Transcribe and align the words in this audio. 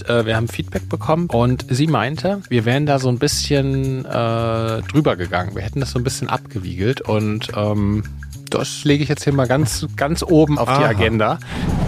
Nachricht, 0.00 0.08
äh, 0.08 0.26
wir 0.26 0.36
haben 0.36 0.48
Feedback 0.48 0.88
bekommen 0.88 1.26
und 1.26 1.66
sie 1.68 1.86
meinte, 1.86 2.40
wir 2.48 2.64
wären 2.64 2.86
da 2.86 2.98
so 2.98 3.08
ein 3.08 3.18
bisschen 3.18 4.04
äh, 4.04 4.82
drüber 4.82 5.16
gegangen. 5.16 5.54
Wir 5.54 5.62
hätten 5.62 5.80
das 5.80 5.92
so 5.92 5.98
ein 5.98 6.04
bisschen 6.04 6.28
abgewiegelt 6.28 7.00
und 7.00 7.48
ähm, 7.56 8.04
das 8.50 8.82
lege 8.82 9.04
ich 9.04 9.08
jetzt 9.08 9.22
hier 9.22 9.32
mal 9.32 9.46
ganz, 9.46 9.86
ganz 9.96 10.24
oben 10.24 10.58
auf 10.58 10.68
die 10.68 10.82
Aha. 10.82 10.88
Agenda. 10.88 11.38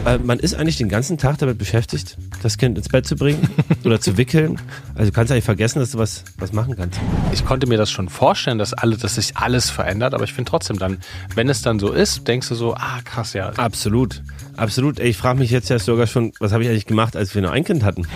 Äh, 0.04 0.18
man 0.18 0.38
ist 0.38 0.54
eigentlich 0.54 0.76
den 0.76 0.88
ganzen 0.88 1.18
Tag 1.18 1.38
damit 1.38 1.58
beschäftigt, 1.58 2.16
das 2.42 2.56
Kind 2.56 2.78
ins 2.78 2.88
Bett 2.88 3.04
zu 3.04 3.16
bringen 3.16 3.48
oder 3.84 4.00
zu 4.00 4.16
wickeln. 4.16 4.60
Also 4.94 5.10
du 5.10 5.14
kannst 5.14 5.32
eigentlich 5.32 5.44
vergessen, 5.44 5.80
dass 5.80 5.90
du 5.90 5.98
was, 5.98 6.24
was 6.38 6.52
machen 6.52 6.76
kannst. 6.76 7.00
Ich 7.32 7.44
konnte 7.44 7.66
mir 7.66 7.78
das 7.78 7.90
schon 7.90 8.08
vorstellen, 8.08 8.58
dass, 8.58 8.74
alle, 8.74 8.96
dass 8.96 9.16
sich 9.16 9.36
alles 9.36 9.70
verändert, 9.70 10.14
aber 10.14 10.24
ich 10.24 10.32
finde 10.32 10.50
trotzdem 10.50 10.78
dann, 10.78 10.98
wenn 11.34 11.48
es 11.48 11.62
dann 11.62 11.80
so 11.80 11.90
ist, 11.90 12.28
denkst 12.28 12.48
du 12.48 12.54
so, 12.54 12.74
ah 12.74 13.00
krass, 13.04 13.32
ja. 13.32 13.50
Absolut. 13.56 14.22
Absolut. 14.56 15.00
Ich 15.00 15.16
frage 15.16 15.38
mich 15.38 15.50
jetzt 15.50 15.68
ja 15.70 15.78
sogar 15.78 16.06
schon, 16.06 16.32
was 16.40 16.52
habe 16.52 16.62
ich 16.62 16.68
eigentlich 16.68 16.86
gemacht, 16.86 17.16
als 17.16 17.34
wir 17.34 17.42
nur 17.42 17.52
ein 17.52 17.64
Kind 17.64 17.84
hatten? 17.84 18.06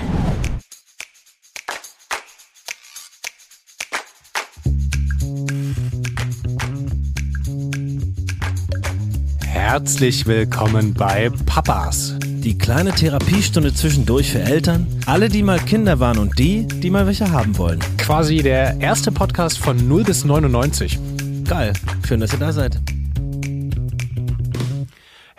Herzlich 9.45 10.26
willkommen 10.26 10.95
bei 10.95 11.31
Papas. 11.45 12.14
Die 12.22 12.57
kleine 12.57 12.93
Therapiestunde 12.93 13.75
zwischendurch 13.75 14.31
für 14.31 14.40
Eltern, 14.40 14.87
alle, 15.07 15.29
die 15.29 15.43
mal 15.43 15.59
Kinder 15.59 15.98
waren 15.98 16.18
und 16.18 16.39
die, 16.39 16.67
die 16.67 16.90
mal 16.90 17.07
welche 17.07 17.31
haben 17.31 17.59
wollen. 17.59 17.81
Quasi 17.98 18.37
der 18.39 18.81
erste 18.81 19.11
Podcast 19.11 19.59
von 19.59 19.89
0 19.89 20.04
bis 20.04 20.25
99. 20.25 20.98
Geil, 21.45 21.73
schön, 22.07 22.21
dass 22.21 22.32
ihr 22.32 22.39
da 22.39 22.53
seid. 22.53 22.81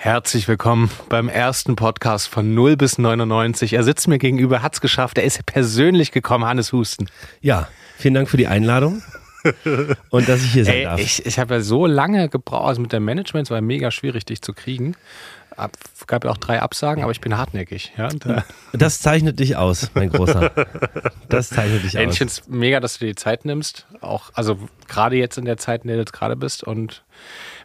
Herzlich 0.07 0.47
willkommen 0.47 0.89
beim 1.09 1.27
ersten 1.27 1.75
Podcast 1.75 2.29
von 2.29 2.53
0 2.53 2.77
bis 2.77 2.97
99. 2.97 3.73
Er 3.73 3.83
sitzt 3.83 4.07
mir 4.07 4.19
gegenüber, 4.19 4.61
hat's 4.61 4.79
geschafft. 4.79 5.17
Er 5.17 5.25
ist 5.25 5.45
persönlich 5.45 6.13
gekommen, 6.13 6.45
Hannes 6.45 6.71
Husten. 6.71 7.09
Ja, 7.41 7.67
vielen 7.97 8.13
Dank 8.13 8.29
für 8.29 8.37
die 8.37 8.47
Einladung 8.47 9.03
und 10.09 10.29
dass 10.29 10.45
ich 10.45 10.53
hier 10.53 10.63
sein 10.63 10.75
Ey, 10.75 10.83
darf. 10.85 10.99
ich, 11.01 11.25
ich 11.25 11.39
habe 11.39 11.55
ja 11.55 11.59
so 11.59 11.85
lange 11.85 12.29
gebraucht, 12.29 12.69
also 12.69 12.81
mit 12.81 12.93
dem 12.93 13.03
Management, 13.03 13.47
es 13.47 13.51
war 13.51 13.59
mega 13.59 13.91
schwierig, 13.91 14.23
dich 14.23 14.41
zu 14.41 14.53
kriegen. 14.53 14.95
Ab, 15.57 15.71
gab 16.05 16.23
ja 16.23 16.31
auch 16.31 16.37
drei 16.37 16.61
Absagen, 16.61 17.03
aber 17.03 17.11
ich 17.11 17.19
bin 17.19 17.37
hartnäckig. 17.37 17.91
Ja? 17.97 18.07
Äh, 18.07 18.43
Das 18.71 19.01
zeichnet 19.01 19.41
dich 19.41 19.57
aus, 19.57 19.91
mein 19.93 20.09
Großer. 20.09 20.51
Das 21.27 21.49
zeichnet 21.49 21.83
dich 21.83 21.95
ey, 21.95 22.03
ich 22.03 22.11
aus. 22.11 22.17
finde 22.17 22.31
es 22.31 22.47
mega, 22.47 22.79
dass 22.79 22.93
du 22.93 22.99
dir 22.99 23.11
die 23.11 23.15
Zeit 23.15 23.43
nimmst. 23.43 23.85
Auch, 23.99 24.29
also 24.35 24.57
gerade 24.87 25.17
jetzt 25.17 25.37
in 25.37 25.43
der 25.43 25.57
Zeit, 25.57 25.81
in 25.81 25.89
der 25.89 25.97
du 25.97 26.03
jetzt 26.03 26.13
gerade 26.13 26.37
bist. 26.37 26.63
Und 26.63 27.03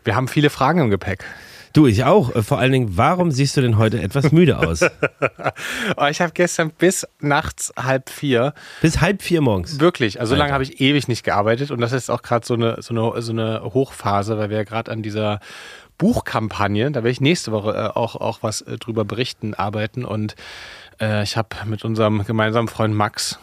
wir 0.03 0.17
haben 0.17 0.27
viele 0.27 0.51
Fragen 0.51 0.81
im 0.81 0.91
Gepäck. 0.91 1.25
Du, 1.73 1.87
ich 1.87 2.05
auch. 2.05 2.35
Äh, 2.35 2.43
Vor 2.43 2.59
allen 2.59 2.73
Dingen, 2.73 2.97
warum 2.97 3.31
siehst 3.31 3.57
du 3.57 3.61
denn 3.61 3.79
heute 3.79 4.01
etwas 4.03 4.33
müde 4.33 4.59
aus? 4.59 4.81
Oh, 5.97 6.07
ich 6.07 6.21
habe 6.21 6.33
gestern 6.33 6.71
bis 6.71 7.07
nachts 7.21 7.73
halb 7.77 8.11
vier 8.11 8.55
Bis 8.81 9.01
halb 9.01 9.23
vier 9.23 9.41
morgens. 9.41 9.81
Wirklich, 9.81 10.21
also 10.21 10.35
so 10.35 10.39
lange 10.39 10.53
habe 10.53 10.63
ich 10.63 10.81
ewig 10.81 11.09
nicht 11.09 11.25
gearbeitet 11.25 11.71
und 11.71 11.81
das 11.81 11.93
ist 11.93 12.11
auch 12.11 12.23
gerade 12.23 12.47
so 12.47 12.55
eine, 12.55 12.81
so, 12.81 12.95
eine, 12.95 13.23
so 13.23 13.33
eine 13.33 13.63
Hochphase, 13.63 14.39
weil 14.39 14.51
wir 14.51 14.59
ja 14.59 14.65
gerade 14.65 14.91
an 14.91 15.03
dieser 15.03 15.41
Buchkampagne, 15.99 16.91
da 16.91 16.97
werde 16.97 17.11
ich 17.11 17.21
nächste 17.21 17.53
Woche 17.53 17.73
äh, 17.73 17.99
auch, 17.99 18.17
auch 18.17 18.43
was 18.43 18.63
äh, 18.63 18.79
drüber 18.79 19.05
berichten, 19.05 19.55
arbeiten 19.55 20.05
und 20.05 20.35
ich 21.25 21.37
habe 21.37 21.57
mit 21.65 21.85
unserem 21.85 22.23
gemeinsamen 22.25 22.69
Freund 22.69 22.95
Max 22.95 23.41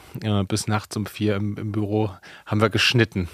bis 0.48 0.68
nachts 0.68 0.96
um 0.96 1.06
vier 1.06 1.36
im, 1.36 1.58
im 1.58 1.74
Büro 1.74 2.10
haben 2.46 2.62
wir 2.62 2.70
geschnitten. 2.70 3.28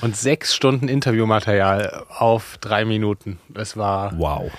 Und 0.00 0.16
sechs 0.16 0.54
Stunden 0.54 0.88
Interviewmaterial 0.88 2.04
auf 2.08 2.58
drei 2.60 2.84
Minuten. 2.84 3.38
Es 3.54 3.76
war 3.76 4.12
Wow. 4.18 4.50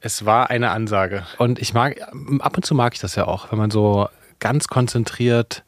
es 0.00 0.24
war 0.24 0.50
eine 0.50 0.70
Ansage. 0.70 1.24
Und 1.38 1.58
ich 1.60 1.74
mag, 1.74 2.00
ab 2.40 2.56
und 2.56 2.64
zu 2.64 2.74
mag 2.74 2.94
ich 2.94 3.00
das 3.00 3.14
ja 3.14 3.26
auch, 3.26 3.52
wenn 3.52 3.58
man 3.58 3.70
so 3.70 4.08
ganz 4.38 4.68
konzentriert 4.68 5.62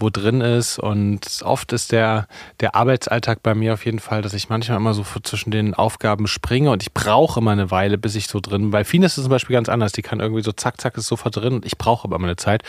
wo 0.00 0.10
drin 0.10 0.40
ist. 0.40 0.78
Und 0.78 1.42
oft 1.44 1.72
ist 1.72 1.92
der, 1.92 2.26
der 2.60 2.74
Arbeitsalltag 2.74 3.42
bei 3.42 3.54
mir 3.54 3.74
auf 3.74 3.84
jeden 3.84 3.98
Fall, 3.98 4.22
dass 4.22 4.32
ich 4.32 4.48
manchmal 4.48 4.78
immer 4.78 4.94
so 4.94 5.04
zwischen 5.22 5.50
den 5.50 5.74
Aufgaben 5.74 6.26
springe 6.26 6.70
und 6.70 6.82
ich 6.82 6.92
brauche 6.92 7.40
immer 7.40 7.52
eine 7.52 7.70
Weile, 7.70 7.98
bis 7.98 8.14
ich 8.14 8.26
so 8.26 8.40
drin 8.40 8.62
bin. 8.62 8.70
Bei 8.70 8.84
vielen 8.84 9.02
ist 9.02 9.18
es 9.18 9.24
zum 9.24 9.30
Beispiel 9.30 9.54
ganz 9.54 9.68
anders. 9.68 9.92
Die 9.92 10.02
kann 10.02 10.20
irgendwie 10.20 10.42
so 10.42 10.52
zack, 10.52 10.80
zack, 10.80 10.96
ist 10.96 11.06
sofort 11.06 11.36
drin 11.36 11.54
und 11.54 11.66
ich 11.66 11.78
brauche 11.78 12.04
aber 12.04 12.18
meine 12.18 12.36
Zeit. 12.36 12.62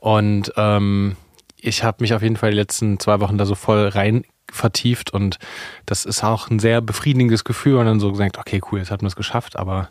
Und 0.00 0.52
ähm, 0.56 1.16
ich 1.56 1.84
habe 1.84 1.98
mich 2.00 2.12
auf 2.14 2.22
jeden 2.22 2.36
Fall 2.36 2.50
die 2.50 2.56
letzten 2.56 3.00
zwei 3.00 3.20
Wochen 3.20 3.38
da 3.38 3.46
so 3.46 3.54
voll 3.54 3.88
rein 3.88 4.24
vertieft 4.52 5.12
und 5.12 5.38
das 5.86 6.04
ist 6.04 6.24
auch 6.24 6.50
ein 6.50 6.58
sehr 6.58 6.80
befriedigendes 6.80 7.44
Gefühl 7.44 7.76
und 7.76 7.86
dann 7.86 8.00
so 8.00 8.10
gesagt, 8.10 8.38
okay, 8.38 8.60
cool, 8.70 8.78
jetzt 8.78 8.90
hat 8.90 9.02
man 9.02 9.08
es 9.08 9.16
geschafft, 9.16 9.56
aber 9.56 9.90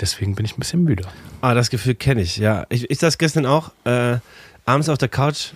deswegen 0.00 0.34
bin 0.34 0.44
ich 0.44 0.56
ein 0.56 0.60
bisschen 0.60 0.82
müde. 0.82 1.04
Ah, 1.40 1.54
das 1.54 1.70
Gefühl 1.70 1.94
kenne 1.94 2.22
ich, 2.22 2.36
ja. 2.36 2.66
Ich, 2.68 2.90
ich 2.90 2.98
saß 2.98 3.18
gestern 3.18 3.46
auch 3.46 3.70
äh, 3.84 4.18
abends 4.64 4.88
auf 4.88 4.98
der 4.98 5.08
Couch, 5.08 5.52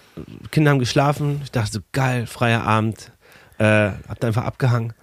Kinder 0.51 0.71
haben 0.71 0.79
geschlafen, 0.79 1.41
ich 1.45 1.51
dachte 1.51 1.73
so, 1.73 1.81
geil, 1.93 2.27
freier 2.27 2.63
Abend, 2.63 3.13
äh, 3.59 3.91
hab 4.09 4.21
da 4.21 4.29
einfach 4.29 4.45
abgehangen 4.45 4.95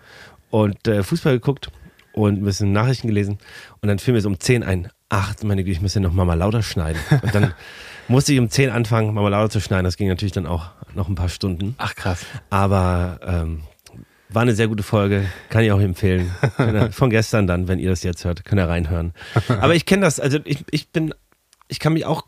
und 0.50 0.88
äh, 0.88 1.04
Fußball 1.04 1.34
geguckt 1.34 1.70
und 2.14 2.42
ein 2.42 2.46
bisschen 2.46 2.72
Nachrichten 2.72 3.08
gelesen 3.08 3.38
und 3.82 3.90
dann 3.90 4.00
fiel 4.00 4.14
mir 4.14 4.22
so 4.22 4.30
um 4.30 4.40
10 4.40 4.64
ein, 4.64 4.90
ach, 5.10 5.36
meine 5.44 5.64
Güte, 5.64 5.78
ich 5.78 5.82
muss 5.82 5.94
ja 5.94 6.02
noch 6.02 6.14
mal, 6.14 6.26
mal 6.26 6.34
lauter 6.34 6.64
schneiden. 6.64 7.00
Und 7.22 7.34
dann 7.34 7.54
musste 8.08 8.34
ich 8.34 8.40
um 8.40 8.50
10 8.50 8.70
anfangen, 8.70 9.16
lauter 9.16 9.50
zu 9.50 9.60
schneiden, 9.60 9.84
das 9.86 9.98
ging 9.98 10.08
natürlich 10.08 10.32
dann 10.34 10.46
auch 10.48 10.70
noch 10.96 11.08
ein 11.08 11.16
paar 11.16 11.30
Stunden, 11.30 11.76
Ach 11.78 11.96
krass. 11.96 12.26
aber 12.50 13.20
ähm, 13.26 13.64
war 14.30 14.42
eine 14.42 14.56
sehr 14.56 14.68
gute 14.68 14.84
Folge, 14.84 15.26
kann 15.50 15.64
ich 15.64 15.72
auch 15.72 15.80
empfehlen. 15.80 16.32
Von 16.92 17.10
gestern 17.10 17.48
dann, 17.48 17.68
wenn 17.68 17.80
ihr 17.80 17.90
das 17.90 18.04
jetzt 18.04 18.26
hört, 18.26 18.44
könnt 18.44 18.60
ihr 18.60 18.68
reinhören. 18.68 19.14
Aber 19.48 19.74
ich 19.74 19.86
kenne 19.86 20.02
das, 20.02 20.20
also 20.20 20.40
ich, 20.44 20.66
ich 20.70 20.90
bin, 20.90 21.14
ich 21.70 21.80
kann 21.80 21.94
mich 21.94 22.06
auch 22.06 22.24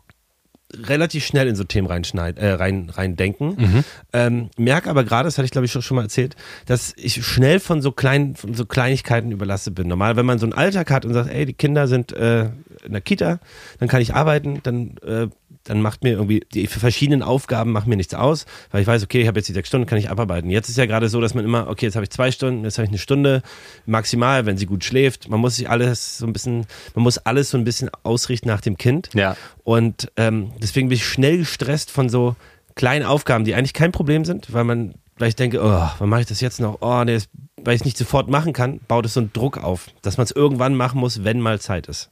relativ 0.72 1.26
schnell 1.26 1.48
in 1.48 1.56
so 1.56 1.64
Themen 1.64 1.88
reinschneiden, 1.88 2.42
äh, 2.42 2.52
rein, 2.52 2.90
rein 2.90 3.16
denken. 3.16 3.84
Ähm, 4.12 4.50
merke 4.56 4.88
aber 4.88 5.04
gerade, 5.04 5.26
das 5.26 5.36
hatte 5.36 5.44
ich 5.44 5.50
glaube 5.50 5.64
ich 5.66 5.72
schon, 5.72 5.82
schon 5.82 5.96
mal 5.96 6.04
erzählt, 6.04 6.36
dass 6.66 6.94
ich 6.96 7.24
schnell 7.26 7.60
von 7.60 7.82
so 7.82 7.92
kleinen, 7.92 8.36
von 8.36 8.54
so 8.54 8.64
Kleinigkeiten 8.64 9.32
überlastet 9.32 9.74
bin. 9.74 9.88
Normal, 9.88 10.16
wenn 10.16 10.26
man 10.26 10.38
so 10.38 10.46
einen 10.46 10.52
Alltag 10.52 10.90
hat 10.90 11.04
und 11.04 11.12
sagt, 11.12 11.28
ey, 11.28 11.44
die 11.44 11.54
Kinder 11.54 11.88
sind 11.88 12.12
äh, 12.12 12.50
in 12.84 12.92
der 12.92 13.00
Kita, 13.00 13.40
dann 13.78 13.88
kann 13.88 14.00
ich 14.00 14.14
arbeiten, 14.14 14.60
dann 14.62 14.96
äh, 14.98 15.28
dann 15.64 15.82
macht 15.82 16.02
mir 16.02 16.12
irgendwie 16.12 16.40
die 16.52 16.66
verschiedenen 16.66 17.22
Aufgaben 17.22 17.72
machen 17.72 17.88
mir 17.88 17.96
nichts 17.96 18.14
aus, 18.14 18.46
weil 18.70 18.82
ich 18.82 18.86
weiß, 18.86 19.02
okay, 19.02 19.20
ich 19.20 19.28
habe 19.28 19.38
jetzt 19.38 19.48
die 19.48 19.52
sechs 19.52 19.68
Stunden, 19.68 19.86
kann 19.86 19.98
ich 19.98 20.10
abarbeiten. 20.10 20.50
Jetzt 20.50 20.68
ist 20.68 20.78
ja 20.78 20.86
gerade 20.86 21.08
so, 21.08 21.20
dass 21.20 21.34
man 21.34 21.44
immer, 21.44 21.68
okay, 21.68 21.86
jetzt 21.86 21.96
habe 21.96 22.04
ich 22.04 22.10
zwei 22.10 22.30
Stunden, 22.30 22.64
jetzt 22.64 22.78
habe 22.78 22.84
ich 22.84 22.90
eine 22.90 22.98
Stunde 22.98 23.42
maximal, 23.86 24.46
wenn 24.46 24.56
sie 24.56 24.66
gut 24.66 24.84
schläft. 24.84 25.28
Man 25.28 25.40
muss 25.40 25.56
sich 25.56 25.68
alles 25.68 26.18
so 26.18 26.26
ein 26.26 26.32
bisschen, 26.32 26.66
man 26.94 27.02
muss 27.02 27.18
alles 27.18 27.50
so 27.50 27.58
ein 27.58 27.64
bisschen 27.64 27.90
ausrichten 28.02 28.48
nach 28.48 28.60
dem 28.60 28.78
Kind. 28.78 29.10
Ja. 29.14 29.36
Und 29.64 30.10
ähm, 30.16 30.52
deswegen 30.62 30.88
bin 30.88 30.96
ich 30.96 31.06
schnell 31.06 31.38
gestresst 31.38 31.90
von 31.90 32.08
so 32.08 32.36
kleinen 32.74 33.04
Aufgaben, 33.04 33.44
die 33.44 33.54
eigentlich 33.54 33.74
kein 33.74 33.92
Problem 33.92 34.24
sind, 34.24 34.52
weil 34.52 34.64
man, 34.64 34.94
weil 35.18 35.28
ich 35.28 35.36
denke, 35.36 35.60
oh, 35.62 35.88
wann 35.98 36.08
mache 36.08 36.22
ich 36.22 36.26
das 36.26 36.40
jetzt 36.40 36.60
noch? 36.60 36.78
Oh, 36.80 37.04
nee, 37.04 37.18
weil 37.56 37.74
ich 37.74 37.82
es 37.82 37.84
nicht 37.84 37.98
sofort 37.98 38.30
machen 38.30 38.52
kann, 38.52 38.80
baut 38.88 39.04
es 39.04 39.14
so 39.14 39.20
einen 39.20 39.32
Druck 39.32 39.58
auf, 39.58 39.88
dass 40.02 40.16
man 40.16 40.24
es 40.24 40.30
irgendwann 40.30 40.74
machen 40.74 40.98
muss, 40.98 41.24
wenn 41.24 41.40
mal 41.40 41.60
Zeit 41.60 41.86
ist. 41.88 42.10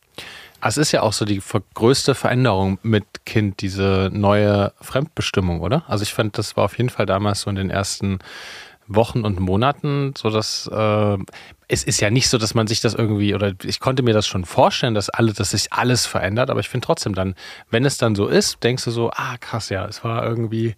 Es 0.60 0.76
ist 0.76 0.92
ja 0.92 1.02
auch 1.02 1.12
so 1.12 1.24
die 1.24 1.40
größte 1.74 2.14
Veränderung 2.14 2.78
mit 2.82 3.04
Kind, 3.24 3.60
diese 3.60 4.10
neue 4.12 4.72
Fremdbestimmung, 4.80 5.60
oder? 5.60 5.84
Also 5.86 6.02
ich 6.02 6.12
fand, 6.12 6.36
das 6.36 6.56
war 6.56 6.64
auf 6.64 6.76
jeden 6.78 6.90
Fall 6.90 7.06
damals 7.06 7.42
so 7.42 7.50
in 7.50 7.56
den 7.56 7.70
ersten 7.70 8.18
Wochen 8.88 9.24
und 9.24 9.38
Monaten, 9.38 10.14
so 10.16 10.30
dass 10.30 10.66
äh, 10.72 11.18
es 11.68 11.84
ist 11.84 12.00
ja 12.00 12.10
nicht 12.10 12.30
so, 12.30 12.38
dass 12.38 12.54
man 12.54 12.66
sich 12.66 12.80
das 12.80 12.94
irgendwie, 12.94 13.34
oder 13.34 13.52
ich 13.62 13.78
konnte 13.78 14.02
mir 14.02 14.14
das 14.14 14.26
schon 14.26 14.46
vorstellen, 14.46 14.94
dass 14.94 15.10
alle, 15.10 15.34
dass 15.34 15.50
sich 15.50 15.70
alles 15.72 16.06
verändert, 16.06 16.48
aber 16.48 16.60
ich 16.60 16.70
finde 16.70 16.86
trotzdem 16.86 17.14
dann, 17.14 17.34
wenn 17.70 17.84
es 17.84 17.98
dann 17.98 18.14
so 18.14 18.26
ist, 18.26 18.64
denkst 18.64 18.84
du 18.84 18.90
so, 18.90 19.10
ah 19.10 19.36
krass, 19.38 19.68
ja, 19.68 19.84
es 19.86 20.02
war 20.02 20.24
irgendwie 20.24 20.74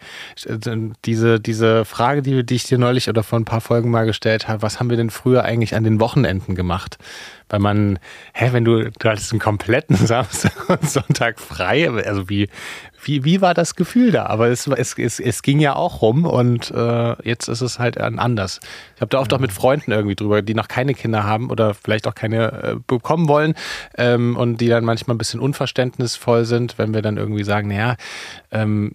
diese, 1.05 1.39
diese 1.39 1.85
Frage, 1.85 2.23
die, 2.23 2.45
die 2.45 2.57
ich 2.57 2.65
dir 2.65 2.79
neulich 2.79 3.09
oder 3.09 3.23
vor 3.23 3.39
ein 3.39 3.45
paar 3.45 3.61
Folgen 3.61 3.91
mal 3.91 4.07
gestellt 4.07 4.49
habe, 4.49 4.63
was 4.63 4.81
haben 4.81 4.91
wir 4.91 4.97
denn 4.97 5.11
früher 5.11 5.45
eigentlich 5.45 5.77
an 5.77 5.85
den 5.85 6.01
Wochenenden 6.01 6.57
gemacht? 6.57 6.99
Weil 7.51 7.61
man, 7.61 7.99
hä, 8.33 8.49
wenn 8.53 8.65
du, 8.65 8.91
du 8.91 9.09
hattest 9.09 9.33
einen 9.33 9.41
kompletten 9.41 9.97
Samstag 10.07 10.69
und 10.69 10.89
Sonntag 10.89 11.39
frei, 11.41 11.91
also 11.91 12.29
wie, 12.31 12.49
wie, 13.03 13.25
wie 13.25 13.41
war 13.41 13.55
das 13.55 13.75
Gefühl 13.75 14.13
da? 14.13 14.27
Aber 14.27 14.49
es, 14.49 14.67
es, 14.67 14.97
es, 14.97 15.21
es 15.21 15.43
ging 15.43 15.59
ja 15.59 15.75
auch 15.75 16.03
rum 16.03 16.25
und 16.25 16.71
äh, 16.71 17.29
jetzt 17.29 17.49
ist 17.49 17.61
es 17.61 17.79
halt 17.79 17.99
anders. 17.99 18.61
Ich 18.95 19.01
habe 19.01 19.09
da 19.09 19.19
oft 19.19 19.33
auch 19.33 19.39
mit 19.39 19.53
Freunden 19.53 19.91
irgendwie 19.91 20.17
drüber, 20.17 20.43
die 20.43 20.55
noch 20.55 20.69
keine 20.69 20.95
Kinder 20.95 21.25
haben 21.25 21.51
oder 21.51 21.75
vielleicht 21.75 22.07
auch 22.07 22.15
keine 22.15 22.53
äh, 22.63 22.77
bekommen 22.87 23.29
wollen 23.29 23.55
ähm, 23.97 24.37
und 24.37 24.61
die 24.61 24.69
dann 24.69 24.85
manchmal 24.85 25.15
ein 25.15 25.19
bisschen 25.19 25.41
unverständnisvoll 25.41 26.45
sind, 26.45 26.79
wenn 26.79 26.95
wir 26.95 27.03
dann 27.03 27.17
irgendwie 27.17 27.45
sagen, 27.45 27.69
naja, 27.69 27.97
ähm, 28.51 28.95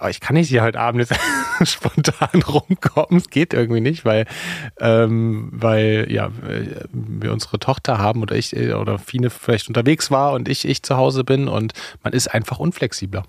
oh, 0.00 0.06
ich 0.06 0.20
kann 0.20 0.34
nicht 0.34 0.48
hier 0.48 0.62
heute 0.62 0.78
Abend 0.78 1.00
jetzt 1.00 1.18
spontan 1.70 2.42
rumkommen. 2.42 3.18
Es 3.18 3.30
geht 3.30 3.54
irgendwie 3.54 3.80
nicht, 3.80 4.04
weil, 4.04 4.26
ähm, 4.80 5.48
weil 5.52 6.06
ja, 6.10 6.26
äh, 6.26 6.84
wir 6.92 7.32
unsere 7.32 7.58
Tochter 7.58 7.98
haben 7.98 8.22
oder 8.22 8.36
ich 8.36 8.54
äh, 8.56 8.74
oder 8.74 8.98
Fine 8.98 9.30
vielleicht 9.30 9.68
unterwegs 9.68 10.10
war 10.10 10.32
und 10.32 10.48
ich, 10.48 10.66
ich 10.66 10.82
zu 10.82 10.96
Hause 10.96 11.24
bin 11.24 11.48
und 11.48 11.72
man 12.02 12.12
ist 12.12 12.28
einfach 12.28 12.58
unflexibler. 12.58 13.24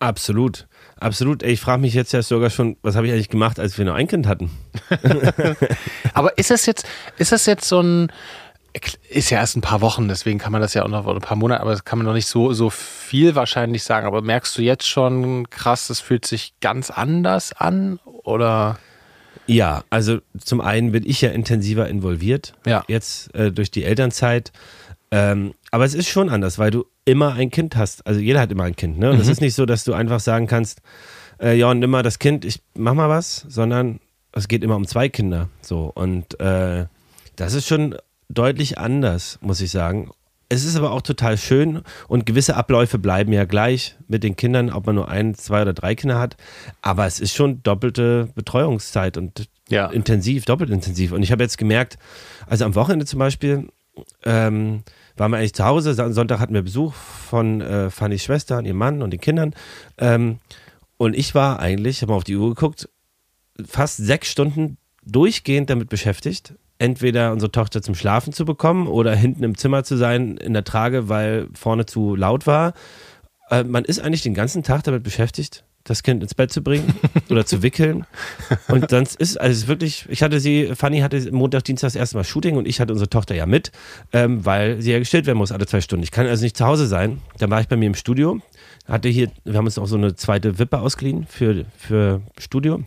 Absolut, 0.00 0.66
absolut. 1.00 1.42
Ich 1.42 1.60
frage 1.60 1.80
mich 1.80 1.94
jetzt 1.94 2.12
ja 2.12 2.20
sogar 2.20 2.50
schon, 2.50 2.76
was 2.82 2.96
habe 2.96 3.06
ich 3.06 3.12
eigentlich 3.12 3.30
gemacht, 3.30 3.58
als 3.58 3.78
wir 3.78 3.84
nur 3.84 3.94
ein 3.94 4.08
Kind 4.08 4.26
hatten? 4.26 4.50
Aber 6.14 6.36
ist 6.36 6.50
es 6.50 6.66
jetzt, 6.66 6.86
ist 7.16 7.32
es 7.32 7.46
jetzt 7.46 7.66
so 7.66 7.80
ein, 7.80 8.12
ist 9.08 9.30
ja 9.30 9.38
erst 9.38 9.56
ein 9.56 9.60
paar 9.60 9.80
Wochen, 9.80 10.08
deswegen 10.08 10.38
kann 10.38 10.50
man 10.52 10.60
das 10.60 10.74
ja 10.74 10.82
auch 10.84 10.88
noch, 10.88 11.06
oder 11.06 11.16
ein 11.16 11.20
paar 11.22 11.36
Monate, 11.36 11.60
aber 11.60 11.70
das 11.70 11.84
kann 11.84 11.98
man 11.98 12.06
noch 12.06 12.12
nicht 12.14 12.26
so, 12.26 12.52
so 12.52 12.70
viel 12.70 13.34
wahrscheinlich 13.34 13.84
sagen. 13.84 14.06
Aber 14.06 14.20
merkst 14.20 14.56
du 14.58 14.62
jetzt 14.62 14.86
schon 14.88 15.48
krass, 15.50 15.90
es 15.90 16.00
fühlt 16.00 16.26
sich 16.26 16.54
ganz 16.60 16.90
anders 16.90 17.52
an? 17.52 18.00
Oder? 18.04 18.78
Ja, 19.46 19.84
also 19.90 20.18
zum 20.42 20.60
einen 20.60 20.90
bin 20.92 21.04
ich 21.08 21.20
ja 21.20 21.30
intensiver 21.30 21.88
involviert, 21.88 22.54
Ja. 22.66 22.82
jetzt 22.88 23.32
äh, 23.34 23.52
durch 23.52 23.70
die 23.70 23.84
Elternzeit. 23.84 24.52
Ähm, 25.10 25.54
aber 25.70 25.84
es 25.84 25.94
ist 25.94 26.08
schon 26.08 26.28
anders, 26.28 26.58
weil 26.58 26.70
du 26.72 26.84
immer 27.04 27.34
ein 27.34 27.50
Kind 27.50 27.76
hast. 27.76 28.04
Also 28.06 28.18
jeder 28.20 28.40
hat 28.40 28.50
immer 28.50 28.64
ein 28.64 28.74
Kind. 28.74 28.98
Ne? 28.98 29.10
Und 29.10 29.20
es 29.20 29.28
ist 29.28 29.40
nicht 29.40 29.54
so, 29.54 29.66
dass 29.66 29.84
du 29.84 29.92
einfach 29.92 30.18
sagen 30.18 30.46
kannst, 30.48 30.80
äh, 31.40 31.56
ja, 31.56 31.72
nimm 31.72 31.90
mal 31.90 32.02
das 32.02 32.18
Kind, 32.18 32.44
ich 32.44 32.60
mach 32.74 32.94
mal 32.94 33.08
was, 33.08 33.44
sondern 33.48 34.00
es 34.32 34.48
geht 34.48 34.64
immer 34.64 34.74
um 34.76 34.86
zwei 34.86 35.08
Kinder. 35.08 35.48
So. 35.60 35.92
Und 35.94 36.40
äh, 36.40 36.86
das 37.36 37.54
ist 37.54 37.68
schon 37.68 37.94
deutlich 38.28 38.78
anders, 38.78 39.38
muss 39.40 39.60
ich 39.60 39.70
sagen. 39.70 40.10
Es 40.50 40.64
ist 40.64 40.76
aber 40.76 40.92
auch 40.92 41.02
total 41.02 41.38
schön 41.38 41.82
und 42.06 42.26
gewisse 42.26 42.54
Abläufe 42.54 42.98
bleiben 42.98 43.32
ja 43.32 43.44
gleich 43.44 43.96
mit 44.08 44.22
den 44.22 44.36
Kindern, 44.36 44.70
ob 44.70 44.86
man 44.86 44.94
nur 44.94 45.08
ein, 45.08 45.34
zwei 45.34 45.62
oder 45.62 45.72
drei 45.72 45.94
Kinder 45.94 46.18
hat. 46.18 46.36
Aber 46.82 47.06
es 47.06 47.18
ist 47.18 47.34
schon 47.34 47.62
doppelte 47.62 48.28
Betreuungszeit 48.34 49.16
und 49.16 49.48
Ja. 49.68 49.86
intensiv, 49.86 50.44
doppelt 50.44 50.70
intensiv. 50.70 51.12
Und 51.12 51.22
ich 51.22 51.32
habe 51.32 51.42
jetzt 51.42 51.56
gemerkt, 51.58 51.96
also 52.46 52.64
am 52.66 52.74
Wochenende 52.74 53.06
zum 53.06 53.18
Beispiel, 53.18 53.68
ähm, 54.24 54.82
waren 55.16 55.30
wir 55.30 55.38
eigentlich 55.38 55.54
zu 55.54 55.64
Hause. 55.64 55.94
Am 56.02 56.12
Sonntag 56.12 56.40
hatten 56.40 56.54
wir 56.54 56.62
Besuch 56.62 56.92
von 56.94 57.60
äh, 57.60 57.90
Fannys 57.90 58.24
Schwester 58.24 58.58
und 58.58 58.66
ihrem 58.66 58.76
Mann 58.78 59.02
und 59.02 59.10
den 59.12 59.20
Kindern. 59.20 59.54
Ähm, 59.98 60.40
und 60.98 61.16
ich 61.16 61.34
war 61.34 61.58
eigentlich, 61.60 62.02
habe 62.02 62.12
mal 62.12 62.16
auf 62.16 62.24
die 62.24 62.36
Uhr 62.36 62.50
geguckt, 62.54 62.88
fast 63.66 63.96
sechs 63.96 64.28
Stunden 64.30 64.76
durchgehend 65.04 65.70
damit 65.70 65.88
beschäftigt, 65.88 66.54
entweder 66.78 67.32
unsere 67.32 67.52
Tochter 67.52 67.82
zum 67.82 67.94
Schlafen 67.94 68.32
zu 68.32 68.44
bekommen 68.44 68.86
oder 68.86 69.14
hinten 69.14 69.44
im 69.44 69.56
Zimmer 69.56 69.84
zu 69.84 69.96
sein 69.96 70.36
in 70.36 70.52
der 70.52 70.64
Trage, 70.64 71.08
weil 71.08 71.48
vorne 71.54 71.86
zu 71.86 72.16
laut 72.16 72.46
war. 72.46 72.74
Äh, 73.50 73.64
man 73.64 73.84
ist 73.84 74.00
eigentlich 74.00 74.22
den 74.22 74.34
ganzen 74.34 74.62
Tag 74.62 74.82
damit 74.84 75.02
beschäftigt, 75.02 75.64
das 75.84 76.02
Kind 76.02 76.22
ins 76.22 76.34
Bett 76.34 76.50
zu 76.50 76.62
bringen 76.62 76.94
oder 77.30 77.44
zu 77.46 77.62
wickeln. 77.62 78.06
Und 78.68 78.90
dann 78.90 79.06
ist 79.18 79.40
also 79.40 79.68
wirklich, 79.68 80.06
ich 80.08 80.22
hatte 80.22 80.40
sie, 80.40 80.74
Fanny 80.74 81.00
hatte 81.00 81.30
Montag, 81.30 81.64
Dienstag 81.64 81.88
das 81.88 81.96
erste 81.96 82.16
Mal 82.16 82.24
Shooting 82.24 82.56
und 82.56 82.66
ich 82.66 82.80
hatte 82.80 82.92
unsere 82.92 83.10
Tochter 83.10 83.34
ja 83.34 83.46
mit, 83.46 83.70
ähm, 84.12 84.44
weil 84.44 84.80
sie 84.80 84.92
ja 84.92 84.98
gestillt 84.98 85.26
werden 85.26 85.38
muss 85.38 85.52
alle 85.52 85.66
zwei 85.66 85.80
Stunden. 85.80 86.02
Ich 86.02 86.10
kann 86.10 86.26
also 86.26 86.42
nicht 86.42 86.56
zu 86.56 86.64
Hause 86.64 86.86
sein. 86.86 87.20
Dann 87.38 87.50
war 87.50 87.60
ich 87.60 87.68
bei 87.68 87.76
mir 87.76 87.86
im 87.86 87.94
Studio, 87.94 88.40
hatte 88.88 89.08
hier, 89.08 89.30
wir 89.44 89.54
haben 89.54 89.66
uns 89.66 89.78
auch 89.78 89.86
so 89.86 89.96
eine 89.96 90.16
zweite 90.16 90.58
Wippe 90.58 90.80
ausgeliehen 90.80 91.26
für, 91.28 91.66
für 91.76 92.22
Studio. 92.38 92.82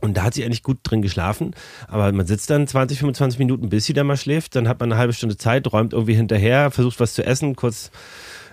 Und 0.00 0.16
da 0.16 0.22
hat 0.24 0.34
sie 0.34 0.44
eigentlich 0.44 0.62
gut 0.62 0.78
drin 0.82 1.02
geschlafen. 1.02 1.54
Aber 1.88 2.10
man 2.12 2.26
sitzt 2.26 2.50
dann 2.50 2.66
20, 2.66 2.98
25 2.98 3.38
Minuten, 3.38 3.68
bis 3.68 3.84
sie 3.84 3.92
dann 3.92 4.06
mal 4.06 4.16
schläft. 4.16 4.56
Dann 4.56 4.68
hat 4.68 4.80
man 4.80 4.92
eine 4.92 4.98
halbe 4.98 5.12
Stunde 5.12 5.36
Zeit, 5.36 5.70
räumt 5.72 5.92
irgendwie 5.92 6.14
hinterher, 6.14 6.70
versucht 6.70 7.00
was 7.00 7.14
zu 7.14 7.24
essen, 7.24 7.56
kurz 7.56 7.90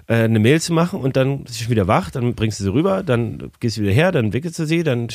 äh, 0.08 0.16
eine 0.16 0.40
Mail 0.40 0.62
zu 0.62 0.74
machen 0.74 1.00
und 1.02 1.16
dann 1.16 1.44
ist 1.44 1.56
sie 1.56 1.64
schon 1.64 1.72
wieder 1.72 1.88
wach. 1.88 2.12
Dann 2.12 2.34
bringst 2.36 2.60
du 2.60 2.64
sie 2.64 2.72
rüber, 2.72 3.04
dann 3.04 3.52
gehst 3.60 3.78
du 3.78 3.82
wieder 3.82 3.92
her, 3.92 4.12
dann 4.12 4.34
wickelst 4.34 4.60
du 4.60 4.66
sie, 4.66 4.84
dann 4.84 5.10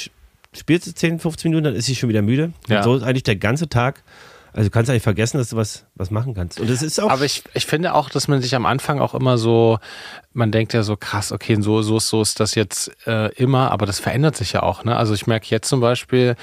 spielst 0.52 0.86
du 0.86 0.94
10, 0.94 1.18
15 1.18 1.50
Minuten, 1.50 1.64
dann 1.64 1.74
ist 1.74 1.86
sie 1.86 1.94
schon 1.94 2.08
wieder 2.08 2.22
müde. 2.22 2.52
Ja. 2.68 2.82
So 2.82 2.94
ist 2.94 3.02
eigentlich 3.02 3.22
der 3.22 3.36
ganze 3.36 3.68
Tag. 3.68 4.02
Also 4.54 4.68
du 4.68 4.70
kannst 4.70 4.90
eigentlich 4.90 5.02
vergessen, 5.02 5.38
dass 5.38 5.48
du 5.48 5.56
was, 5.56 5.86
was 5.94 6.10
machen 6.10 6.34
kannst. 6.34 6.60
Und 6.60 6.68
es 6.68 6.82
ist 6.82 7.00
auch. 7.00 7.10
Aber 7.10 7.24
ich, 7.24 7.42
ich 7.54 7.64
finde 7.64 7.94
auch, 7.94 8.10
dass 8.10 8.28
man 8.28 8.42
sich 8.42 8.54
am 8.54 8.66
Anfang 8.66 9.00
auch 9.00 9.14
immer 9.14 9.38
so, 9.38 9.78
man 10.34 10.52
denkt 10.52 10.74
ja 10.74 10.82
so 10.82 10.96
krass, 10.96 11.32
okay, 11.32 11.56
so, 11.60 11.80
so, 11.80 11.98
so 11.98 12.20
ist 12.20 12.38
das 12.38 12.54
jetzt 12.54 12.90
äh, 13.06 13.32
immer, 13.34 13.70
aber 13.70 13.86
das 13.86 13.98
verändert 13.98 14.36
sich 14.36 14.52
ja 14.52 14.62
auch. 14.62 14.84
Ne? 14.84 14.94
Also 14.94 15.14
ich 15.14 15.26
merke 15.26 15.46
jetzt 15.48 15.68
zum 15.68 15.80
Beispiel 15.80 16.36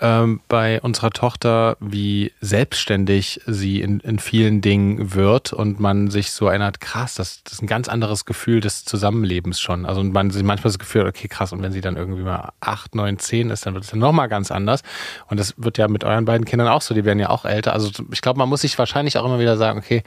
ähm, 0.00 0.40
bei 0.48 0.80
unserer 0.80 1.10
Tochter, 1.10 1.76
wie 1.80 2.32
selbstständig 2.40 3.40
sie 3.46 3.80
in, 3.80 4.00
in 4.00 4.18
vielen 4.18 4.60
Dingen 4.60 5.14
wird 5.14 5.52
und 5.52 5.78
man 5.78 6.10
sich 6.10 6.32
so 6.32 6.48
erinnert, 6.48 6.80
krass, 6.80 7.14
das, 7.14 7.42
das 7.44 7.54
ist 7.54 7.62
ein 7.62 7.66
ganz 7.66 7.88
anderes 7.88 8.24
Gefühl 8.24 8.60
des 8.60 8.84
Zusammenlebens 8.84 9.60
schon. 9.60 9.84
Also 9.84 10.02
man 10.02 10.30
sich 10.30 10.42
manchmal 10.42 10.70
das 10.70 10.78
Gefühl, 10.78 11.06
okay, 11.06 11.28
krass, 11.28 11.52
und 11.52 11.62
wenn 11.62 11.72
sie 11.72 11.80
dann 11.80 11.96
irgendwie 11.96 12.22
mal 12.22 12.52
acht, 12.60 12.94
neun, 12.94 13.18
zehn 13.18 13.50
ist, 13.50 13.66
dann 13.66 13.74
wird 13.74 13.84
es 13.84 13.90
dann 13.90 13.98
nochmal 13.98 14.28
ganz 14.28 14.50
anders. 14.50 14.82
Und 15.28 15.38
das 15.38 15.54
wird 15.56 15.78
ja 15.78 15.88
mit 15.88 16.04
euren 16.04 16.24
beiden 16.24 16.46
Kindern 16.46 16.68
auch 16.68 16.82
so, 16.82 16.94
die 16.94 17.04
werden 17.04 17.18
ja 17.18 17.28
auch 17.28 17.44
älter. 17.44 17.74
Also 17.74 17.90
ich 18.10 18.22
glaube, 18.22 18.38
man 18.38 18.48
muss 18.48 18.62
sich 18.62 18.78
wahrscheinlich 18.78 19.18
auch 19.18 19.24
immer 19.24 19.38
wieder 19.38 19.56
sagen, 19.56 19.78
okay, 19.78 20.02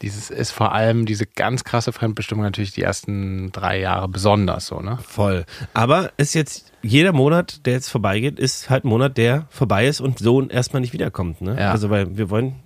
dieses 0.00 0.30
ist 0.30 0.52
vor 0.52 0.72
allem 0.72 1.06
diese 1.06 1.26
ganz 1.26 1.64
krasse 1.64 1.92
Fremdbestimmung 1.92 2.44
natürlich 2.44 2.72
die 2.72 2.82
ersten 2.82 3.52
drei 3.52 3.78
Jahre 3.78 4.08
besonders 4.08 4.66
so, 4.66 4.80
ne? 4.80 4.98
Voll. 5.06 5.44
Aber 5.74 6.12
ist 6.16 6.34
jetzt 6.34 6.73
jeder 6.84 7.12
Monat, 7.12 7.66
der 7.66 7.74
jetzt 7.74 7.88
vorbeigeht, 7.88 8.38
ist 8.38 8.70
halt 8.70 8.84
ein 8.84 8.88
Monat, 8.88 9.16
der 9.16 9.46
vorbei 9.50 9.86
ist 9.86 10.00
und 10.00 10.18
so 10.18 10.46
erstmal 10.46 10.80
nicht 10.80 10.92
wiederkommt. 10.92 11.40
Ne? 11.40 11.56
Ja. 11.58 11.72
Also, 11.72 11.90
weil 11.90 12.16
wir 12.16 12.30
wollen 12.30 12.56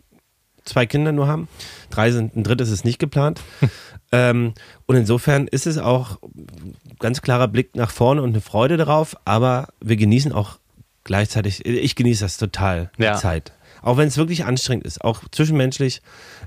zwei 0.65 0.87
Kinder 0.87 1.13
nur 1.13 1.29
haben. 1.29 1.49
Drei 1.91 2.11
sind, 2.11 2.37
ein 2.37 2.43
drittes 2.45 2.71
ist 2.71 2.85
nicht 2.85 2.99
geplant. 2.99 3.41
ähm, 4.13 4.55
und 4.87 4.97
insofern 4.97 5.47
ist 5.47 5.67
es 5.67 5.79
auch 5.79 6.19
ein 6.23 6.77
ganz 6.99 7.23
klarer 7.23 7.49
Blick 7.49 7.75
nach 7.77 7.91
vorne 7.91 8.23
und 8.23 8.31
eine 8.31 8.41
Freude 8.41 8.77
darauf, 8.77 9.17
aber 9.25 9.69
wir 9.81 9.97
genießen 9.97 10.33
auch 10.33 10.59
gleichzeitig, 11.05 11.65
ich 11.65 11.95
genieße 11.95 12.25
das 12.25 12.37
total, 12.37 12.91
die 12.99 13.05
Ja. 13.05 13.15
Zeit. 13.15 13.53
Auch 13.81 13.97
wenn 13.97 14.09
es 14.09 14.17
wirklich 14.17 14.45
anstrengend 14.45 14.85
ist, 14.85 15.03
auch 15.03 15.23
zwischenmenschlich. 15.31 16.03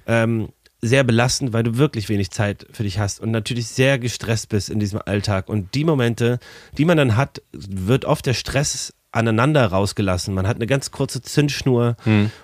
Ähm, 0.06 0.50
sehr 0.81 1.03
belastend, 1.03 1.53
weil 1.53 1.63
du 1.63 1.77
wirklich 1.77 2.09
wenig 2.09 2.31
Zeit 2.31 2.65
für 2.71 2.83
dich 2.83 2.99
hast 2.99 3.19
und 3.19 3.31
natürlich 3.31 3.67
sehr 3.67 3.99
gestresst 3.99 4.49
bist 4.49 4.69
in 4.69 4.79
diesem 4.79 4.99
Alltag. 5.05 5.47
Und 5.47 5.75
die 5.75 5.83
Momente, 5.83 6.39
die 6.77 6.85
man 6.85 6.97
dann 6.97 7.15
hat, 7.15 7.41
wird 7.51 8.05
oft 8.05 8.25
der 8.25 8.33
Stress 8.33 8.93
aneinander 9.11 9.65
rausgelassen. 9.67 10.33
Man 10.33 10.47
hat 10.47 10.55
eine 10.55 10.67
ganz 10.67 10.91
kurze 10.91 11.21
Zündschnur 11.21 11.97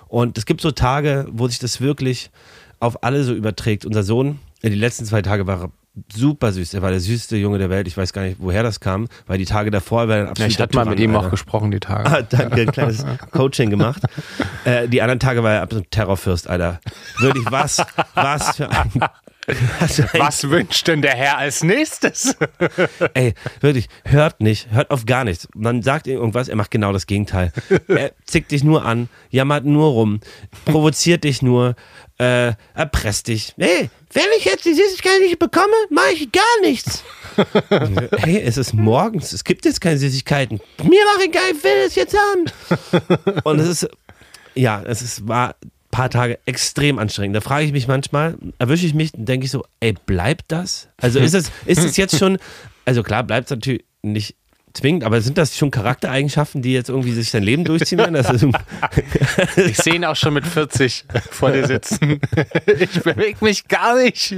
und 0.06 0.38
es 0.38 0.46
gibt 0.46 0.60
so 0.60 0.70
Tage, 0.70 1.26
wo 1.30 1.48
sich 1.48 1.58
das 1.58 1.80
wirklich 1.80 2.30
auf 2.78 3.02
alle 3.02 3.24
so 3.24 3.34
überträgt. 3.34 3.84
Unser 3.84 4.02
Sohn, 4.04 4.38
in 4.62 4.70
die 4.70 4.78
letzten 4.78 5.04
zwei 5.04 5.22
Tage 5.22 5.46
war 5.46 5.62
er 5.62 5.70
super 6.14 6.52
süß. 6.52 6.74
Er 6.74 6.82
war 6.82 6.90
der 6.90 7.00
süßeste 7.00 7.36
Junge 7.36 7.58
der 7.58 7.70
Welt. 7.70 7.86
Ich 7.88 7.96
weiß 7.96 8.12
gar 8.12 8.22
nicht, 8.22 8.36
woher 8.40 8.62
das 8.62 8.80
kam, 8.80 9.08
weil 9.26 9.38
die 9.38 9.44
Tage 9.44 9.70
davor 9.70 10.08
war 10.08 10.16
er 10.16 10.28
ein 10.28 10.34
Ja, 10.36 10.46
ich 10.46 10.60
hatte 10.60 10.76
mal 10.76 10.84
mit 10.86 11.00
ihm 11.00 11.14
auch 11.16 11.30
gesprochen 11.30 11.70
die 11.70 11.80
Tage. 11.80 12.10
Ah, 12.10 12.22
danke, 12.22 12.62
ein 12.62 12.72
kleines 12.72 13.04
Coaching 13.32 13.70
gemacht. 13.70 14.02
Äh, 14.64 14.88
die 14.88 15.02
anderen 15.02 15.20
Tage 15.20 15.42
war 15.42 15.54
er 15.54 15.62
absolut 15.62 15.90
Terrorfürst, 15.90 16.48
Alter. 16.48 16.80
Wirklich, 17.20 17.46
was, 17.50 17.82
was 18.14 18.56
für 18.56 18.70
ein. 18.70 18.90
Was 19.80 20.00
ein 20.00 20.20
Was 20.20 20.48
wünscht 20.48 20.88
denn 20.88 21.02
der 21.02 21.14
Herr 21.14 21.38
als 21.38 21.62
nächstes? 21.62 22.36
Ey, 23.14 23.34
wirklich, 23.60 23.88
hört 24.04 24.40
nicht, 24.40 24.70
hört 24.70 24.90
auf 24.90 25.06
gar 25.06 25.24
nichts. 25.24 25.48
Man 25.54 25.82
sagt 25.82 26.06
ihm 26.06 26.14
irgendwas, 26.14 26.48
er 26.48 26.56
macht 26.56 26.70
genau 26.70 26.92
das 26.92 27.06
Gegenteil. 27.06 27.52
Er 27.88 28.12
zickt 28.26 28.50
dich 28.50 28.62
nur 28.62 28.84
an, 28.84 29.08
jammert 29.30 29.64
nur 29.64 29.88
rum, 29.88 30.20
provoziert 30.66 31.24
dich 31.24 31.40
nur, 31.40 31.76
äh, 32.18 32.52
erpresst 32.74 33.28
dich. 33.28 33.54
Hey, 33.58 33.88
wenn 34.12 34.24
ich 34.38 34.44
jetzt 34.44 34.64
die 34.64 34.74
Süßigkeit 34.74 35.20
nicht 35.20 35.38
bekomme, 35.38 35.74
mache 35.90 36.12
ich 36.12 36.32
gar 36.32 36.60
nichts. 36.62 37.02
hey, 38.18 38.40
es 38.40 38.56
ist 38.56 38.74
morgens, 38.74 39.32
es 39.32 39.44
gibt 39.44 39.64
jetzt 39.64 39.80
keine 39.80 39.98
Süßigkeiten. 39.98 40.60
Mir 40.82 41.04
doch 41.14 41.24
egal, 41.24 41.52
ich 41.54 41.64
will 41.64 41.86
es 41.86 41.94
jetzt 41.94 42.16
haben. 42.16 43.42
Und 43.44 43.60
es 43.60 43.68
ist, 43.68 43.88
ja, 44.54 44.82
es 44.82 45.02
ist, 45.02 45.26
war 45.26 45.54
paar 45.90 46.10
Tage 46.10 46.38
extrem 46.46 46.98
anstrengend. 46.98 47.36
Da 47.36 47.40
frage 47.40 47.64
ich 47.64 47.72
mich 47.72 47.88
manchmal, 47.88 48.36
erwische 48.58 48.86
ich 48.86 48.94
mich 48.94 49.10
denke 49.14 49.46
ich 49.46 49.50
so, 49.50 49.64
ey, 49.80 49.94
bleibt 50.06 50.46
das? 50.48 50.88
Also 51.00 51.18
ist 51.18 51.34
es, 51.34 51.50
ist 51.66 51.84
es 51.84 51.96
jetzt 51.96 52.18
schon, 52.18 52.38
also 52.84 53.02
klar, 53.02 53.24
bleibt 53.24 53.46
es 53.46 53.50
natürlich 53.50 53.84
nicht 54.02 54.36
zwingend, 54.72 55.04
aber 55.04 55.20
sind 55.20 55.38
das 55.38 55.56
schon 55.56 55.70
Charaktereigenschaften, 55.70 56.62
die 56.62 56.72
jetzt 56.72 56.88
irgendwie 56.88 57.12
sich 57.12 57.30
sein 57.30 57.42
Leben 57.42 57.64
durchziehen 57.64 57.98
werden? 57.98 58.14
Das 58.14 58.30
ist, 58.30 58.46
Ich 59.56 59.76
sehe 59.76 59.94
ihn 59.94 60.04
auch 60.04 60.16
schon 60.16 60.34
mit 60.34 60.46
40 60.46 61.04
vor 61.30 61.50
dir 61.50 61.66
sitzen. 61.66 62.20
Ich 62.78 63.00
bewege 63.02 63.44
mich 63.44 63.66
gar 63.68 63.96
nicht. 64.00 64.34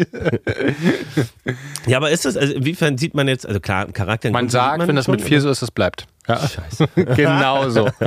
ja, 1.87 1.97
aber 1.97 2.11
ist 2.11 2.25
das, 2.25 2.37
also 2.37 2.55
inwiefern 2.55 2.97
sieht 2.99 3.15
man 3.15 3.29
jetzt, 3.29 3.47
also 3.47 3.61
klar, 3.61 3.87
Charakter 3.93 4.31
Man 4.31 4.49
sagt, 4.49 4.87
wenn 4.87 4.97
das 4.97 5.07
schon, 5.07 5.17
mit 5.17 5.23
vier 5.23 5.41
so 5.41 5.51
ist, 5.51 5.63
es 5.63 5.71
bleibt. 5.71 6.07
Ja, 6.29 6.39
Scheiße. 6.47 6.89
genau 7.17 7.69
so. 7.71 7.89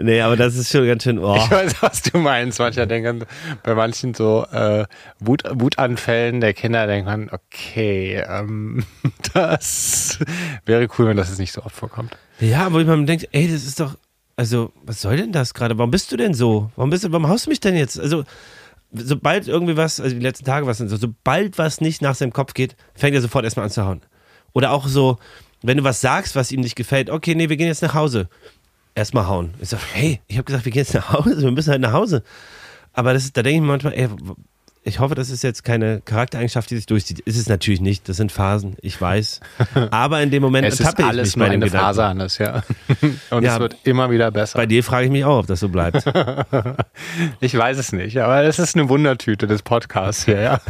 Nee, 0.00 0.20
aber 0.20 0.36
das 0.36 0.56
ist 0.56 0.70
schon 0.70 0.86
ganz 0.86 1.02
schön, 1.02 1.18
oh. 1.18 1.36
Ich 1.36 1.50
weiß, 1.50 1.82
was 1.82 2.02
du 2.02 2.18
meinst. 2.18 2.58
Mancher 2.58 2.86
denken, 2.86 3.24
bei 3.62 3.74
manchen 3.74 4.14
so 4.14 4.44
äh, 4.50 4.86
Wut, 5.18 5.42
Wutanfällen 5.52 6.40
der 6.40 6.54
Kinder 6.54 6.86
denkt 6.86 7.06
man, 7.06 7.30
okay, 7.30 8.22
ähm, 8.26 8.84
das 9.34 10.18
wäre 10.66 10.88
cool, 10.98 11.08
wenn 11.08 11.16
das 11.16 11.28
jetzt 11.28 11.38
nicht 11.38 11.52
so 11.52 11.62
oft 11.62 11.74
vorkommt. 11.74 12.16
Ja, 12.40 12.72
wo 12.72 12.78
man 12.78 13.06
denkt, 13.06 13.28
ey, 13.32 13.50
das 13.50 13.64
ist 13.64 13.80
doch, 13.80 13.96
also, 14.36 14.72
was 14.82 15.00
soll 15.02 15.16
denn 15.16 15.32
das 15.32 15.54
gerade? 15.54 15.76
Warum 15.78 15.90
bist 15.90 16.10
du 16.12 16.16
denn 16.16 16.34
so? 16.34 16.70
Warum 16.76 16.90
bist 16.90 17.04
du, 17.04 17.12
warum 17.12 17.28
haust 17.28 17.46
du 17.46 17.50
mich 17.50 17.60
denn 17.60 17.76
jetzt? 17.76 18.00
Also, 18.00 18.24
sobald 18.92 19.48
irgendwie 19.48 19.76
was, 19.76 20.00
also 20.00 20.14
die 20.14 20.22
letzten 20.22 20.46
Tage 20.46 20.66
was 20.66 20.78
so, 20.78 20.96
sobald 20.96 21.58
was 21.58 21.80
nicht 21.80 22.02
nach 22.02 22.14
seinem 22.14 22.32
Kopf 22.32 22.54
geht, 22.54 22.76
fängt 22.94 23.14
er 23.14 23.20
sofort 23.20 23.44
erstmal 23.44 23.66
an 23.66 23.70
zu 23.70 23.84
hauen. 23.84 24.00
Oder 24.52 24.72
auch 24.72 24.88
so, 24.88 25.18
wenn 25.62 25.76
du 25.76 25.84
was 25.84 26.00
sagst, 26.00 26.36
was 26.36 26.52
ihm 26.52 26.60
nicht 26.60 26.76
gefällt, 26.76 27.10
okay, 27.10 27.34
nee, 27.34 27.48
wir 27.48 27.56
gehen 27.56 27.66
jetzt 27.66 27.82
nach 27.82 27.94
Hause. 27.94 28.28
Erstmal 28.94 29.26
hauen. 29.26 29.54
Ich 29.60 29.68
sag, 29.68 29.80
hey, 29.92 30.20
ich 30.26 30.36
habe 30.36 30.44
gesagt, 30.44 30.64
wir 30.64 30.72
gehen 30.72 30.80
jetzt 30.80 30.94
nach 30.94 31.12
Hause, 31.12 31.42
wir 31.42 31.50
müssen 31.50 31.70
halt 31.70 31.80
nach 31.80 31.92
Hause. 31.92 32.22
Aber 32.92 33.12
das 33.12 33.32
da 33.32 33.42
denke 33.42 33.62
ich 33.62 33.66
manchmal, 33.66 33.94
ey, 33.94 34.08
ich 34.82 34.98
hoffe, 34.98 35.14
das 35.14 35.28
ist 35.28 35.42
jetzt 35.42 35.62
keine 35.62 36.00
Charaktereigenschaft, 36.00 36.70
die 36.70 36.76
sich 36.76 36.86
durchzieht. 36.86 37.20
Ist 37.20 37.36
es 37.36 37.50
natürlich 37.50 37.82
nicht. 37.82 38.08
Das 38.08 38.16
sind 38.16 38.32
Phasen, 38.32 38.76
ich 38.80 38.98
weiß. 38.98 39.40
Aber 39.90 40.22
in 40.22 40.30
dem 40.30 40.42
Moment 40.42 40.66
es 40.66 40.80
ist 40.80 40.98
alles 40.98 41.36
nur 41.36 41.46
eine 41.46 41.68
Phase, 41.68 42.02
Hannes, 42.02 42.38
ja. 42.38 42.62
Und 43.30 43.42
ja, 43.42 43.54
es 43.54 43.60
wird 43.60 43.76
immer 43.84 44.10
wieder 44.10 44.30
besser. 44.30 44.58
Bei 44.58 44.64
dir 44.64 44.82
frage 44.82 45.04
ich 45.04 45.12
mich 45.12 45.24
auch, 45.26 45.40
ob 45.40 45.46
das 45.46 45.60
so 45.60 45.68
bleibt. 45.68 46.02
ich 47.40 47.56
weiß 47.56 47.76
es 47.76 47.92
nicht, 47.92 48.18
aber 48.18 48.42
es 48.44 48.58
ist 48.58 48.74
eine 48.74 48.88
Wundertüte 48.88 49.46
des 49.46 49.60
Podcasts 49.62 50.24
hier, 50.24 50.40
ja. 50.40 50.60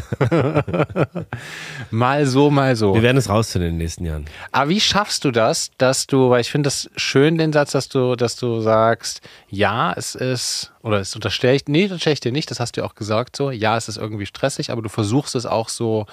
mal 1.92 2.26
so, 2.26 2.50
mal 2.50 2.74
so. 2.74 2.94
Wir 2.94 3.02
werden 3.02 3.16
es 3.16 3.28
rausfinden 3.28 3.70
in 3.70 3.74
den 3.74 3.78
nächsten 3.78 4.04
Jahren. 4.04 4.24
Aber 4.50 4.70
wie 4.70 4.80
schaffst 4.80 5.24
du 5.24 5.30
das, 5.30 5.70
dass 5.78 6.08
du, 6.08 6.30
weil 6.30 6.40
ich 6.40 6.50
finde 6.50 6.66
das 6.66 6.90
schön, 6.96 7.38
den 7.38 7.52
Satz, 7.52 7.72
dass 7.72 7.88
du, 7.88 8.16
dass 8.16 8.34
du 8.34 8.60
sagst, 8.60 9.20
ja, 9.48 9.92
es 9.92 10.16
ist 10.16 10.72
oder 10.82 11.00
es 11.00 11.14
unterstelle 11.14 11.56
ich, 11.56 11.66
nee, 11.66 11.82
das 11.82 11.92
unterstelle 11.92 12.14
ich 12.14 12.20
dir 12.20 12.32
nicht, 12.32 12.50
das 12.50 12.58
hast 12.58 12.76
du 12.76 12.80
ja 12.80 12.86
auch 12.86 12.94
gesagt 12.94 13.36
so. 13.36 13.50
Ja, 13.50 13.76
es 13.76 13.88
ist 13.88 13.98
irgendwie 14.00 14.26
stressig, 14.26 14.70
aber 14.70 14.82
du 14.82 14.88
versuchst 14.88 15.34
es 15.34 15.46
auch 15.46 15.68
so 15.68 16.06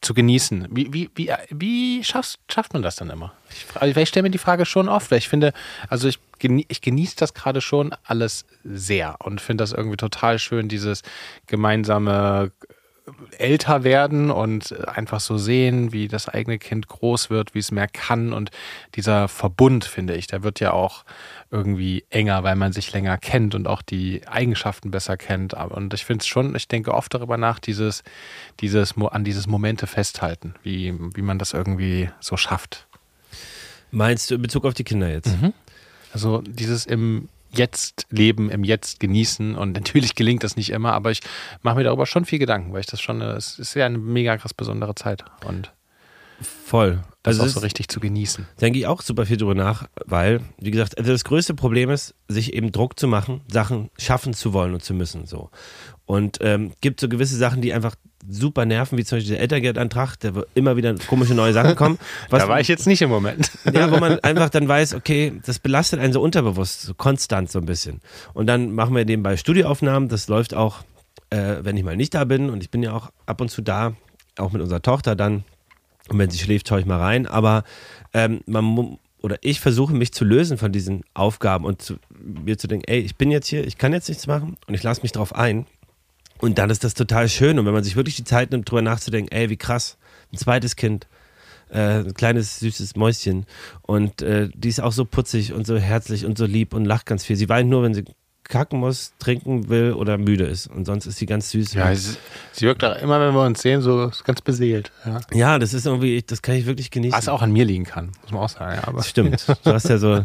zu 0.00 0.14
genießen. 0.14 0.68
Wie, 0.70 0.92
wie, 0.92 1.10
wie, 1.14 1.30
wie 1.50 2.04
schaffst, 2.04 2.38
schafft 2.50 2.72
man 2.72 2.82
das 2.82 2.96
dann 2.96 3.10
immer? 3.10 3.32
Ich, 3.50 3.66
also 3.74 4.00
ich 4.00 4.08
stelle 4.08 4.24
mir 4.24 4.30
die 4.30 4.38
Frage 4.38 4.64
schon 4.64 4.88
oft, 4.88 5.10
weil 5.10 5.18
ich 5.18 5.28
finde, 5.28 5.52
also 5.88 6.08
ich, 6.08 6.18
ich 6.68 6.80
genieße 6.80 7.16
das 7.16 7.34
gerade 7.34 7.60
schon 7.60 7.94
alles 8.04 8.46
sehr 8.64 9.16
und 9.22 9.40
finde 9.40 9.62
das 9.62 9.72
irgendwie 9.72 9.98
total 9.98 10.38
schön, 10.38 10.68
dieses 10.68 11.02
gemeinsame 11.46 12.52
älter 13.38 13.84
werden 13.84 14.30
und 14.30 14.86
einfach 14.88 15.20
so 15.20 15.38
sehen, 15.38 15.92
wie 15.92 16.08
das 16.08 16.28
eigene 16.28 16.58
Kind 16.58 16.88
groß 16.88 17.30
wird, 17.30 17.54
wie 17.54 17.58
es 17.58 17.70
mehr 17.70 17.88
kann 17.88 18.32
und 18.32 18.50
dieser 18.94 19.28
Verbund, 19.28 19.84
finde 19.84 20.14
ich, 20.14 20.26
der 20.26 20.42
wird 20.42 20.60
ja 20.60 20.72
auch 20.72 21.04
irgendwie 21.50 22.04
enger, 22.10 22.42
weil 22.44 22.56
man 22.56 22.72
sich 22.72 22.92
länger 22.92 23.18
kennt 23.18 23.54
und 23.54 23.66
auch 23.66 23.82
die 23.82 24.26
Eigenschaften 24.28 24.90
besser 24.90 25.16
kennt. 25.16 25.54
Und 25.54 25.94
ich 25.94 26.04
finde 26.04 26.22
es 26.22 26.26
schon, 26.26 26.54
ich 26.54 26.68
denke 26.68 26.94
oft 26.94 27.12
darüber 27.12 27.36
nach, 27.36 27.58
dieses, 27.58 28.02
dieses, 28.60 28.96
an 28.96 29.24
dieses 29.24 29.46
Momente 29.46 29.86
festhalten, 29.86 30.54
wie, 30.62 30.94
wie 31.14 31.22
man 31.22 31.38
das 31.38 31.52
irgendwie 31.52 32.10
so 32.20 32.36
schafft. 32.36 32.86
Meinst 33.90 34.30
du 34.30 34.36
in 34.36 34.42
Bezug 34.42 34.64
auf 34.64 34.74
die 34.74 34.84
Kinder 34.84 35.10
jetzt? 35.10 35.40
Mhm. 35.40 35.52
Also 36.12 36.42
dieses 36.42 36.86
im 36.86 37.28
Jetzt 37.50 38.06
leben, 38.10 38.50
im 38.50 38.64
Jetzt 38.64 39.00
genießen. 39.00 39.54
Und 39.56 39.72
natürlich 39.72 40.14
gelingt 40.14 40.44
das 40.44 40.56
nicht 40.56 40.70
immer, 40.70 40.92
aber 40.92 41.10
ich 41.10 41.20
mache 41.62 41.76
mir 41.76 41.84
darüber 41.84 42.06
schon 42.06 42.24
viel 42.24 42.38
Gedanken, 42.38 42.72
weil 42.72 42.80
ich 42.80 42.86
das 42.86 43.00
schon, 43.00 43.20
es 43.20 43.58
ist 43.58 43.74
ja 43.74 43.86
eine 43.86 43.98
mega 43.98 44.36
krass 44.36 44.54
besondere 44.54 44.94
Zeit. 44.94 45.24
Und 45.44 45.72
voll. 46.40 47.02
Das 47.22 47.38
also 47.38 47.50
auch 47.50 47.54
so 47.54 47.60
richtig 47.60 47.88
zu 47.88 48.00
genießen. 48.00 48.46
Denke 48.60 48.78
ich 48.78 48.86
auch 48.86 49.02
super 49.02 49.26
viel 49.26 49.36
drüber 49.36 49.54
nach, 49.54 49.86
weil, 50.06 50.40
wie 50.58 50.70
gesagt, 50.70 50.96
also 50.96 51.12
das 51.12 51.24
größte 51.24 51.54
Problem 51.54 51.90
ist, 51.90 52.14
sich 52.28 52.54
eben 52.54 52.72
Druck 52.72 52.98
zu 52.98 53.08
machen, 53.08 53.42
Sachen 53.46 53.90
schaffen 53.98 54.32
zu 54.32 54.54
wollen 54.54 54.72
und 54.72 54.82
zu 54.82 54.94
müssen. 54.94 55.26
So. 55.26 55.50
Und 56.06 56.38
ähm, 56.40 56.72
gibt 56.80 56.98
so 56.98 57.10
gewisse 57.10 57.36
Sachen, 57.36 57.60
die 57.60 57.74
einfach 57.74 57.94
super 58.26 58.64
nerven, 58.64 58.96
wie 58.96 59.04
zum 59.04 59.18
Beispiel 59.18 59.34
der 59.34 59.42
Eltergeldantrag, 59.42 60.16
der 60.20 60.32
immer 60.54 60.76
wieder 60.76 60.94
komische 61.06 61.34
neue 61.34 61.52
Sachen 61.52 61.76
kommen. 61.76 61.98
da 62.30 62.48
war 62.48 62.58
ich 62.58 62.68
jetzt 62.68 62.86
nicht 62.86 63.02
im 63.02 63.10
Moment. 63.10 63.50
ja, 63.72 63.90
wo 63.90 63.98
man 63.98 64.18
einfach 64.22 64.48
dann 64.48 64.66
weiß, 64.66 64.94
okay, 64.94 65.40
das 65.44 65.58
belastet 65.58 66.00
einen 66.00 66.12
so 66.14 66.22
unterbewusst, 66.22 66.82
so 66.82 66.94
konstant 66.94 67.50
so 67.50 67.58
ein 67.58 67.66
bisschen. 67.66 68.00
Und 68.32 68.46
dann 68.46 68.72
machen 68.72 68.94
wir 68.94 69.04
nebenbei 69.04 69.36
Studioaufnahmen, 69.36 70.08
das 70.08 70.28
läuft 70.28 70.54
auch, 70.54 70.84
äh, 71.28 71.56
wenn 71.62 71.76
ich 71.76 71.84
mal 71.84 71.96
nicht 71.96 72.14
da 72.14 72.24
bin 72.24 72.48
und 72.48 72.62
ich 72.62 72.70
bin 72.70 72.82
ja 72.82 72.92
auch 72.92 73.10
ab 73.26 73.42
und 73.42 73.50
zu 73.50 73.60
da, 73.60 73.94
auch 74.38 74.52
mit 74.52 74.62
unserer 74.62 74.82
Tochter 74.82 75.16
dann 75.16 75.44
und 76.10 76.18
wenn 76.18 76.28
sie 76.28 76.38
schläft, 76.38 76.68
schaue 76.68 76.80
ich 76.80 76.86
mal 76.86 76.98
rein. 76.98 77.26
Aber 77.26 77.64
ähm, 78.12 78.40
man 78.46 78.98
oder 79.22 79.36
ich 79.42 79.60
versuche 79.60 79.94
mich 79.94 80.12
zu 80.12 80.24
lösen 80.24 80.58
von 80.58 80.72
diesen 80.72 81.02
Aufgaben 81.14 81.64
und 81.64 81.82
zu, 81.82 81.96
mir 82.18 82.58
zu 82.58 82.66
denken, 82.66 82.86
ey, 82.88 83.00
ich 83.00 83.16
bin 83.16 83.30
jetzt 83.30 83.46
hier, 83.46 83.66
ich 83.66 83.78
kann 83.78 83.92
jetzt 83.92 84.08
nichts 84.08 84.26
machen 84.26 84.56
und 84.66 84.74
ich 84.74 84.82
lasse 84.82 85.02
mich 85.02 85.12
drauf 85.12 85.34
ein. 85.34 85.66
Und 86.38 86.58
dann 86.58 86.70
ist 86.70 86.84
das 86.84 86.94
total 86.94 87.28
schön. 87.28 87.58
Und 87.58 87.66
wenn 87.66 87.74
man 87.74 87.84
sich 87.84 87.96
wirklich 87.96 88.16
die 88.16 88.24
Zeit 88.24 88.50
nimmt, 88.50 88.68
drüber 88.68 88.82
nachzudenken, 88.82 89.30
ey, 89.30 89.50
wie 89.50 89.58
krass, 89.58 89.98
ein 90.32 90.38
zweites 90.38 90.74
Kind, 90.74 91.06
äh, 91.68 91.98
ein 91.98 92.14
kleines, 92.14 92.60
süßes 92.60 92.96
Mäuschen. 92.96 93.44
Und 93.82 94.22
äh, 94.22 94.48
die 94.54 94.70
ist 94.70 94.80
auch 94.80 94.92
so 94.92 95.04
putzig 95.04 95.52
und 95.52 95.66
so 95.66 95.76
herzlich 95.76 96.24
und 96.24 96.38
so 96.38 96.46
lieb 96.46 96.72
und 96.72 96.86
lacht 96.86 97.06
ganz 97.06 97.24
viel. 97.24 97.36
Sie 97.36 97.48
weint 97.50 97.68
nur, 97.68 97.82
wenn 97.82 97.94
sie 97.94 98.04
kacken 98.50 98.78
muss, 98.78 99.14
trinken 99.18 99.68
will 99.70 99.94
oder 99.94 100.18
müde 100.18 100.44
ist. 100.44 100.66
Und 100.66 100.84
sonst 100.84 101.06
ist 101.06 101.16
sie 101.16 101.26
ganz 101.26 101.50
süß. 101.50 101.72
Ja, 101.72 101.94
sie, 101.94 102.16
sie 102.52 102.66
wirkt 102.66 102.84
auch 102.84 103.00
immer, 103.00 103.18
wenn 103.20 103.34
wir 103.34 103.44
uns 103.44 103.62
sehen, 103.62 103.80
so 103.80 104.10
ganz 104.24 104.42
beseelt. 104.42 104.92
Ja, 105.06 105.20
ja 105.32 105.58
das 105.58 105.72
ist 105.72 105.86
irgendwie, 105.86 106.22
das 106.22 106.42
kann 106.42 106.56
ich 106.56 106.66
wirklich 106.66 106.90
genießen. 106.90 107.16
Was 107.16 107.28
auch 107.28 107.40
an 107.40 107.52
mir 107.52 107.64
liegen 107.64 107.84
kann, 107.84 108.10
muss 108.22 108.32
man 108.32 108.42
auch 108.42 108.48
sagen. 108.48 108.74
Ja, 108.74 108.88
aber. 108.88 109.02
Stimmt. 109.02 109.46
Du 109.64 109.72
hast 109.72 109.88
ja 109.88 109.98
so, 109.98 110.22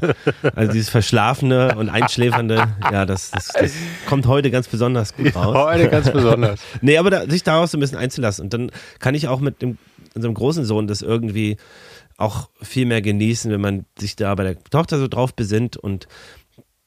also 0.56 0.74
dieses 0.74 0.90
Verschlafene 0.90 1.76
und 1.76 1.90
Einschläfernde, 1.90 2.68
ja, 2.92 3.06
das, 3.06 3.32
das, 3.32 3.48
das 3.48 3.72
kommt 4.08 4.28
heute 4.28 4.52
ganz 4.52 4.68
besonders 4.68 5.16
gut 5.16 5.36
raus. 5.36 5.56
Ja, 5.56 5.66
heute 5.66 5.90
ganz 5.90 6.12
besonders. 6.12 6.60
nee, 6.82 6.98
aber 6.98 7.12
da, 7.12 7.30
sich 7.30 7.44
daraus 7.44 7.72
so 7.72 7.78
ein 7.78 7.82
bisschen 7.82 7.98
einzulassen. 7.98 8.44
Und 8.44 8.54
dann 8.54 8.72
kann 9.00 9.16
ich 9.16 9.28
auch 9.28 9.40
mit 9.40 9.62
dem, 9.62 9.78
unserem 10.16 10.34
großen 10.34 10.66
Sohn 10.66 10.88
das 10.88 11.02
irgendwie 11.02 11.58
auch 12.18 12.50
viel 12.62 12.86
mehr 12.86 13.02
genießen, 13.02 13.52
wenn 13.52 13.62
man 13.62 13.86
sich 14.00 14.16
da 14.16 14.34
bei 14.36 14.44
der 14.44 14.64
Tochter 14.64 15.00
so 15.00 15.08
drauf 15.08 15.34
besinnt 15.34 15.78
und 15.78 16.08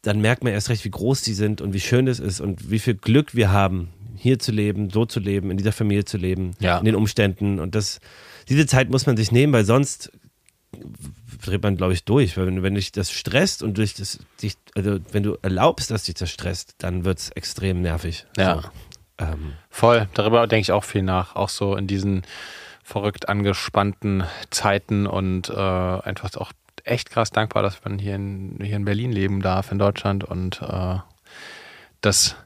dann 0.09 0.21
merkt 0.21 0.43
man 0.43 0.55
erst 0.55 0.71
recht, 0.71 0.85
wie 0.87 0.91
groß 0.91 1.21
die 1.21 1.35
sind 1.35 1.61
und 1.61 1.75
wie 1.75 1.81
schön 1.81 2.09
es 2.09 2.19
ist 2.19 2.41
und 2.41 2.71
wie 2.71 2.79
viel 2.79 2.95
Glück 2.95 3.35
wir 3.35 3.53
haben, 3.53 3.91
hier 4.17 4.39
zu 4.39 4.53
leben, 4.53 4.89
so 4.89 5.05
zu 5.05 5.21
leben, 5.21 5.51
in 5.51 5.59
dieser 5.59 5.73
Familie 5.73 6.07
zu 6.07 6.17
leben, 6.17 6.53
ja. 6.61 6.79
in 6.79 6.87
den 6.87 6.95
Umständen. 6.95 7.61
Und 7.61 7.75
das, 7.75 8.01
diese 8.49 8.67
Zeit 8.67 8.89
muss 8.89 9.05
man 9.05 9.19
sich 9.19 9.33
nehmen, 9.33 9.53
weil 9.53 9.67
sonst 9.67 10.11
dreht 11.45 11.63
man, 11.63 11.77
glaube 11.77 11.93
ich, 11.93 12.05
durch. 12.05 12.39
Weil 12.39 12.47
wenn, 12.47 12.63
wenn 12.63 12.75
dich 12.75 12.91
das 12.91 13.11
stresst 13.11 13.63
und 13.63 13.77
durch 13.77 13.93
das, 13.93 14.19
dich, 14.43 14.55
also 14.75 14.99
wenn 15.13 15.23
du 15.23 15.37
erlaubst, 15.43 15.91
dass 15.91 16.05
dich 16.05 16.15
das 16.15 16.31
stresst, 16.31 16.75
dann 16.79 17.05
wird 17.05 17.19
es 17.19 17.29
extrem 17.31 17.83
nervig. 17.83 18.25
Ja. 18.39 18.63
So, 18.63 18.69
ähm. 19.19 19.53
Voll. 19.69 20.09
Darüber 20.15 20.47
denke 20.47 20.63
ich 20.63 20.73
auch 20.73 20.85
viel 20.85 21.03
nach. 21.03 21.37
Auch 21.37 21.51
so 21.51 21.77
in 21.77 21.87
diesen 21.87 22.23
verrückt 22.83 23.29
angespannten 23.29 24.25
Zeiten 24.49 25.07
und 25.07 25.51
äh, 25.51 25.53
einfach 25.53 26.35
auch 26.37 26.53
echt 26.91 27.11
krass 27.11 27.31
dankbar, 27.31 27.63
dass 27.63 27.83
man 27.85 27.99
hier 27.99 28.15
in, 28.15 28.59
hier 28.63 28.77
in 28.77 28.85
Berlin 28.85 29.13
leben 29.13 29.43
darf, 29.43 29.73
in 29.73 29.79
Deutschland 29.79 30.25
und 30.25 30.61
äh, 30.63 30.99
dass, 32.01 32.37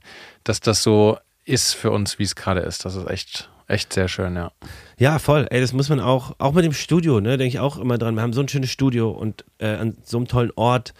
dass 0.44 0.60
das 0.60 0.82
so 0.82 1.18
ist 1.44 1.74
für 1.74 1.90
uns, 1.90 2.18
wie 2.18 2.24
es 2.24 2.34
gerade 2.34 2.60
ist. 2.60 2.84
Das 2.84 2.94
ist 2.94 3.08
echt, 3.08 3.50
echt 3.66 3.92
sehr 3.92 4.08
schön, 4.08 4.36
ja. 4.36 4.52
Ja, 4.98 5.18
voll. 5.18 5.46
Ey, 5.50 5.60
das 5.60 5.72
muss 5.72 5.88
man 5.88 6.00
auch, 6.00 6.34
auch 6.38 6.52
mit 6.52 6.64
dem 6.64 6.72
Studio, 6.72 7.20
ne, 7.20 7.36
denke 7.36 7.48
ich 7.48 7.58
auch 7.58 7.78
immer 7.78 7.98
dran. 7.98 8.14
Wir 8.14 8.22
haben 8.22 8.32
so 8.32 8.40
ein 8.40 8.48
schönes 8.48 8.70
Studio 8.70 9.10
und 9.10 9.44
äh, 9.58 9.74
an 9.74 9.96
so 10.04 10.18
einem 10.18 10.28
tollen 10.28 10.52
Ort 10.54 10.94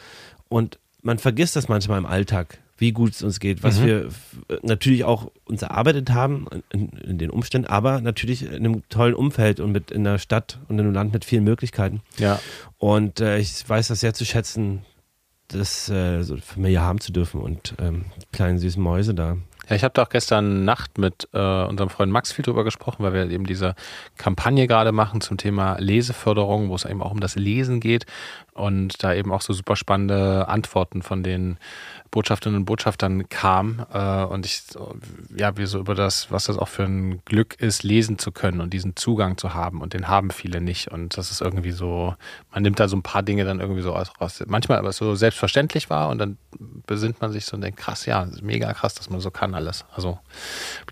und 0.49 0.79
man 1.03 1.19
vergisst 1.19 1.57
das 1.57 1.69
manchmal 1.69 1.99
im 1.99 2.07
Alltag 2.07 2.59
wie 2.83 2.91
gut 2.91 3.13
es 3.13 3.23
uns 3.23 3.39
geht, 3.39 3.63
was 3.63 3.79
mhm. 3.79 3.87
wir 3.87 4.09
natürlich 4.63 5.05
auch 5.05 5.31
uns 5.45 5.63
erarbeitet 5.63 6.11
haben 6.11 6.47
in, 6.73 6.89
in, 6.89 7.17
den 7.17 7.31
Umständen, 7.31 7.69
aber 7.69 8.01
natürlich 8.01 8.43
in 8.43 8.55
einem 8.55 8.83
tollen 8.89 9.15
Umfeld 9.15 9.61
und 9.61 9.71
mit 9.71 9.93
in 9.93 10.03
der 10.03 10.19
Stadt 10.19 10.59
und 10.69 10.81
in 10.81 10.87
einem 10.87 10.95
Land 10.95 11.13
mit 11.13 11.25
vielen 11.25 11.45
Möglichkeiten. 11.45 12.03
Ja. 12.19 12.41
Und 12.79 13.21
äh, 13.21 13.39
ich 13.39 13.67
weiß 13.67 13.87
das 13.87 14.01
sehr 14.01 14.15
zu 14.15 14.25
schätzen, 14.25 14.83
das 15.47 15.89
äh, 15.91 16.23
so 16.23 16.37
Familie 16.39 16.81
haben 16.81 17.01
zu 17.01 17.13
dürfen 17.13 17.41
und 17.41 17.75
ähm, 17.79 18.07
kleinen 18.33 18.59
süßen 18.59 18.83
Mäuse 18.83 19.15
da. 19.15 19.37
Ja, 19.69 19.77
ich 19.77 19.85
habe 19.85 19.95
da 19.95 20.03
auch 20.03 20.09
gestern 20.09 20.65
Nacht 20.65 20.99
mit 20.99 21.29
äh, 21.33 21.65
unserem 21.65 21.89
Freund 21.89 22.11
Max 22.11 22.33
viel 22.33 22.45
drüber 22.45 22.65
gesprochen, 22.65 23.05
weil 23.05 23.13
wir 23.13 23.31
eben 23.31 23.47
diese 23.47 23.77
Kampagne 24.17 24.67
gerade 24.67 24.91
machen 24.91 25.21
zum 25.21 25.37
Thema 25.37 25.77
Leseförderung, 25.79 26.69
wo 26.69 26.75
es 26.75 26.85
eben 26.85 27.01
auch 27.01 27.13
um 27.13 27.21
das 27.21 27.37
Lesen 27.37 27.79
geht 27.79 28.07
und 28.55 29.05
da 29.05 29.15
eben 29.15 29.31
auch 29.31 29.41
so 29.41 29.53
super 29.53 29.77
spannende 29.77 30.49
Antworten 30.49 31.03
von 31.03 31.23
den 31.23 31.59
Botschafterinnen 32.13 32.61
und 32.61 32.65
Botschaftern 32.67 33.29
kam 33.29 33.85
äh, 33.93 34.23
und 34.25 34.47
ich, 34.47 34.63
ja, 35.35 35.57
wie 35.57 35.67
so 35.67 35.81
über 35.81 35.95
das, 35.95 36.31
was 36.31 36.45
das 36.45 36.59
auch 36.59 36.69
für 36.69 36.85
ein 36.85 37.25
Glück 37.25 37.55
ist, 37.55 37.83
lesen 37.83 38.19
zu 38.19 38.31
können 38.31 38.61
und 38.61 38.73
diesen 38.73 38.95
Zugang 38.95 39.39
zu 39.39 39.55
haben 39.55 39.81
und 39.81 39.95
den 39.95 40.07
haben 40.07 40.31
viele 40.31 40.61
nicht 40.61 40.93
und 40.93 41.17
das 41.17 41.31
ist 41.31 41.41
irgendwie 41.41 41.73
so, 41.73 42.15
man 42.53 42.63
nimmt 42.63 42.79
da 42.79 42.87
so 42.87 42.97
ein 42.97 43.03
paar 43.03 43.23
Dinge 43.23 43.45
dann 43.45 43.61
irgendwie 43.61 43.83
so 43.83 43.95
aus, 43.95 44.13
raus, 44.21 44.45
manchmal 44.47 44.79
aber 44.79 44.93
so 44.93 45.15
selbstverständlich 45.15 45.89
war 45.89 46.11
und 46.11 46.19
dann 46.19 46.37
besinnt 46.87 47.21
man 47.23 47.33
sich 47.33 47.47
so 47.47 47.57
und 47.57 47.63
denkt, 47.63 47.81
krass, 47.81 48.05
ja, 48.05 48.29
mega 48.43 48.73
krass, 48.75 48.95
dass 48.95 49.09
man 49.09 49.21
so 49.21 49.31
kann 49.31 49.55
alles. 49.55 49.87
Also 49.95 50.19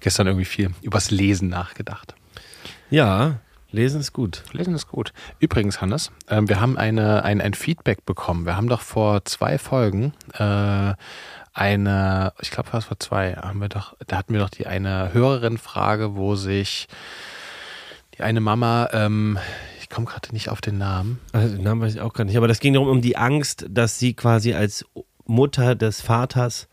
gestern 0.00 0.26
irgendwie 0.26 0.46
viel 0.46 0.70
übers 0.80 1.10
Lesen 1.10 1.50
nachgedacht. 1.50 2.14
Ja, 2.90 3.40
Lesen 3.72 4.00
ist 4.00 4.12
gut. 4.12 4.42
Lesen 4.52 4.74
ist 4.74 4.88
gut. 4.88 5.12
Übrigens, 5.38 5.80
Hannes, 5.80 6.10
äh, 6.26 6.42
wir 6.44 6.60
haben 6.60 6.76
eine, 6.76 7.24
ein, 7.24 7.40
ein 7.40 7.54
Feedback 7.54 8.04
bekommen. 8.04 8.46
Wir 8.46 8.56
haben 8.56 8.68
doch 8.68 8.80
vor 8.80 9.24
zwei 9.24 9.58
Folgen 9.58 10.12
äh, 10.34 10.94
eine, 11.52 12.32
ich 12.40 12.50
glaube, 12.50 12.72
was 12.72 12.86
vor 12.86 12.98
zwei, 12.98 13.34
haben 13.34 13.60
wir 13.60 13.68
doch, 13.68 13.96
da 14.06 14.16
hatten 14.16 14.32
wir 14.32 14.40
doch 14.40 14.50
die 14.50 14.66
eine 14.66 15.12
Hörerin-Frage, 15.12 16.16
wo 16.16 16.34
sich 16.34 16.88
die 18.16 18.22
eine 18.22 18.40
Mama, 18.40 18.88
ähm, 18.92 19.38
ich 19.80 19.88
komme 19.88 20.06
gerade 20.06 20.32
nicht 20.32 20.48
auf 20.48 20.60
den 20.60 20.78
Namen. 20.78 21.20
Also, 21.32 21.56
den 21.56 21.64
Namen 21.64 21.80
weiß 21.80 21.94
ich 21.94 22.00
auch 22.00 22.12
gar 22.12 22.24
nicht, 22.24 22.36
aber 22.36 22.48
das 22.48 22.60
ging 22.60 22.74
darum, 22.74 22.88
um 22.88 23.00
die 23.00 23.16
Angst, 23.16 23.66
dass 23.68 23.98
sie 23.98 24.14
quasi 24.14 24.54
als 24.54 24.84
Mutter 25.26 25.74
des 25.74 26.00
Vaters 26.00 26.68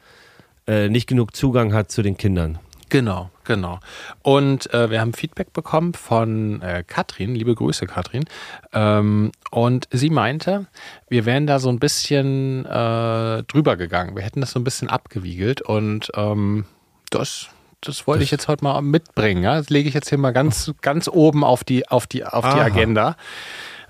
äh, 0.67 0.89
nicht 0.89 1.07
genug 1.07 1.35
Zugang 1.35 1.73
hat 1.73 1.91
zu 1.91 2.01
den 2.01 2.17
Kindern. 2.17 2.59
Genau, 2.89 3.29
genau. 3.43 3.79
Und 4.21 4.73
äh, 4.73 4.89
wir 4.89 5.01
haben 5.01 5.13
Feedback 5.13 5.51
bekommen 5.51 5.93
von 5.93 6.61
äh, 6.61 6.83
Katrin, 6.87 7.35
liebe 7.35 7.53
Grüße 7.53 7.85
Katrin. 7.85 8.25
Ähm, 8.71 9.31
und 9.51 9.87
sie 9.91 10.09
meinte, 10.09 10.67
wir 11.09 11.25
wären 11.25 11.47
da 11.47 11.59
so 11.59 11.69
ein 11.69 11.79
bisschen 11.79 12.65
äh, 12.65 13.43
drüber 13.43 13.75
gegangen. 13.75 14.15
Wir 14.15 14.23
hätten 14.23 14.39
das 14.39 14.51
so 14.51 14.59
ein 14.59 14.63
bisschen 14.63 14.89
abgewiegelt 14.89 15.61
und 15.61 16.11
ähm, 16.15 16.65
das 17.09 17.49
das 17.81 18.07
wollte 18.07 18.23
ich 18.23 18.31
jetzt 18.31 18.47
heute 18.47 18.63
mal 18.63 18.81
mitbringen. 18.81 19.43
Ja? 19.43 19.55
Das 19.55 19.69
lege 19.69 19.87
ich 19.87 19.93
jetzt 19.93 20.09
hier 20.09 20.17
mal 20.17 20.31
ganz, 20.31 20.73
ganz 20.81 21.07
oben 21.07 21.43
auf 21.43 21.63
die, 21.63 21.87
auf 21.87 22.07
die, 22.07 22.25
auf 22.25 22.43
die. 22.43 22.59
Agenda. 22.59 23.15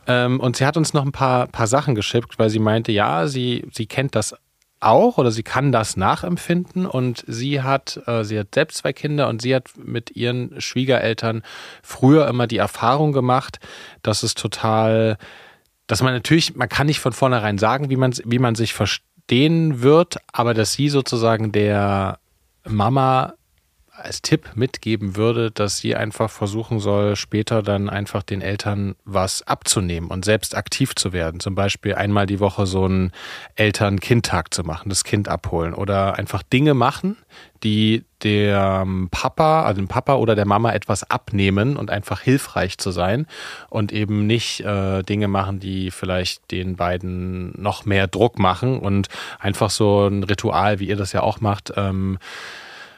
Ähm, 0.07 0.39
und 0.39 0.57
sie 0.57 0.65
hat 0.65 0.77
uns 0.77 0.93
noch 0.93 1.05
ein 1.05 1.11
paar, 1.11 1.47
paar 1.47 1.67
Sachen 1.67 1.95
geschickt, 1.95 2.37
weil 2.37 2.49
sie 2.49 2.59
meinte, 2.59 2.91
ja, 2.91 3.27
sie, 3.27 3.65
sie 3.71 3.85
kennt 3.85 4.15
das 4.15 4.35
auch 4.79 5.17
oder 5.17 5.31
sie 5.31 5.43
kann 5.43 5.71
das 5.71 5.97
nachempfinden 5.97 6.85
und 6.85 7.23
sie 7.27 7.61
hat, 7.61 8.01
äh, 8.05 8.23
sie 8.23 8.39
hat 8.39 8.53
selbst 8.53 8.77
zwei 8.77 8.93
Kinder 8.93 9.27
und 9.27 9.41
sie 9.41 9.55
hat 9.55 9.71
mit 9.77 10.15
ihren 10.15 10.59
Schwiegereltern 10.61 11.43
früher 11.81 12.27
immer 12.27 12.47
die 12.47 12.57
Erfahrung 12.57 13.11
gemacht, 13.11 13.59
dass 14.03 14.23
es 14.23 14.33
total, 14.33 15.17
dass 15.87 16.01
man 16.01 16.13
natürlich, 16.13 16.55
man 16.55 16.69
kann 16.69 16.87
nicht 16.87 16.99
von 16.99 17.13
vornherein 17.13 17.57
sagen, 17.57 17.89
wie 17.89 17.95
man, 17.95 18.13
wie 18.25 18.39
man 18.39 18.55
sich 18.55 18.73
verstehen 18.73 19.81
wird, 19.81 20.17
aber 20.31 20.53
dass 20.53 20.73
sie 20.73 20.89
sozusagen 20.89 21.51
der 21.51 22.19
Mama 22.65 23.33
als 23.97 24.21
Tipp 24.21 24.51
mitgeben 24.55 25.15
würde, 25.15 25.49
dass 25.51 25.77
sie 25.79 25.95
einfach 25.95 26.29
versuchen 26.29 26.79
soll, 26.79 27.15
später 27.15 27.63
dann 27.63 27.89
einfach 27.89 28.21
den 28.21 28.41
Eltern 28.41 28.95
was 29.05 29.41
abzunehmen 29.47 30.09
und 30.09 30.23
selbst 30.23 30.55
aktiv 30.55 30.95
zu 30.95 31.13
werden. 31.13 31.39
Zum 31.39 31.55
Beispiel 31.55 31.95
einmal 31.95 32.27
die 32.27 32.39
Woche 32.39 32.67
so 32.67 32.85
einen 32.85 33.11
Eltern-Kind-Tag 33.55 34.53
zu 34.53 34.63
machen, 34.63 34.89
das 34.89 35.03
Kind 35.03 35.27
abholen 35.27 35.73
oder 35.73 36.17
einfach 36.17 36.43
Dinge 36.43 36.75
machen, 36.75 37.17
die 37.63 38.03
dem 38.23 39.09
Papa, 39.09 39.63
also 39.63 39.81
dem 39.81 39.87
Papa 39.87 40.15
oder 40.15 40.35
der 40.35 40.45
Mama 40.45 40.73
etwas 40.73 41.09
abnehmen 41.09 41.75
und 41.75 41.89
einfach 41.89 42.21
hilfreich 42.21 42.77
zu 42.77 42.91
sein 42.91 43.25
und 43.69 43.91
eben 43.91 44.27
nicht 44.27 44.61
äh, 44.61 45.01
Dinge 45.03 45.27
machen, 45.27 45.59
die 45.59 45.91
vielleicht 45.91 46.51
den 46.51 46.75
beiden 46.75 47.59
noch 47.59 47.85
mehr 47.85 48.07
Druck 48.07 48.37
machen 48.37 48.79
und 48.79 49.07
einfach 49.39 49.69
so 49.69 50.07
ein 50.07 50.23
Ritual, 50.23 50.79
wie 50.79 50.87
ihr 50.87 50.95
das 50.95 51.13
ja 51.13 51.21
auch 51.21 51.41
macht, 51.41 51.73
ähm, 51.75 52.17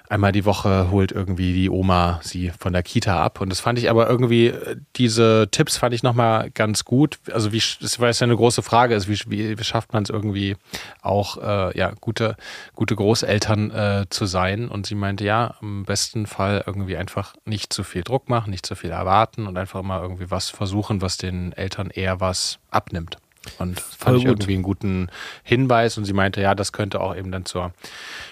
einmal 0.09 0.31
die 0.31 0.43
Woche 0.43 0.89
holt 0.89 1.11
irgendwie 1.11 1.53
die 1.53 1.69
Oma 1.69 2.19
sie 2.23 2.51
von 2.57 2.73
der 2.73 2.83
Kita 2.83 3.23
ab. 3.23 3.39
Und 3.39 3.49
das 3.49 3.59
fand 3.59 3.77
ich 3.79 3.89
aber 3.89 4.09
irgendwie, 4.09 4.47
äh, 4.47 4.75
diese 4.95 5.47
Tipps 5.51 5.77
fand 5.77 5.93
ich 5.93 6.03
nochmal 6.03 6.49
ganz 6.51 6.83
gut. 6.83 7.19
Also 7.31 7.53
wie, 7.53 7.61
das 7.79 7.99
war 7.99 8.09
ja 8.09 8.21
eine 8.21 8.35
große 8.35 8.63
Frage, 8.63 8.95
ist, 8.95 9.07
wie, 9.07 9.19
wie, 9.27 9.57
wie 9.57 9.63
schafft 9.63 9.93
man 9.93 10.03
es 10.03 10.09
irgendwie 10.09 10.57
auch, 11.01 11.37
äh, 11.37 11.77
ja, 11.77 11.93
gute, 12.01 12.35
gute 12.73 12.95
Großeltern 12.95 13.71
äh, 13.71 14.05
zu 14.09 14.25
sein? 14.25 14.67
Und 14.67 14.87
sie 14.87 14.95
meinte, 14.95 15.23
ja, 15.23 15.55
im 15.61 15.85
besten 15.85 16.25
Fall 16.25 16.63
irgendwie 16.65 16.97
einfach 16.97 17.35
nicht 17.45 17.71
zu 17.71 17.83
viel 17.83 18.03
Druck 18.03 18.29
machen, 18.29 18.49
nicht 18.49 18.65
zu 18.65 18.75
viel 18.75 18.89
erwarten 18.89 19.45
und 19.45 19.57
einfach 19.57 19.83
mal 19.83 20.01
irgendwie 20.01 20.31
was 20.31 20.49
versuchen, 20.49 21.01
was 21.01 21.17
den 21.17 21.53
Eltern 21.53 21.91
eher 21.91 22.19
was 22.19 22.57
abnimmt. 22.71 23.17
Und 23.58 23.79
fand 23.79 23.98
Voll 23.98 24.17
ich 24.17 24.24
gut. 24.24 24.29
irgendwie 24.31 24.53
einen 24.53 24.63
guten 24.63 25.08
Hinweis. 25.43 25.98
Und 25.98 26.05
sie 26.05 26.13
meinte, 26.13 26.41
ja, 26.41 26.55
das 26.55 26.72
könnte 26.72 27.00
auch 27.01 27.15
eben 27.15 27.31
dann 27.31 27.46
zur 27.46 27.74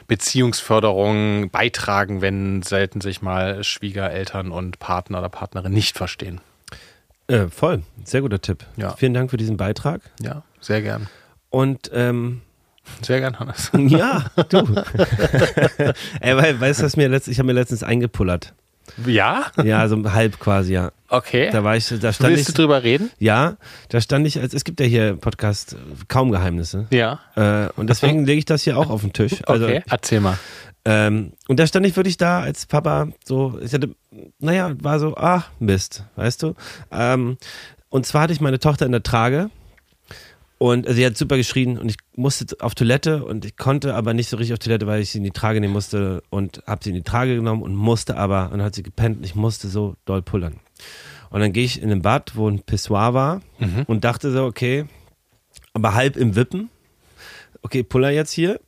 Beziehungsförderung 0.07 1.49
beitragen, 1.49 2.21
wenn 2.21 2.61
selten 2.61 3.01
sich 3.01 3.21
mal 3.21 3.63
Schwiegereltern 3.63 4.51
und 4.51 4.79
Partner 4.79 5.19
oder 5.19 5.29
Partnerin 5.29 5.71
nicht 5.73 5.97
verstehen. 5.97 6.41
Äh, 7.27 7.47
voll, 7.47 7.83
sehr 8.05 8.21
guter 8.21 8.41
Tipp. 8.41 8.65
Ja. 8.77 8.95
Vielen 8.95 9.13
Dank 9.13 9.31
für 9.31 9.37
diesen 9.37 9.57
Beitrag. 9.57 10.01
Ja, 10.21 10.43
sehr 10.61 10.81
gern. 10.81 11.07
Und 11.49 11.89
ähm, 11.93 12.41
Sehr 13.01 13.19
gern, 13.19 13.37
Hannes. 13.39 13.71
ja, 13.77 14.25
du. 14.49 14.59
Ey, 16.21 16.37
weil, 16.37 16.59
weißt 16.59 16.79
du, 16.79 16.85
was 16.85 16.95
mir 16.95 17.09
letztens, 17.09 17.33
ich 17.33 17.39
habe 17.39 17.47
mir 17.47 17.53
letztens 17.53 17.83
eingepullert. 17.83 18.53
Ja? 19.05 19.45
Ja, 19.63 19.87
so 19.87 20.11
halb 20.13 20.39
quasi, 20.39 20.73
ja. 20.73 20.91
Okay. 21.09 21.49
Da 21.51 21.63
war 21.63 21.75
ich, 21.77 21.87
da 21.87 22.11
stand 22.11 22.31
Willst 22.31 22.49
ich, 22.49 22.55
du 22.55 22.61
drüber 22.61 22.83
reden? 22.83 23.11
ja, 23.19 23.55
da 23.89 24.01
stand 24.01 24.27
ich, 24.27 24.39
als 24.41 24.53
es 24.53 24.63
gibt 24.63 24.79
ja 24.79 24.85
hier 24.85 25.15
Podcast 25.15 25.73
äh, 25.73 25.77
kaum 26.07 26.31
Geheimnisse. 26.31 26.87
Ja. 26.91 27.19
Äh, 27.35 27.69
und 27.77 27.89
deswegen 27.89 28.25
lege 28.25 28.39
ich 28.39 28.45
das 28.45 28.63
hier 28.63 28.77
auch 28.77 28.89
auf 28.89 29.01
den 29.01 29.13
Tisch. 29.13 29.35
Also, 29.45 29.65
Okay, 29.65 29.83
erzähl 29.89 30.19
mal. 30.19 30.37
ähm, 30.85 31.31
und 31.47 31.59
da 31.59 31.67
stand 31.67 31.85
ich 31.85 31.95
wirklich 31.95 32.17
da 32.17 32.41
als 32.41 32.65
Papa, 32.65 33.07
so, 33.23 33.57
ich 33.61 33.73
hatte, 33.73 33.89
naja, 34.39 34.71
war 34.81 34.99
so, 34.99 35.15
ach, 35.15 35.49
Mist, 35.59 36.03
weißt 36.15 36.43
du. 36.43 36.55
Ähm, 36.91 37.37
und 37.89 38.05
zwar 38.05 38.23
hatte 38.23 38.33
ich 38.33 38.41
meine 38.41 38.59
Tochter 38.59 38.85
in 38.85 38.91
der 38.91 39.03
Trage 39.03 39.49
und 40.57 40.87
sie 40.89 41.05
hat 41.05 41.17
super 41.17 41.37
geschrien 41.37 41.77
und 41.77 41.89
ich 41.89 41.97
musste 42.15 42.55
auf 42.61 42.75
Toilette 42.75 43.23
und 43.23 43.45
ich 43.45 43.57
konnte 43.57 43.93
aber 43.93 44.13
nicht 44.13 44.29
so 44.29 44.37
richtig 44.37 44.53
auf 44.53 44.59
Toilette, 44.59 44.87
weil 44.87 45.01
ich 45.01 45.11
sie 45.11 45.19
in 45.19 45.23
die 45.23 45.31
Trage 45.31 45.59
nehmen 45.61 45.73
musste 45.73 46.23
und 46.29 46.63
habe 46.65 46.83
sie 46.83 46.89
in 46.89 46.95
die 46.95 47.03
Trage 47.03 47.35
genommen 47.35 47.61
und 47.61 47.75
musste 47.75 48.17
aber, 48.17 48.45
und 48.45 48.59
dann 48.59 48.63
hat 48.63 48.75
sie 48.75 48.83
gepennt 48.83 49.17
und 49.17 49.23
ich 49.23 49.35
musste 49.35 49.67
so 49.67 49.95
doll 50.05 50.21
pullern. 50.21 50.59
Und 51.29 51.41
dann 51.41 51.53
gehe 51.53 51.65
ich 51.65 51.81
in 51.81 51.91
ein 51.91 52.01
Bad, 52.01 52.35
wo 52.35 52.49
ein 52.49 52.61
Pissoir 52.61 53.13
war 53.13 53.41
und 53.87 54.03
dachte 54.03 54.31
so, 54.31 54.45
okay, 54.45 54.85
aber 55.73 55.93
halb 55.93 56.17
im 56.17 56.35
Wippen. 56.35 56.69
Okay, 57.61 57.83
puller 57.83 58.09
jetzt 58.09 58.31
hier, 58.31 58.59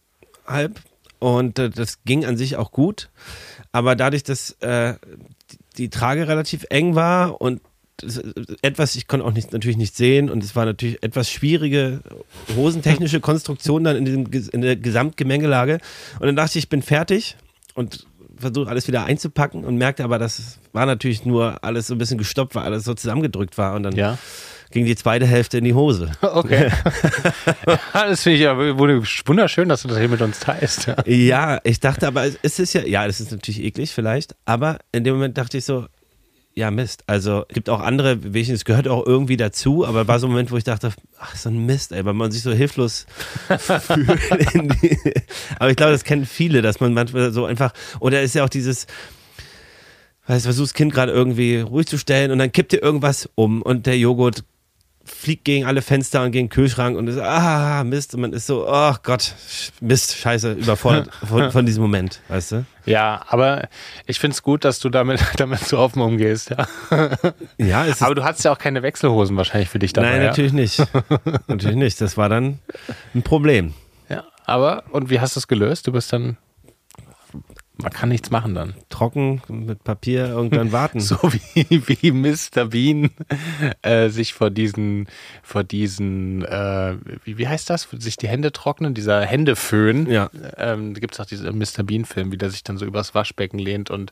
halb. 0.45 0.81
Und 1.19 1.59
äh, 1.59 1.69
das 1.69 2.03
ging 2.03 2.25
an 2.25 2.37
sich 2.37 2.55
auch 2.55 2.71
gut. 2.71 3.09
Aber 3.71 3.95
dadurch, 3.95 4.23
dass 4.23 4.51
äh, 4.61 4.95
die, 5.77 5.89
Trage 5.89 6.27
relativ 6.27 6.65
eng 6.69 6.95
war 6.95 7.41
und 7.41 7.61
etwas, 8.61 8.95
ich 8.95 9.07
konnte 9.07 9.25
auch 9.25 9.33
nicht, 9.33 9.53
natürlich 9.53 9.77
nicht 9.77 9.95
sehen 9.95 10.29
und 10.29 10.43
es 10.43 10.55
war 10.55 10.65
natürlich 10.65 11.01
etwas 11.03 11.29
schwierige 11.31 12.01
hosentechnische 12.55 13.19
Konstruktion 13.21 13.83
dann 13.83 13.95
in, 13.97 14.05
diesem, 14.05 14.49
in 14.51 14.61
der 14.61 14.75
Gesamtgemengelage. 14.75 15.79
Und 16.19 16.27
dann 16.27 16.35
dachte 16.35 16.57
ich, 16.57 16.65
ich 16.65 16.69
bin 16.69 16.81
fertig 16.81 17.35
und 17.75 18.05
versuche 18.37 18.69
alles 18.69 18.87
wieder 18.87 19.03
einzupacken 19.05 19.65
und 19.65 19.75
merkte 19.77 20.03
aber, 20.03 20.17
das 20.17 20.59
war 20.71 20.85
natürlich 20.85 21.25
nur 21.25 21.61
alles 21.63 21.87
so 21.87 21.95
ein 21.95 21.97
bisschen 21.97 22.17
gestoppt, 22.17 22.55
weil 22.55 22.63
alles 22.63 22.85
so 22.85 22.93
zusammengedrückt 22.93 23.57
war 23.57 23.75
und 23.75 23.83
dann 23.83 23.95
Ja. 23.95 24.17
ging 24.71 24.85
die 24.85 24.95
zweite 24.95 25.25
Hälfte 25.25 25.57
in 25.57 25.65
die 25.65 25.73
Hose. 25.73 26.11
Okay. 26.21 26.69
ja, 27.67 27.79
das 28.07 28.23
finde 28.23 28.35
ich 28.37 28.41
ja 28.43 28.57
wunderschön, 28.57 29.67
dass 29.67 29.81
du 29.81 29.89
das 29.89 29.97
hier 29.97 30.07
mit 30.07 30.21
uns 30.21 30.39
teilst. 30.39 30.87
Ja. 30.87 30.95
Ja, 31.05 31.59
ich 31.65 31.81
dachte 31.81 32.07
aber, 32.07 32.27
es 32.41 32.59
ist 32.59 32.73
ja, 32.73 32.83
ja, 32.85 33.05
das 33.07 33.19
ist 33.19 33.31
natürlich 33.31 33.61
eklig 33.61 33.91
vielleicht, 33.91 34.35
aber 34.45 34.79
in 34.93 35.03
dem 35.03 35.15
Moment 35.15 35.37
dachte 35.37 35.57
ich 35.57 35.65
so, 35.65 35.87
ja, 36.59 36.71
Mist. 36.71 37.03
Also 37.07 37.45
es 37.47 37.55
gibt 37.55 37.69
auch 37.69 37.79
andere 37.79 38.33
Wehchen, 38.33 38.53
es 38.53 38.65
gehört 38.65 38.89
auch 38.89 39.07
irgendwie 39.07 39.37
dazu, 39.37 39.85
aber 39.85 40.09
war 40.09 40.19
so 40.19 40.27
ein 40.27 40.31
Moment, 40.31 40.51
wo 40.51 40.57
ich 40.57 40.65
dachte, 40.65 40.91
ach, 41.17 41.35
so 41.35 41.47
ein 41.47 41.65
Mist, 41.65 41.93
ey, 41.93 42.03
weil 42.03 42.13
man 42.13 42.31
sich 42.31 42.41
so 42.41 42.51
hilflos 42.51 43.05
fühlt. 43.47 45.23
Aber 45.57 45.69
ich 45.69 45.77
glaube, 45.77 45.93
das 45.93 46.03
kennen 46.03 46.25
viele, 46.25 46.61
dass 46.61 46.81
man 46.81 46.93
manchmal 46.93 47.31
so 47.31 47.45
einfach, 47.45 47.71
oder 48.01 48.21
ist 48.21 48.35
ja 48.35 48.43
auch 48.43 48.49
dieses, 48.49 48.87
weißt 50.27 50.43
du, 50.43 50.47
versuchst 50.49 50.71
das 50.71 50.77
Kind 50.77 50.93
gerade 50.93 51.13
irgendwie 51.13 51.59
ruhig 51.59 51.87
zu 51.87 51.97
stellen 51.97 52.29
und 52.31 52.39
dann 52.39 52.51
kippt 52.51 52.73
dir 52.73 52.83
irgendwas 52.83 53.29
um 53.35 53.61
und 53.61 53.85
der 53.85 53.97
Joghurt 53.97 54.43
fliegt 55.09 55.45
gegen 55.45 55.65
alle 55.65 55.81
Fenster 55.81 56.23
und 56.23 56.31
gegen 56.31 56.47
den 56.47 56.51
Kühlschrank 56.51 56.97
und 56.97 57.07
ist, 57.07 57.19
ah, 57.19 57.83
Mist, 57.83 58.13
und 58.15 58.21
man 58.21 58.33
ist 58.33 58.47
so, 58.47 58.67
oh 58.67 58.93
Gott, 59.03 59.33
Mist, 59.81 60.15
scheiße, 60.15 60.53
überfordert 60.53 61.09
von, 61.27 61.51
von 61.51 61.65
diesem 61.65 61.81
Moment, 61.81 62.21
weißt 62.27 62.51
du? 62.53 62.65
ja, 62.85 63.21
aber 63.27 63.67
ich 64.05 64.19
finde 64.19 64.33
es 64.33 64.41
gut, 64.41 64.65
dass 64.65 64.79
du 64.79 64.89
damit, 64.89 65.21
damit 65.37 65.59
so 65.59 65.77
offen 65.77 66.01
umgehst. 66.01 66.51
Ja. 66.51 66.67
Ja, 67.57 67.85
Aber 67.99 68.15
du 68.15 68.23
hattest 68.23 68.45
ja 68.45 68.51
auch 68.51 68.57
keine 68.57 68.81
Wechselhosen 68.81 69.37
wahrscheinlich 69.37 69.69
für 69.69 69.79
dich 69.79 69.93
dabei. 69.93 70.11
nein, 70.11 70.21
ja? 70.21 70.27
natürlich 70.29 70.53
nicht. 70.53 70.81
natürlich 71.47 71.77
nicht. 71.77 72.01
Das 72.01 72.17
war 72.17 72.29
dann 72.29 72.59
ein 73.13 73.21
Problem. 73.21 73.73
Ja, 74.09 74.23
aber, 74.45 74.83
und 74.91 75.09
wie 75.09 75.19
hast 75.19 75.35
du 75.35 75.39
es 75.39 75.47
gelöst? 75.47 75.85
Du 75.87 75.91
bist 75.91 76.11
dann, 76.13 76.37
man 77.81 77.91
kann 77.91 78.09
nichts 78.09 78.29
machen 78.29 78.55
dann. 78.55 78.73
Trocken 78.89 79.41
mit 79.47 79.83
Papier 79.83 80.27
irgendwann 80.27 80.71
warten. 80.71 80.99
So 81.09 81.17
wie, 81.23 81.81
wie 81.87 82.11
Mr. 82.11 82.65
Bean 82.65 83.09
äh, 83.81 84.09
sich 84.09 84.33
vor 84.33 84.51
diesen, 84.51 85.07
vor 85.41 85.63
diesen, 85.63 86.43
äh, 86.43 86.97
wie, 87.23 87.37
wie 87.37 87.47
heißt 87.47 87.69
das? 87.69 87.87
Sich 87.97 88.17
die 88.17 88.27
Hände 88.27 88.51
trocknen, 88.51 88.93
dieser 88.93 89.21
Händeföhn. 89.21 90.09
Ja. 90.09 90.29
Ähm, 90.57 90.93
da 90.93 90.99
gibt 90.99 91.13
es 91.13 91.19
auch 91.19 91.25
diesen 91.25 91.57
Mr. 91.57 91.83
Bean-Film, 91.83 92.31
wie 92.31 92.37
der 92.37 92.51
sich 92.51 92.63
dann 92.63 92.77
so 92.77 92.85
übers 92.85 93.15
Waschbecken 93.15 93.59
lehnt 93.59 93.89
und 93.89 94.11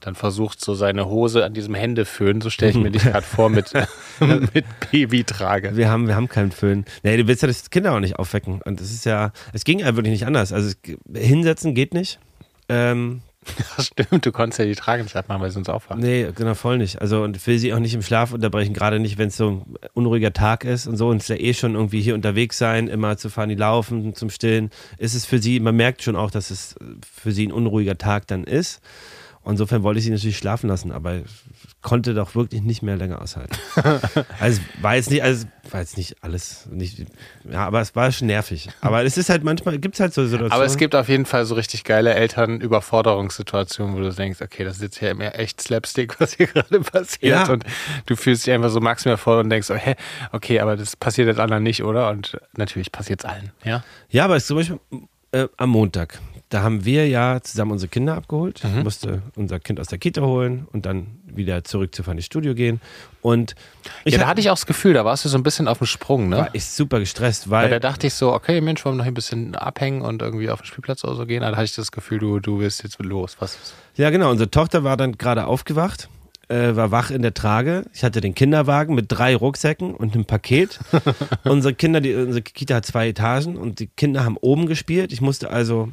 dann 0.00 0.14
versucht, 0.16 0.60
so 0.60 0.74
seine 0.74 1.06
Hose 1.06 1.44
an 1.44 1.54
diesem 1.54 1.74
Händeföhn, 1.74 2.40
so 2.40 2.50
stelle 2.50 2.72
ich 2.72 2.76
mir 2.76 2.90
dich 2.92 3.04
gerade 3.04 3.26
vor, 3.26 3.48
mit, 3.48 3.72
mit 4.20 4.64
Babytrage. 4.90 5.76
Wir 5.76 5.88
haben, 5.88 6.08
wir 6.08 6.16
haben 6.16 6.28
keinen 6.28 6.52
Föhn. 6.52 6.84
Nee, 7.02 7.16
du 7.16 7.26
willst 7.26 7.42
ja 7.42 7.48
das 7.48 7.70
Kinder 7.70 7.92
auch 7.92 8.00
nicht 8.00 8.16
aufwecken. 8.16 8.60
Und 8.62 8.80
es 8.80 8.92
ist 8.92 9.06
ja, 9.06 9.32
es 9.52 9.64
ging 9.64 9.78
ja 9.78 9.96
wirklich 9.96 10.12
nicht 10.12 10.26
anders. 10.26 10.52
Also 10.52 10.74
hinsetzen 11.14 11.74
geht 11.74 11.94
nicht. 11.94 12.18
Ähm, 12.68 13.22
Das 13.76 13.86
stimmt, 13.88 14.24
du 14.24 14.32
konntest 14.32 14.58
ja 14.58 14.64
die 14.64 14.74
Trage 14.74 15.02
nicht 15.02 15.16
abmachen, 15.16 15.42
weil 15.42 15.50
sie 15.50 15.58
uns 15.58 15.68
aufwachen. 15.68 16.00
Nee, 16.00 16.28
genau, 16.34 16.54
voll 16.54 16.78
nicht. 16.78 17.00
Also 17.00 17.22
und 17.22 17.46
will 17.46 17.58
sie 17.58 17.72
auch 17.74 17.78
nicht 17.78 17.94
im 17.94 18.02
Schlaf 18.02 18.32
unterbrechen, 18.32 18.72
gerade 18.72 18.98
nicht, 18.98 19.18
wenn 19.18 19.28
es 19.28 19.36
so 19.36 19.50
ein 19.50 19.62
unruhiger 19.92 20.32
Tag 20.32 20.64
ist 20.64 20.86
und 20.86 20.96
so 20.96 21.08
und 21.08 21.20
es 21.20 21.28
ja 21.28 21.36
eh 21.36 21.54
schon 21.54 21.74
irgendwie 21.74 22.00
hier 22.00 22.14
unterwegs 22.14 22.58
sein, 22.58 22.88
immer 22.88 23.16
zu 23.16 23.28
fahren, 23.28 23.48
die 23.48 23.54
laufen, 23.54 24.14
zum 24.14 24.30
Stillen, 24.30 24.70
ist 24.98 25.14
es 25.14 25.26
für 25.26 25.38
sie, 25.38 25.60
man 25.60 25.76
merkt 25.76 26.02
schon 26.02 26.16
auch, 26.16 26.30
dass 26.30 26.50
es 26.50 26.74
für 27.14 27.32
sie 27.32 27.46
ein 27.46 27.52
unruhiger 27.52 27.98
Tag 27.98 28.26
dann 28.26 28.44
ist. 28.44 28.80
Insofern 29.46 29.82
wollte 29.82 29.98
ich 29.98 30.04
sie 30.06 30.10
natürlich 30.10 30.38
schlafen 30.38 30.68
lassen, 30.68 30.90
aber 30.90 31.20
konnte 31.84 32.14
doch 32.14 32.34
wirklich 32.34 32.62
nicht 32.62 32.82
mehr 32.82 32.96
länger 32.96 33.22
aushalten. 33.22 33.56
also 34.40 34.60
war 34.80 34.96
jetzt 34.96 35.10
nicht, 35.10 35.22
also 35.22 35.46
war 35.70 35.80
jetzt 35.80 35.96
nicht 35.98 36.16
alles, 36.22 36.66
nicht, 36.70 37.04
ja, 37.48 37.66
aber 37.66 37.80
es 37.82 37.94
war 37.94 38.10
schon 38.10 38.26
nervig. 38.26 38.70
Aber 38.80 39.04
es 39.04 39.18
ist 39.18 39.28
halt 39.28 39.44
manchmal, 39.44 39.78
gibt 39.78 39.94
es 39.94 40.00
halt 40.00 40.14
so 40.14 40.24
Situationen. 40.24 40.52
Aber 40.52 40.64
es 40.64 40.78
gibt 40.78 40.94
auf 40.94 41.08
jeden 41.10 41.26
Fall 41.26 41.44
so 41.44 41.54
richtig 41.54 41.84
geile 41.84 42.14
Elternüberforderungssituationen, 42.14 43.94
wo 43.94 44.00
du 44.00 44.12
denkst, 44.12 44.40
okay, 44.40 44.64
das 44.64 44.76
ist 44.76 44.82
jetzt 44.82 44.98
hier 44.98 45.10
immer 45.10 45.38
echt 45.38 45.60
Slapstick, 45.60 46.18
was 46.18 46.34
hier 46.34 46.46
gerade 46.54 46.80
passiert. 46.80 47.22
Ja. 47.22 47.52
Und 47.52 47.64
du 48.06 48.16
fühlst 48.16 48.46
dich 48.46 48.54
einfach 48.54 48.70
so 48.70 48.80
maximal 48.80 49.18
vor 49.18 49.40
und 49.40 49.50
denkst, 49.50 49.70
oh, 49.70 49.74
hä, 49.74 49.94
okay, 50.32 50.60
aber 50.60 50.76
das 50.76 50.96
passiert 50.96 51.28
jetzt 51.28 51.38
anderen 51.38 51.62
nicht, 51.62 51.84
oder? 51.84 52.08
Und 52.08 52.38
natürlich 52.56 52.90
passiert 52.90 53.20
es 53.20 53.30
allen, 53.30 53.52
ja? 53.62 53.84
Ja, 54.08 54.24
aber 54.24 54.36
es 54.36 54.44
ist 54.44 54.48
zum 54.48 54.56
Beispiel 54.56 54.78
äh, 55.32 55.48
am 55.58 55.68
Montag. 55.68 56.18
Da 56.54 56.62
haben 56.62 56.84
wir 56.84 57.08
ja 57.08 57.40
zusammen 57.42 57.72
unsere 57.72 57.88
Kinder 57.88 58.14
abgeholt. 58.14 58.62
Mhm. 58.62 58.78
Ich 58.78 58.84
musste 58.84 59.22
unser 59.34 59.58
Kind 59.58 59.80
aus 59.80 59.88
der 59.88 59.98
Kita 59.98 60.22
holen 60.22 60.68
und 60.72 60.86
dann 60.86 61.18
wieder 61.26 61.64
zurück 61.64 61.92
zu 61.92 62.04
Fanny 62.04 62.22
Studio 62.22 62.54
gehen. 62.54 62.80
Und 63.22 63.56
ich 64.04 64.12
ja, 64.12 64.20
da 64.20 64.28
hatte 64.28 64.40
ich 64.40 64.50
auch 64.50 64.54
das 64.54 64.66
Gefühl, 64.66 64.94
da 64.94 65.04
warst 65.04 65.24
du 65.24 65.28
so 65.28 65.36
ein 65.36 65.42
bisschen 65.42 65.66
auf 65.66 65.78
dem 65.78 65.88
Sprung, 65.88 66.28
ne? 66.28 66.36
war 66.36 66.50
ich 66.52 66.64
super 66.66 67.00
gestresst, 67.00 67.50
Weil 67.50 67.64
weil 67.64 67.70
da 67.70 67.80
dachte 67.80 68.06
ich 68.06 68.14
so, 68.14 68.32
okay, 68.32 68.60
Mensch, 68.60 68.84
wollen 68.84 68.94
wir 68.94 68.98
noch 68.98 69.06
ein 69.06 69.14
bisschen 69.14 69.56
abhängen 69.56 70.02
und 70.02 70.22
irgendwie 70.22 70.48
auf 70.48 70.60
den 70.60 70.66
Spielplatz 70.66 71.02
oder 71.02 71.16
so 71.16 71.26
gehen? 71.26 71.40
Da 71.40 71.50
hatte 71.50 71.64
ich 71.64 71.74
das 71.74 71.90
Gefühl, 71.90 72.20
du, 72.20 72.38
du 72.38 72.60
willst 72.60 72.84
jetzt 72.84 73.02
los. 73.02 73.36
Was? 73.40 73.58
Ja, 73.96 74.10
genau. 74.10 74.30
Unsere 74.30 74.48
Tochter 74.48 74.84
war 74.84 74.96
dann 74.96 75.18
gerade 75.18 75.46
aufgewacht, 75.46 76.08
äh, 76.48 76.76
war 76.76 76.92
wach 76.92 77.10
in 77.10 77.22
der 77.22 77.34
Trage. 77.34 77.84
Ich 77.92 78.04
hatte 78.04 78.20
den 78.20 78.36
Kinderwagen 78.36 78.94
mit 78.94 79.06
drei 79.08 79.34
Rucksäcken 79.34 79.92
und 79.92 80.14
einem 80.14 80.24
Paket. 80.24 80.78
unsere 81.44 81.74
Kinder, 81.74 82.00
die, 82.00 82.14
unsere 82.14 82.42
Kita 82.42 82.76
hat 82.76 82.86
zwei 82.86 83.08
Etagen 83.08 83.56
und 83.56 83.80
die 83.80 83.88
Kinder 83.88 84.24
haben 84.24 84.36
oben 84.36 84.66
gespielt. 84.66 85.12
Ich 85.12 85.20
musste 85.20 85.50
also 85.50 85.88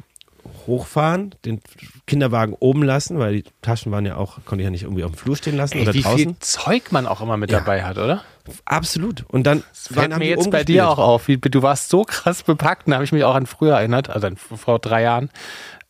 hochfahren, 0.66 1.34
den 1.44 1.60
Kinderwagen 2.06 2.54
oben 2.58 2.82
lassen, 2.82 3.18
weil 3.18 3.34
die 3.42 3.44
Taschen 3.62 3.92
waren 3.92 4.06
ja 4.06 4.16
auch, 4.16 4.38
konnte 4.44 4.62
ich 4.62 4.64
ja 4.66 4.70
nicht 4.70 4.82
irgendwie 4.84 5.04
auf 5.04 5.12
dem 5.12 5.16
Flur 5.16 5.36
stehen 5.36 5.56
lassen 5.56 5.76
Ey, 5.78 5.82
oder 5.82 5.94
wie 5.94 6.02
draußen. 6.02 6.18
viel 6.18 6.36
Zeug 6.40 6.92
man 6.92 7.06
auch 7.06 7.20
immer 7.20 7.36
mit 7.36 7.50
Ja. 7.50 7.58
dabei 7.60 7.82
hat, 7.84 7.98
oder? 7.98 8.22
Absolut. 8.64 9.24
Und 9.28 9.44
dann 9.44 9.62
Das 9.70 9.88
fällt 9.88 10.16
mir 10.18 10.26
jetzt 10.28 10.50
bei 10.50 10.64
dir 10.64 10.88
auch 10.88 10.98
auf. 10.98 11.28
Wie, 11.28 11.36
du 11.36 11.62
warst 11.62 11.88
so 11.90 12.02
krass 12.04 12.42
bepackt, 12.42 12.88
da 12.88 12.94
habe 12.94 13.04
ich 13.04 13.12
mich 13.12 13.24
auch 13.24 13.34
an 13.34 13.46
früher 13.46 13.76
erinnert, 13.76 14.10
also 14.10 14.26
an 14.26 14.36
vor 14.36 14.78
drei 14.78 15.02
Jahren. 15.02 15.30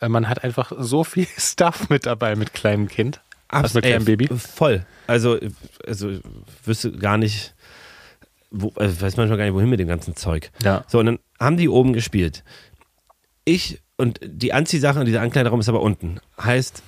Äh, 0.01 0.09
Man 0.09 0.29
hat 0.29 0.45
einfach 0.45 0.73
so 0.79 1.05
viel 1.05 1.27
Stuff 1.39 1.89
mit 1.89 2.07
dabei 2.07 2.37
mit 2.37 2.53
kleinem 2.53 2.89
Kind. 2.89 3.21
Also 3.49 3.79
mit 3.79 3.85
kleinem 3.85 4.05
Baby. 4.07 4.29
Voll. 4.29 4.85
Also, 5.07 5.39
also 5.87 6.11
ich 6.11 6.21
wüsste 6.65 6.93
gar 6.93 7.19
nicht, 7.19 7.55
wo, 8.51 8.73
also 8.77 9.01
weiß 9.01 9.17
manchmal 9.19 9.37
gar 9.39 9.45
nicht, 9.45 9.55
wohin 9.55 9.69
mit 9.69 9.81
dem 9.81 9.89
ganzen 9.89 10.17
Zeug. 10.17 10.51
Ja. 10.63 10.85
So, 10.89 10.99
und 10.99 11.07
dann 11.07 11.19
haben 11.39 11.57
die 11.59 11.69
oben 11.69 11.93
gespielt. 11.93 12.45
Ich 13.45 13.82
und 14.03 14.19
die 14.25 14.53
Anziehsache 14.53 14.99
und 14.99 15.07
dieser 15.07 15.21
Ankleideraum 15.21 15.61
ist 15.61 15.69
aber 15.69 15.81
unten. 15.81 16.17
Heißt, 16.43 16.83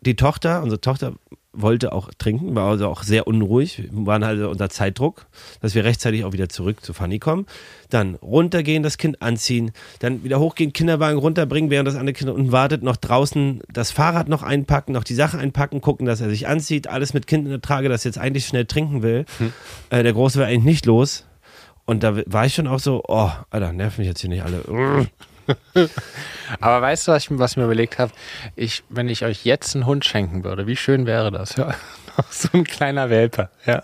die 0.00 0.16
Tochter, 0.16 0.62
unsere 0.62 0.80
Tochter 0.80 1.12
wollte 1.52 1.92
auch 1.92 2.08
trinken, 2.16 2.54
war 2.54 2.70
also 2.70 2.88
auch 2.88 3.02
sehr 3.02 3.26
unruhig. 3.26 3.82
Wir 3.90 4.06
waren 4.06 4.22
also 4.22 4.48
unter 4.48 4.70
Zeitdruck, 4.70 5.26
dass 5.60 5.74
wir 5.74 5.84
rechtzeitig 5.84 6.24
auch 6.24 6.32
wieder 6.32 6.48
zurück 6.48 6.82
zu 6.82 6.94
Fanny 6.94 7.18
kommen. 7.18 7.44
Dann 7.90 8.14
runtergehen, 8.14 8.82
das 8.82 8.96
Kind 8.96 9.20
anziehen, 9.20 9.72
dann 9.98 10.24
wieder 10.24 10.40
hochgehen, 10.40 10.72
Kinderwagen 10.72 11.18
runterbringen, 11.18 11.68
während 11.68 11.88
das 11.88 11.96
andere 11.96 12.14
Kind 12.14 12.30
unten 12.30 12.52
wartet, 12.52 12.82
noch 12.82 12.96
draußen 12.96 13.60
das 13.70 13.90
Fahrrad 13.90 14.30
noch 14.30 14.42
einpacken, 14.42 14.92
noch 14.92 15.04
die 15.04 15.14
Sache 15.14 15.36
einpacken, 15.36 15.82
gucken, 15.82 16.06
dass 16.06 16.22
er 16.22 16.30
sich 16.30 16.48
anzieht, 16.48 16.88
alles 16.88 17.12
mit 17.12 17.26
Kind 17.26 17.44
in 17.44 17.50
der 17.50 17.60
Trage, 17.60 17.90
das 17.90 18.02
jetzt 18.04 18.16
eigentlich 18.16 18.46
schnell 18.46 18.64
trinken 18.64 19.02
will. 19.02 19.26
Äh, 19.90 20.02
der 20.02 20.14
Große 20.14 20.38
war 20.38 20.46
eigentlich 20.46 20.64
nicht 20.64 20.86
los. 20.86 21.26
Und 21.84 22.02
da 22.02 22.16
war 22.24 22.46
ich 22.46 22.54
schon 22.54 22.66
auch 22.66 22.80
so, 22.80 23.02
oh, 23.08 23.30
Alter, 23.50 23.74
nerven 23.74 24.00
mich 24.00 24.08
jetzt 24.08 24.22
hier 24.22 24.30
nicht 24.30 24.42
alle. 24.42 24.62
Aber 26.60 26.82
weißt 26.82 27.08
du, 27.08 27.12
was 27.12 27.24
ich, 27.24 27.38
was 27.38 27.52
ich 27.52 27.56
mir 27.56 27.64
überlegt 27.64 27.98
habe? 27.98 28.12
Ich, 28.54 28.84
wenn 28.88 29.08
ich 29.08 29.24
euch 29.24 29.44
jetzt 29.44 29.74
einen 29.74 29.86
Hund 29.86 30.04
schenken 30.04 30.44
würde, 30.44 30.66
wie 30.66 30.76
schön 30.76 31.06
wäre 31.06 31.30
das? 31.30 31.56
Ja. 31.56 31.74
Noch 32.16 32.32
so 32.32 32.48
ein 32.54 32.64
kleiner 32.64 33.10
Welpe. 33.10 33.50
Ja. 33.66 33.82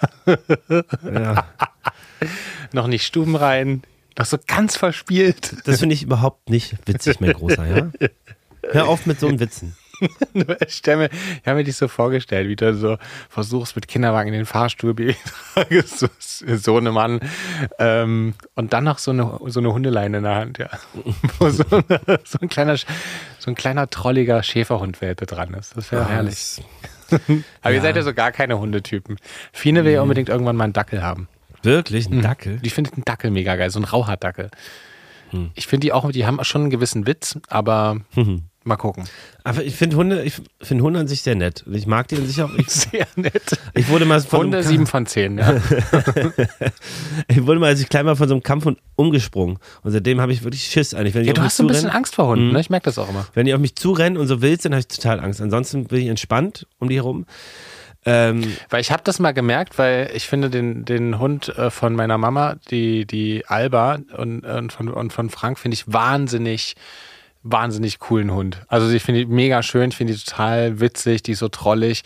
Ja. 1.04 1.46
Noch 2.72 2.86
nicht 2.86 3.04
stubenrein, 3.04 3.82
noch 4.18 4.26
so 4.26 4.38
ganz 4.46 4.76
verspielt. 4.76 5.56
Das 5.64 5.80
finde 5.80 5.94
ich 5.94 6.02
überhaupt 6.02 6.50
nicht 6.50 6.76
witzig, 6.86 7.20
mein 7.20 7.32
Großer, 7.32 7.66
ja? 7.66 8.08
Hör 8.70 8.88
auf 8.88 9.06
mit 9.06 9.18
so 9.18 9.26
einem 9.26 9.40
Witzen. 9.40 9.76
Ich, 10.66 10.82
habe 10.86 11.08
mir 11.46 11.64
dich 11.64 11.76
so 11.76 11.88
vorgestellt, 11.88 12.48
wie 12.48 12.56
du 12.56 12.74
so 12.74 12.96
versuchst, 13.28 13.76
mit 13.76 13.88
Kinderwagen 13.88 14.32
in 14.32 14.40
den 14.40 14.46
Fahrstuhl 14.46 14.94
so, 15.84 16.08
so 16.18 16.76
eine 16.76 16.92
Mann 16.92 17.20
ähm, 17.78 18.34
und 18.54 18.72
dann 18.72 18.84
noch 18.84 18.98
so 18.98 19.10
eine, 19.10 19.38
so 19.46 19.60
eine 19.60 19.72
Hundeleine 19.72 20.18
in 20.18 20.24
der 20.24 20.34
Hand, 20.34 20.58
ja. 20.58 20.70
Wo 21.38 21.50
so, 21.50 21.64
eine, 21.70 22.20
so, 22.24 22.38
ein 22.40 22.48
kleiner, 22.48 22.76
so 22.76 23.50
ein 23.50 23.54
kleiner 23.54 23.88
trolliger 23.88 24.42
Schäferhundwelpe 24.42 25.26
dran 25.26 25.54
ist. 25.54 25.76
Das 25.76 25.92
wäre 25.92 26.08
herrlich. 26.08 26.62
Aber 27.62 27.74
ihr 27.74 27.82
seid 27.82 27.96
ja 27.96 28.02
so 28.02 28.14
gar 28.14 28.32
keine 28.32 28.58
Hundetypen. 28.58 29.16
Fine 29.52 29.84
will 29.84 29.92
ja 29.92 30.02
unbedingt 30.02 30.28
irgendwann 30.28 30.56
mal 30.56 30.64
einen 30.64 30.72
Dackel 30.72 31.02
haben. 31.02 31.28
Wirklich? 31.62 32.08
Ein 32.08 32.22
Dackel? 32.22 32.58
Ich 32.62 32.74
finde 32.74 32.92
einen 32.92 33.04
Dackel 33.04 33.30
mega 33.30 33.56
geil, 33.56 33.70
so 33.70 33.78
ein 33.78 33.84
Rauhaardackel. 33.84 34.50
Ich 35.54 35.66
finde 35.66 35.86
die 35.86 35.92
auch, 35.92 36.10
die 36.12 36.26
haben 36.26 36.42
schon 36.44 36.62
einen 36.62 36.70
gewissen 36.70 37.06
Witz, 37.06 37.38
aber 37.48 38.00
mal 38.64 38.76
gucken. 38.76 39.04
Aber 39.44 39.64
ich 39.64 39.74
finde 39.74 39.96
Hunde, 39.96 40.22
ich 40.22 40.34
finde 40.60 40.84
Hunde 40.84 41.00
an 41.00 41.08
sich 41.08 41.22
sehr 41.22 41.34
nett. 41.34 41.64
Ich 41.70 41.86
mag 41.86 42.08
die 42.08 42.16
an 42.16 42.26
sich 42.26 42.40
auch. 42.42 42.52
Ich, 42.54 42.66
Sehr 42.68 43.06
nett. 43.16 43.58
ich 43.74 43.88
wurde 43.88 44.04
mal 44.04 44.20
von 44.20 44.40
Hunde 44.40 44.62
7 44.62 44.86
von 44.86 45.06
10, 45.06 45.38
ja. 45.38 45.56
ich 47.28 47.46
wurde 47.46 47.60
mal, 47.60 47.66
als 47.66 47.80
ich 47.80 47.88
klein 47.88 48.06
war, 48.06 48.16
von 48.16 48.28
so 48.28 48.34
einem 48.34 48.42
Kampfhund 48.42 48.78
umgesprungen. 48.96 49.58
Und 49.82 49.92
seitdem 49.92 50.20
habe 50.20 50.32
ich 50.32 50.44
wirklich 50.44 50.62
Schiss 50.64 50.94
eigentlich. 50.94 51.14
Wenn 51.14 51.24
Ja, 51.24 51.32
du 51.32 51.42
hast 51.42 51.56
so 51.56 51.64
ein 51.64 51.66
bisschen 51.66 51.90
Angst 51.90 52.14
vor 52.14 52.26
Hunden, 52.28 52.52
ne? 52.52 52.60
Ich 52.60 52.70
merke 52.70 52.84
das 52.84 52.98
auch 52.98 53.08
immer. 53.08 53.26
Wenn 53.34 53.46
die 53.46 53.54
auf 53.54 53.60
mich 53.60 53.74
zurennen 53.76 54.16
und 54.18 54.26
so 54.28 54.42
wild 54.42 54.62
sind, 54.62 54.72
habe 54.72 54.80
ich 54.80 54.88
total 54.88 55.20
Angst. 55.20 55.40
Ansonsten 55.40 55.86
bin 55.86 56.00
ich 56.00 56.08
entspannt 56.08 56.66
um 56.78 56.88
die 56.88 56.96
herum. 56.96 57.26
Ähm, 58.04 58.56
Weil 58.68 58.80
ich 58.80 58.90
habe 58.90 59.02
das 59.04 59.20
mal 59.20 59.30
gemerkt, 59.32 59.78
weil 59.78 60.10
ich 60.14 60.26
finde 60.26 60.50
den, 60.50 60.84
den 60.84 61.20
Hund 61.20 61.56
äh, 61.56 61.70
von 61.70 61.94
meiner 61.94 62.18
Mama, 62.18 62.56
die, 62.70 63.06
die 63.06 63.44
Alba 63.46 64.00
und, 64.16 64.44
und, 64.44 64.72
von, 64.72 64.88
und 64.88 65.12
von 65.12 65.30
Frank, 65.30 65.58
finde 65.58 65.74
ich 65.74 65.92
wahnsinnig, 65.92 66.74
wahnsinnig 67.42 67.98
coolen 67.98 68.32
Hund. 68.32 68.64
Also 68.68 68.88
ich 68.90 69.02
finde 69.02 69.24
die 69.24 69.32
mega 69.32 69.62
schön, 69.62 69.90
ich 69.90 69.96
finde 69.96 70.12
die 70.12 70.18
total 70.18 70.80
witzig, 70.80 71.22
die 71.22 71.32
ist 71.32 71.40
so 71.40 71.48
trollig. 71.48 72.02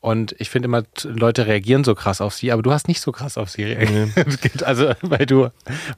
Und 0.00 0.36
ich 0.38 0.48
finde 0.48 0.66
immer, 0.66 0.84
Leute 1.02 1.46
reagieren 1.46 1.82
so 1.82 1.94
krass 1.94 2.20
auf 2.20 2.32
sie, 2.32 2.52
aber 2.52 2.62
du 2.62 2.72
hast 2.72 2.86
nicht 2.86 3.00
so 3.00 3.10
krass 3.10 3.36
auf 3.36 3.50
sie 3.50 3.64
reagiert. 3.64 4.10
Also, 4.62 4.92
weil 5.02 5.26
du, 5.26 5.48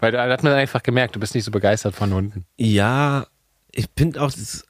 weil 0.01 0.11
du, 0.11 0.17
da 0.17 0.29
hat 0.29 0.43
man 0.43 0.55
einfach 0.55 0.83
gemerkt, 0.83 1.17
du 1.17 1.21
bist 1.21 1.35
nicht 1.35 1.45
so 1.45 1.51
begeistert 1.51 1.95
von 1.95 2.13
Hunden. 2.13 2.45
ja, 2.57 3.27
ich 3.73 3.87
finde 3.97 4.21
auch 4.21 4.33
das 4.33 4.65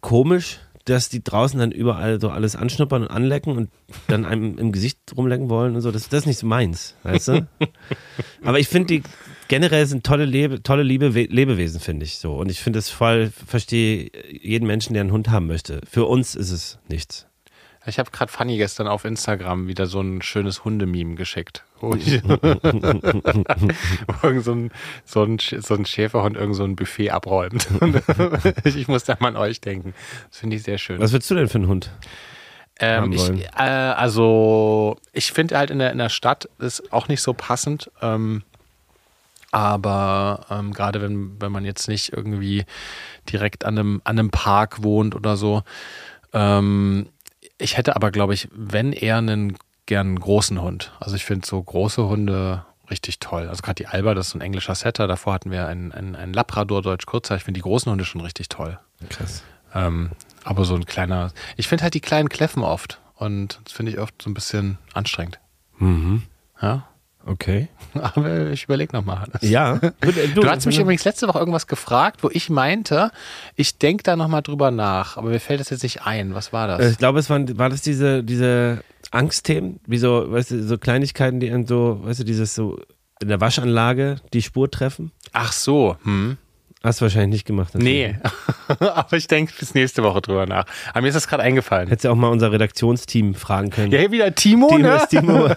komisch, 0.00 0.60
dass 0.84 1.08
die 1.08 1.22
draußen 1.22 1.58
dann 1.60 1.72
überall 1.72 2.20
so 2.20 2.30
alles 2.30 2.56
anschnuppern 2.56 3.02
und 3.02 3.10
anlecken 3.10 3.56
und 3.56 3.70
dann 4.08 4.24
einem 4.24 4.56
im 4.58 4.72
Gesicht 4.72 4.98
rumlecken 5.16 5.50
wollen 5.50 5.74
und 5.76 5.82
so. 5.82 5.90
Das, 5.90 6.08
das 6.08 6.20
ist 6.20 6.26
nicht 6.26 6.38
so 6.38 6.46
meins, 6.46 6.94
weißt 7.02 7.28
du? 7.28 7.48
Aber 8.44 8.58
ich 8.58 8.68
finde 8.68 8.86
die 8.86 9.02
generell 9.50 9.84
sind 9.84 10.06
tolle, 10.06 10.24
Lebe, 10.24 10.62
tolle 10.62 10.84
liebe 10.84 11.08
Lebewesen, 11.08 11.80
finde 11.80 12.04
ich 12.04 12.18
so. 12.18 12.34
Und 12.34 12.50
ich 12.50 12.60
finde 12.60 12.78
es 12.78 12.88
voll, 12.88 13.32
verstehe 13.46 14.10
jeden 14.30 14.64
Menschen, 14.66 14.94
der 14.94 15.00
einen 15.00 15.10
Hund 15.10 15.28
haben 15.28 15.48
möchte. 15.48 15.80
Für 15.90 16.04
uns 16.06 16.36
ist 16.36 16.52
es 16.52 16.78
nichts. 16.88 17.26
Ich 17.84 17.98
habe 17.98 18.12
gerade 18.12 18.30
Fanny 18.30 18.58
gestern 18.58 18.86
auf 18.86 19.04
Instagram 19.04 19.66
wieder 19.66 19.86
so 19.86 20.00
ein 20.00 20.22
schönes 20.22 20.64
Hundememe 20.64 21.16
geschickt. 21.16 21.64
Irgend 21.82 22.04
so, 24.44 24.52
ein, 24.52 24.70
so, 25.04 25.24
ein, 25.24 25.38
so 25.38 25.74
ein 25.74 25.84
Schäferhund 25.84 26.36
irgend 26.36 26.54
so 26.54 26.62
ein 26.62 26.76
Buffet 26.76 27.10
abräumt. 27.10 27.66
Ich, 28.64 28.86
muss 28.86 29.02
da 29.04 29.16
mal 29.18 29.28
an 29.28 29.36
euch 29.36 29.60
denken. 29.60 29.94
Das 30.28 30.38
finde 30.38 30.56
ich 30.56 30.62
sehr 30.62 30.78
schön. 30.78 31.00
Was 31.00 31.10
würdest 31.12 31.28
du 31.30 31.34
denn 31.34 31.48
für 31.48 31.58
einen 31.58 31.66
Hund? 31.66 31.90
Ähm, 32.78 33.10
ich, 33.12 33.28
äh, 33.28 33.62
also, 33.62 34.96
ich 35.12 35.32
finde 35.32 35.58
halt 35.58 35.70
in 35.70 35.80
der, 35.80 35.90
in 35.90 35.98
der 35.98 36.08
Stadt 36.08 36.48
ist 36.60 36.92
auch 36.92 37.08
nicht 37.08 37.22
so 37.22 37.34
passend. 37.34 37.90
Ähm, 38.00 38.44
aber 39.50 40.46
ähm, 40.50 40.72
gerade 40.72 41.00
wenn, 41.00 41.40
wenn 41.40 41.52
man 41.52 41.64
jetzt 41.64 41.88
nicht 41.88 42.12
irgendwie 42.12 42.64
direkt 43.30 43.64
an 43.64 43.78
einem, 43.78 44.02
an 44.04 44.18
einem 44.18 44.30
Park 44.30 44.82
wohnt 44.82 45.14
oder 45.14 45.36
so. 45.36 45.62
Ähm, 46.32 47.08
ich 47.58 47.76
hätte 47.76 47.96
aber, 47.96 48.10
glaube 48.10 48.34
ich, 48.34 48.48
wenn 48.52 48.92
eher 48.92 49.18
einen 49.18 49.56
gern 49.86 50.08
einen 50.08 50.20
großen 50.20 50.60
Hund. 50.62 50.92
Also 51.00 51.16
ich 51.16 51.24
finde 51.24 51.46
so 51.46 51.60
große 51.60 52.06
Hunde 52.06 52.64
richtig 52.90 53.18
toll. 53.18 53.48
Also 53.48 53.62
gerade 53.62 53.74
die 53.74 53.86
Alba, 53.86 54.14
das 54.14 54.28
ist 54.28 54.32
so 54.32 54.38
ein 54.38 54.42
englischer 54.42 54.74
Setter. 54.74 55.06
Davor 55.06 55.32
hatten 55.32 55.50
wir 55.50 55.66
einen, 55.66 55.92
einen, 55.92 56.16
einen 56.16 56.32
Labrador, 56.32 56.82
Deutsch 56.82 57.06
Kurzer. 57.06 57.36
Ich 57.36 57.44
finde 57.44 57.58
die 57.58 57.62
großen 57.62 57.90
Hunde 57.90 58.04
schon 58.04 58.20
richtig 58.20 58.48
toll. 58.48 58.78
Krass. 59.08 59.42
Ähm, 59.74 60.10
aber 60.44 60.64
so 60.64 60.74
ein 60.74 60.86
kleiner. 60.86 61.32
Ich 61.56 61.68
finde 61.68 61.82
halt 61.84 61.94
die 61.94 62.00
kleinen 62.00 62.28
Kläffen 62.28 62.62
oft. 62.62 63.00
Und 63.16 63.60
das 63.64 63.72
finde 63.72 63.92
ich 63.92 63.98
oft 63.98 64.20
so 64.22 64.30
ein 64.30 64.34
bisschen 64.34 64.78
anstrengend. 64.94 65.38
Mhm. 65.78 66.22
Ja. 66.62 66.86
Okay. 67.26 67.68
Aber 67.94 68.50
ich 68.50 68.64
überlege 68.64 68.94
nochmal. 68.96 69.26
Ja. 69.40 69.76
Du, 69.76 70.12
Du 70.34 70.48
hast 70.48 70.66
mich 70.66 70.78
übrigens 70.78 71.04
letzte 71.04 71.28
Woche 71.28 71.38
irgendwas 71.38 71.66
gefragt, 71.66 72.22
wo 72.22 72.30
ich 72.32 72.50
meinte, 72.50 73.10
ich 73.56 73.78
denke 73.78 74.02
da 74.02 74.16
nochmal 74.16 74.42
drüber 74.42 74.70
nach, 74.70 75.16
aber 75.16 75.30
mir 75.30 75.40
fällt 75.40 75.60
das 75.60 75.70
jetzt 75.70 75.82
nicht 75.82 76.02
ein. 76.06 76.34
Was 76.34 76.52
war 76.52 76.66
das? 76.68 76.80
Äh, 76.80 76.90
Ich 76.90 76.98
glaube, 76.98 77.18
es 77.18 77.28
waren, 77.30 77.58
war 77.58 77.68
das 77.68 77.82
diese, 77.82 78.22
diese 78.24 78.82
Angstthemen, 79.10 79.80
wie 79.86 79.98
so, 79.98 80.30
weißt 80.30 80.52
du, 80.52 80.62
so 80.62 80.78
Kleinigkeiten, 80.78 81.40
die 81.40 81.50
so, 81.66 82.00
weißt 82.02 82.20
du, 82.20 82.24
dieses 82.24 82.54
so 82.54 82.78
in 83.20 83.28
der 83.28 83.40
Waschanlage 83.40 84.16
die 84.32 84.42
Spur 84.42 84.70
treffen? 84.70 85.12
Ach 85.32 85.52
so, 85.52 85.96
hm. 86.04 86.36
Hast 86.82 87.00
du 87.00 87.04
wahrscheinlich 87.04 87.28
nicht 87.30 87.44
gemacht. 87.44 87.74
natürlich. 87.74 88.16
Nee. 88.16 88.76
aber 88.78 89.16
ich 89.16 89.26
denke 89.26 89.52
bis 89.58 89.74
nächste 89.74 90.02
Woche 90.02 90.22
drüber 90.22 90.46
nach. 90.46 90.64
Aber 90.90 91.02
mir 91.02 91.08
ist 91.08 91.14
das 91.14 91.28
gerade 91.28 91.42
eingefallen. 91.42 91.88
Hättest 91.88 92.06
du 92.06 92.10
auch 92.10 92.14
mal 92.14 92.28
unser 92.28 92.52
Redaktionsteam 92.52 93.34
fragen 93.34 93.68
können. 93.68 93.92
Ja, 93.92 93.98
hier 93.98 94.10
wieder 94.12 94.34
Timo, 94.34 94.68
Timo, 94.68 94.78
ne? 94.88 94.96
ist 94.96 95.08
Timo 95.08 95.32
mal, 95.48 95.56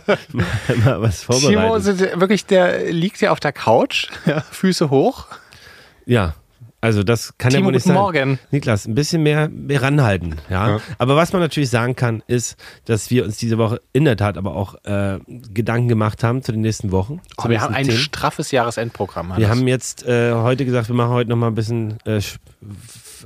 mal 0.84 1.02
was 1.02 1.22
Timo 1.22 1.40
vorbereitet. 1.40 1.84
sind 1.84 2.20
wirklich, 2.20 2.46
der 2.46 2.92
liegt 2.92 3.22
ja 3.22 3.32
auf 3.32 3.40
der 3.40 3.54
Couch, 3.54 4.10
ja, 4.26 4.42
Füße 4.42 4.90
hoch. 4.90 5.28
ja. 6.06 6.36
Also 6.84 7.02
das 7.02 7.38
kann 7.38 7.52
Timo, 7.52 7.62
ja 7.62 7.66
wohl 7.68 7.72
nicht 7.72 7.84
guten 7.84 7.94
sein. 7.94 8.04
Morgen. 8.04 8.40
Niklas, 8.52 8.86
ein 8.86 8.94
bisschen 8.94 9.24
mehr, 9.24 9.48
mehr 9.48 9.82
ranhalten. 9.82 10.36
Ja? 10.50 10.68
Ja. 10.68 10.82
Aber 10.98 11.16
was 11.16 11.32
man 11.32 11.42
natürlich 11.42 11.70
sagen 11.70 11.96
kann, 11.96 12.22
ist, 12.28 12.58
dass 12.84 13.10
wir 13.10 13.24
uns 13.24 13.38
diese 13.38 13.58
Woche 13.58 13.80
in 13.94 14.04
der 14.04 14.18
Tat 14.18 14.38
aber 14.38 14.54
auch 14.54 14.76
äh, 14.84 15.20
Gedanken 15.54 15.88
gemacht 15.88 16.26
haben 16.26 16.44
zu 16.44 16.52
den 16.52 16.60
nächsten 16.60 16.92
Wochen. 16.92 17.22
Oh, 17.38 17.48
wir 17.48 17.62
haben 17.62 17.74
ein 17.74 17.86
Themen. 17.86 17.98
straffes 17.98 18.52
Jahresendprogramm. 18.52 19.30
Wir 19.30 19.48
Hannes. 19.48 19.50
haben 19.50 19.68
jetzt 19.70 20.06
äh, 20.06 20.34
heute 20.34 20.66
gesagt, 20.66 20.90
wir 20.90 20.96
machen 20.96 21.12
heute 21.12 21.30
noch 21.30 21.38
mal 21.38 21.48
ein 21.48 21.56
bisschen, 21.56 22.00
äh, 22.04 22.20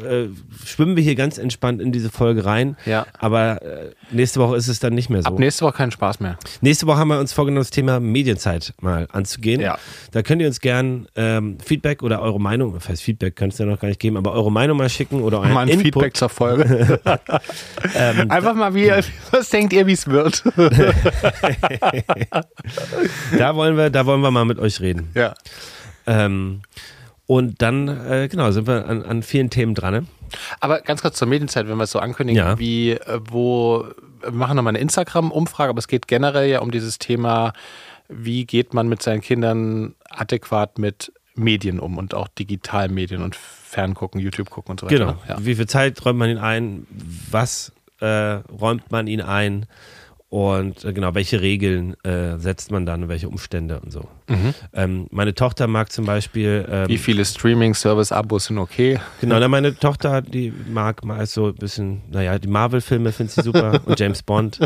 äh, 0.04 0.28
schwimmen 0.66 0.96
wir 0.96 1.04
hier 1.04 1.16
ganz 1.16 1.38
entspannt 1.38 1.82
in 1.82 1.92
diese 1.92 2.10
Folge 2.10 2.46
rein. 2.46 2.78
Ja. 2.86 3.06
Aber 3.20 3.62
äh, 3.62 3.92
nächste 4.12 4.40
Woche 4.40 4.56
ist 4.56 4.68
es 4.68 4.80
dann 4.80 4.94
nicht 4.94 5.10
mehr 5.10 5.22
so. 5.22 5.30
Ab 5.30 5.40
nächste 5.40 5.66
Woche 5.66 5.74
keinen 5.78 5.92
Spaß 5.92 6.20
mehr. 6.20 6.38
Nächste 6.62 6.88
Woche 6.88 6.98
haben 6.98 7.10
wir 7.10 7.20
uns 7.20 7.34
vorgenommen, 7.34 7.62
das 7.62 7.72
Thema 7.72 8.00
Medienzeit 8.00 8.74
mal 8.82 9.08
anzugehen. 9.12 9.62
Ja. 9.62 9.78
Da 10.12 10.22
könnt 10.22 10.42
ihr 10.42 10.48
uns 10.48 10.60
gern 10.62 11.08
ähm, 11.16 11.58
Feedback 11.64 12.04
oder 12.04 12.22
eure 12.22 12.40
Meinung, 12.40 12.74
das 12.74 12.88
heißt 12.90 13.02
Feedback 13.02 13.36
könnt 13.36 13.54
ihr 13.60 13.66
ja 13.66 13.72
noch 13.72 13.80
gar 13.80 13.88
nicht 13.88 14.00
geben, 14.00 14.18
aber 14.18 14.34
eure 14.34 14.52
Meinung 14.52 14.78
mal 14.78 14.90
schicken 14.90 15.22
oder 15.22 15.40
euren 15.40 15.54
Mal 15.54 15.70
ein. 15.70 15.80
Feedback 15.80 16.16
zur 16.16 16.30
Folge. 16.30 17.00
Ähm, 17.96 18.30
Einfach 18.30 18.54
mal, 18.54 18.74
wie, 18.76 18.92
was 19.32 19.50
denkt 19.50 19.74
ihr, 19.74 19.88
wie 19.88 19.94
es 19.94 20.08
wird? 20.08 20.44
da 23.38 23.56
wollen 23.56 23.78
wir, 23.78 23.90
da 23.90 24.06
wollen 24.06 24.22
wir 24.22 24.32
mal 24.32 24.46
mit 24.46 24.60
euch 24.60 24.80
reden. 24.82 25.10
ja. 25.14 25.34
Ähm, 26.06 26.62
und 27.28 27.62
dann, 27.62 27.88
äh, 27.90 28.28
genau, 28.30 28.52
sind 28.52 28.68
wir 28.68 28.88
an, 28.88 29.04
an 29.04 29.22
vielen 29.22 29.50
Themen 29.50 29.76
dran. 29.76 29.94
Ne? 29.94 30.06
Aber 30.60 30.80
ganz 30.82 31.02
kurz 31.02 31.18
zur 31.18 31.28
Medienzeit, 31.28 31.68
wenn 31.68 31.78
wir 31.78 31.84
es 31.84 31.92
so 31.92 32.00
ankündigen, 32.00 32.38
Ja. 32.42 32.58
wie, 32.60 32.92
äh, 32.92 33.20
wo, 33.30 33.86
wir 34.22 34.32
machen 34.32 34.56
nochmal 34.56 34.72
eine 34.72 34.80
Instagram-Umfrage, 34.80 35.70
aber 35.70 35.80
es 35.80 35.88
geht 35.88 36.08
generell 36.08 36.50
ja 36.50 36.60
um 36.62 36.72
dieses 36.72 36.98
Thema, 37.00 37.54
wie 38.08 38.46
geht 38.46 38.74
man 38.74 38.88
mit 38.88 39.02
seinen 39.02 39.22
Kindern 39.22 39.94
adäquat 40.10 40.80
mit 40.80 41.12
Medien 41.36 41.80
um 41.80 41.98
und 41.98 42.14
auch 42.14 42.28
Digitalmedien 42.30 43.22
und 43.22 43.36
Ferngucken, 43.36 44.20
YouTube 44.20 44.50
gucken 44.50 44.72
und 44.72 44.80
so 44.80 44.86
weiter. 44.88 44.98
Genau. 44.98 45.12
ne? 45.12 45.18
Ja. 45.28 45.36
Wie 45.40 45.56
viel 45.56 45.68
Zeit 45.68 46.04
räumt 46.06 46.18
man 46.18 46.30
ihn 46.30 46.38
ein? 46.38 46.88
Was 47.30 47.74
äh, 48.00 48.06
räumt 48.06 48.92
man 48.92 49.08
ihn 49.08 49.22
ein? 49.22 49.66
Und 50.30 50.84
äh, 50.84 50.92
genau, 50.92 51.16
welche 51.16 51.40
Regeln 51.40 51.96
äh, 52.04 52.38
setzt 52.38 52.70
man 52.70 52.86
dann, 52.86 53.08
welche 53.08 53.30
Umstände 53.30 53.80
und 53.80 53.92
so. 53.92 54.10
Ähm, 54.74 55.08
meine 55.10 55.34
Tochter 55.34 55.68
mag 55.68 55.90
zum 55.92 56.06
Beispiel. 56.06 56.68
Ähm, 56.70 56.84
Mhm. 56.84 56.88
Wie 56.90 56.98
viele 56.98 57.24
Streaming-Service-Abos 57.24 58.46
sind 58.46 58.58
okay? 58.58 59.00
Genau, 59.22 59.40
na, 59.40 59.48
meine 59.48 59.74
Tochter, 59.78 60.22
die 60.22 60.52
mag 60.70 61.06
mal 61.06 61.26
so 61.26 61.48
ein 61.48 61.56
bisschen, 61.56 62.02
naja, 62.12 62.38
die 62.40 62.50
Marvel-Filme 62.50 63.14
findet 63.14 63.36
sie 63.36 63.42
super 63.42 63.80
und 63.86 63.98
James 64.00 64.22
Bond. 64.22 64.60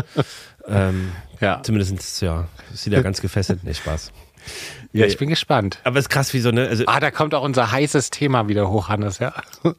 Ähm, 0.66 1.12
Ja. 1.40 1.62
zumindest, 1.62 2.20
ja, 2.22 2.48
ist 2.74 2.82
sie 2.82 2.90
da 2.90 3.00
ganz 3.02 3.20
gefesselt. 3.20 3.60
Nee, 3.62 3.74
Spaß. 3.74 4.10
Ja, 4.92 5.06
ich 5.06 5.16
bin 5.16 5.28
gespannt. 5.30 5.78
Aber 5.84 5.96
es 6.00 6.06
ist 6.06 6.08
krass, 6.08 6.34
wie 6.34 6.40
so, 6.40 6.50
ne? 6.50 6.66
Also, 6.68 6.82
Ah, 6.88 6.98
da 6.98 7.12
kommt 7.12 7.32
auch 7.34 7.44
unser 7.44 7.70
heißes 7.70 8.10
Thema 8.10 8.48
wieder 8.48 8.68
hoch, 8.68 8.88
Hannes, 8.88 9.20
ja. 9.20 9.32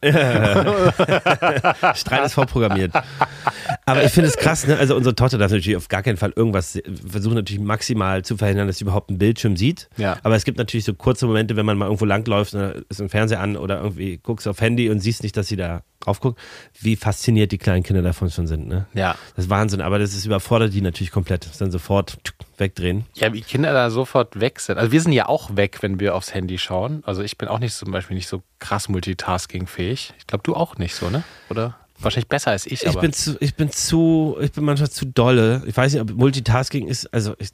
Streit 1.96 2.26
ist 2.26 2.34
vorprogrammiert. 2.34 2.92
Aber 3.86 4.04
ich 4.04 4.12
finde 4.12 4.30
es 4.30 4.38
krass, 4.38 4.66
ne? 4.68 4.78
Also 4.78 4.96
unsere 4.96 5.16
Tochter 5.16 5.38
darf 5.38 5.52
natürlich 5.52 5.76
auf 5.76 5.88
gar 5.88 6.04
keinen 6.04 6.18
Fall 6.18 6.34
irgendwas, 6.36 6.80
versuchen 7.08 7.36
natürlich 7.36 7.62
maximal 7.62 8.24
zu 8.24 8.38
verhindern, 8.38 8.68
dass 8.68 8.78
sie 8.78 8.84
überhaupt 8.84 9.10
einen 9.10 9.20
Bildschirm 9.20 9.58
sieht. 9.58 9.90
Ja. 9.98 10.18
Aber 10.24 10.36
es 10.36 10.46
gibt 10.46 10.58
natürlich 10.58 10.86
so 10.86 10.94
kurze 10.94 11.26
Momente, 11.26 11.56
wenn 11.56 11.66
man 11.66 11.78
mal 11.78 11.86
irgendwo 11.86 12.06
langläuft, 12.06 12.54
und 12.54 12.62
da 12.62 12.74
ist 12.90 13.02
ein 13.02 13.10
Fernseher 13.10 13.42
an 13.42 13.58
oder 13.58 13.82
irgendwie 13.82 14.18
guckst 14.18 14.48
auf 14.48 14.62
Handy 14.62 14.90
und 14.90 15.00
siehst 15.00 15.24
nicht, 15.24 15.36
dass 15.36 15.48
sie 15.48 15.58
da 15.58 15.84
drauf 16.00 16.20
guckt, 16.20 16.40
wie 16.82 16.96
fasziniert 16.96 17.52
die 17.52 17.58
kleinen 17.58 17.84
Kinder 17.84 18.02
davon 18.02 18.30
schon 18.30 18.48
sind, 18.48 18.68
ne? 18.68 18.88
Ja. 18.94 19.16
Das 19.36 19.46
ist 19.46 19.50
Wahnsinn, 19.50 19.82
aber 19.82 20.00
das 20.00 20.14
ist 20.14 20.26
überfordert 20.26 20.74
die 20.74 20.82
natürlich 20.82 21.12
komplett. 21.12 21.46
Das 21.46 21.54
ist 21.54 21.62
dann 21.62 21.72
sofort 21.72 22.18
wegdrehen. 22.58 23.06
Ja, 23.16 23.34
wie 23.34 23.42
Kinder 23.42 23.74
da 23.74 23.90
sofort 23.90 24.40
weg 24.40 24.60
sind. 24.60 24.78
Also 24.78 24.92
wir 24.92 25.02
sind 25.02 25.14
ja 25.14 25.28
auch 25.28 25.56
weg, 25.56 25.78
wenn 25.82 26.00
wir 26.00 26.16
aufs 26.16 26.34
Handy 26.34 26.58
schauen. 26.58 27.04
Also 27.06 27.22
ich 27.22 27.38
bin 27.38 27.48
auch 27.48 27.60
nicht 27.60 27.74
zum 27.74 27.92
Beispiel 27.92 28.16
nicht 28.16 28.28
so 28.28 28.44
krass 28.60 28.90
multitasking-fähig. 28.90 30.14
Ich 30.18 30.28
glaube, 30.28 30.44
du 30.44 30.56
auch 30.56 30.78
nicht 30.78 30.96
so, 30.96 31.10
ne? 31.10 31.24
Oder? 31.50 31.78
Wahrscheinlich 32.00 32.28
besser 32.28 32.52
als 32.52 32.66
ich, 32.66 32.84
Ich 32.86 32.98
bin 33.00 33.14
zu, 33.14 33.38
ich 33.40 33.56
bin 33.56 33.72
zu, 33.72 34.36
ich 34.42 34.52
bin 34.52 34.66
manchmal 34.66 34.90
zu 34.90 35.06
dolle. 35.06 35.64
Ich 35.68 35.78
weiß 35.78 35.94
nicht, 35.94 36.02
ob 36.02 36.12
Multitasking 36.12 36.88
ist, 36.88 37.14
also 37.14 37.34
ich, 37.38 37.50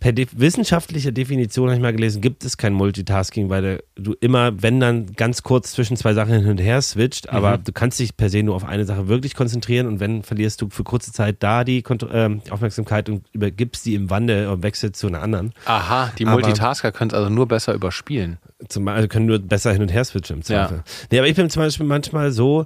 per 0.00 0.12
de 0.12 0.26
wissenschaftlicher 0.32 1.12
Definition 1.12 1.68
habe 1.68 1.76
ich 1.76 1.82
mal 1.82 1.92
gelesen, 1.92 2.20
gibt 2.20 2.44
es 2.44 2.56
kein 2.56 2.72
Multitasking, 2.74 3.48
weil 3.48 3.82
du 3.96 4.14
immer, 4.20 4.60
wenn 4.62 4.80
dann 4.80 5.12
ganz 5.14 5.42
kurz 5.42 5.72
zwischen 5.72 5.96
zwei 5.96 6.14
Sachen 6.14 6.32
hin 6.32 6.48
und 6.48 6.58
her 6.58 6.80
switcht, 6.80 7.28
aber 7.30 7.58
Mhm. 7.58 7.64
du 7.64 7.72
kannst 7.72 7.98
dich 7.98 8.16
per 8.16 8.28
se 8.30 8.42
nur 8.42 8.54
auf 8.54 8.64
eine 8.64 8.84
Sache 8.84 9.08
wirklich 9.08 9.34
konzentrieren 9.34 9.86
und 9.86 10.00
wenn 10.00 10.22
verlierst 10.22 10.60
du 10.62 10.68
für 10.70 10.84
kurze 10.84 11.12
Zeit 11.12 11.36
da 11.40 11.64
die 11.64 11.82
Kont 11.82 12.06
ähm, 12.12 12.40
Aufmerksamkeit 12.50 13.08
und 13.08 13.26
übergibst 13.32 13.84
die 13.86 13.94
im 13.94 14.10
Wandel 14.10 14.48
und 14.48 14.62
wechselst 14.62 14.96
zu 15.00 15.06
einer 15.08 15.22
anderen. 15.22 15.52
Aha, 15.66 16.12
die 16.18 16.24
Aber- 16.26 16.34
Multitasker 16.40 16.92
können 16.92 17.10
es 17.10 17.14
also 17.14 17.30
nur 17.30 17.46
besser 17.48 17.74
überspielen. 17.74 18.38
Zum 18.68 18.84
Beispiel 18.84 19.08
können 19.08 19.26
nur 19.26 19.38
besser 19.38 19.72
hin 19.72 19.82
und 19.82 19.92
her 19.92 20.04
switchen 20.04 20.36
im 20.36 20.42
Ja. 20.42 20.66
Zweifel. 20.68 20.82
Nee, 21.10 21.18
aber 21.18 21.28
ich 21.28 21.34
bin 21.34 21.50
zum 21.50 21.62
Beispiel 21.62 21.86
manchmal 21.86 22.30
so, 22.30 22.64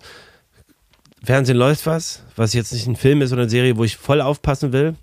Fernsehen 1.27 1.57
läuft 1.57 1.87
was, 1.87 2.23
was 2.37 2.55
jetzt 2.55 2.73
nicht 2.73 2.87
ein 2.87 2.97
Film 2.97 3.21
ist 3.21 3.33
oder 3.33 3.43
eine 3.43 3.51
Serie, 3.51 3.77
wo 3.77 3.85
ich 3.85 3.97
voll 3.97 4.21
aufpassen 4.21 4.73
will, 4.73 4.95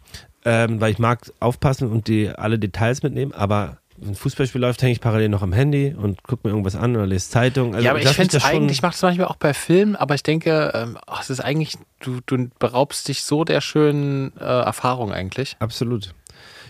ähm, 0.45 0.81
weil 0.81 0.91
ich 0.91 0.99
mag 0.99 1.31
aufpassen 1.39 1.89
und 1.91 2.07
die 2.07 2.29
alle 2.29 2.57
Details 2.57 3.03
mitnehmen, 3.03 3.33
aber 3.33 3.77
wenn 3.97 4.09
ein 4.09 4.15
Fußballspiel 4.15 4.59
läuft, 4.59 4.81
hänge 4.81 4.93
ich 4.93 5.01
parallel 5.01 5.29
noch 5.29 5.43
am 5.43 5.53
Handy 5.53 5.93
und 5.95 6.23
gucke 6.23 6.47
mir 6.47 6.51
irgendwas 6.51 6.75
an 6.75 6.95
oder 6.95 7.05
lese 7.05 7.29
Zeitung. 7.29 7.75
Also 7.75 7.85
ja, 7.85 7.91
aber 7.91 8.01
ich 8.01 8.09
finde 8.09 8.37
es 8.37 8.43
eigentlich, 8.43 8.77
ich 8.77 8.81
mache 8.81 8.93
das 8.93 9.01
manchmal 9.01 9.27
auch 9.27 9.35
bei 9.35 9.53
Filmen, 9.53 9.95
aber 9.95 10.15
ich 10.15 10.23
denke, 10.23 10.71
ähm, 10.73 10.97
ach, 11.05 11.21
es 11.21 11.29
ist 11.29 11.39
eigentlich, 11.39 11.77
du, 11.99 12.19
du 12.25 12.49
beraubst 12.57 13.07
dich 13.07 13.23
so 13.23 13.43
der 13.43 13.61
schönen 13.61 14.35
äh, 14.37 14.43
Erfahrung 14.43 15.11
eigentlich. 15.11 15.55
Absolut. 15.59 16.13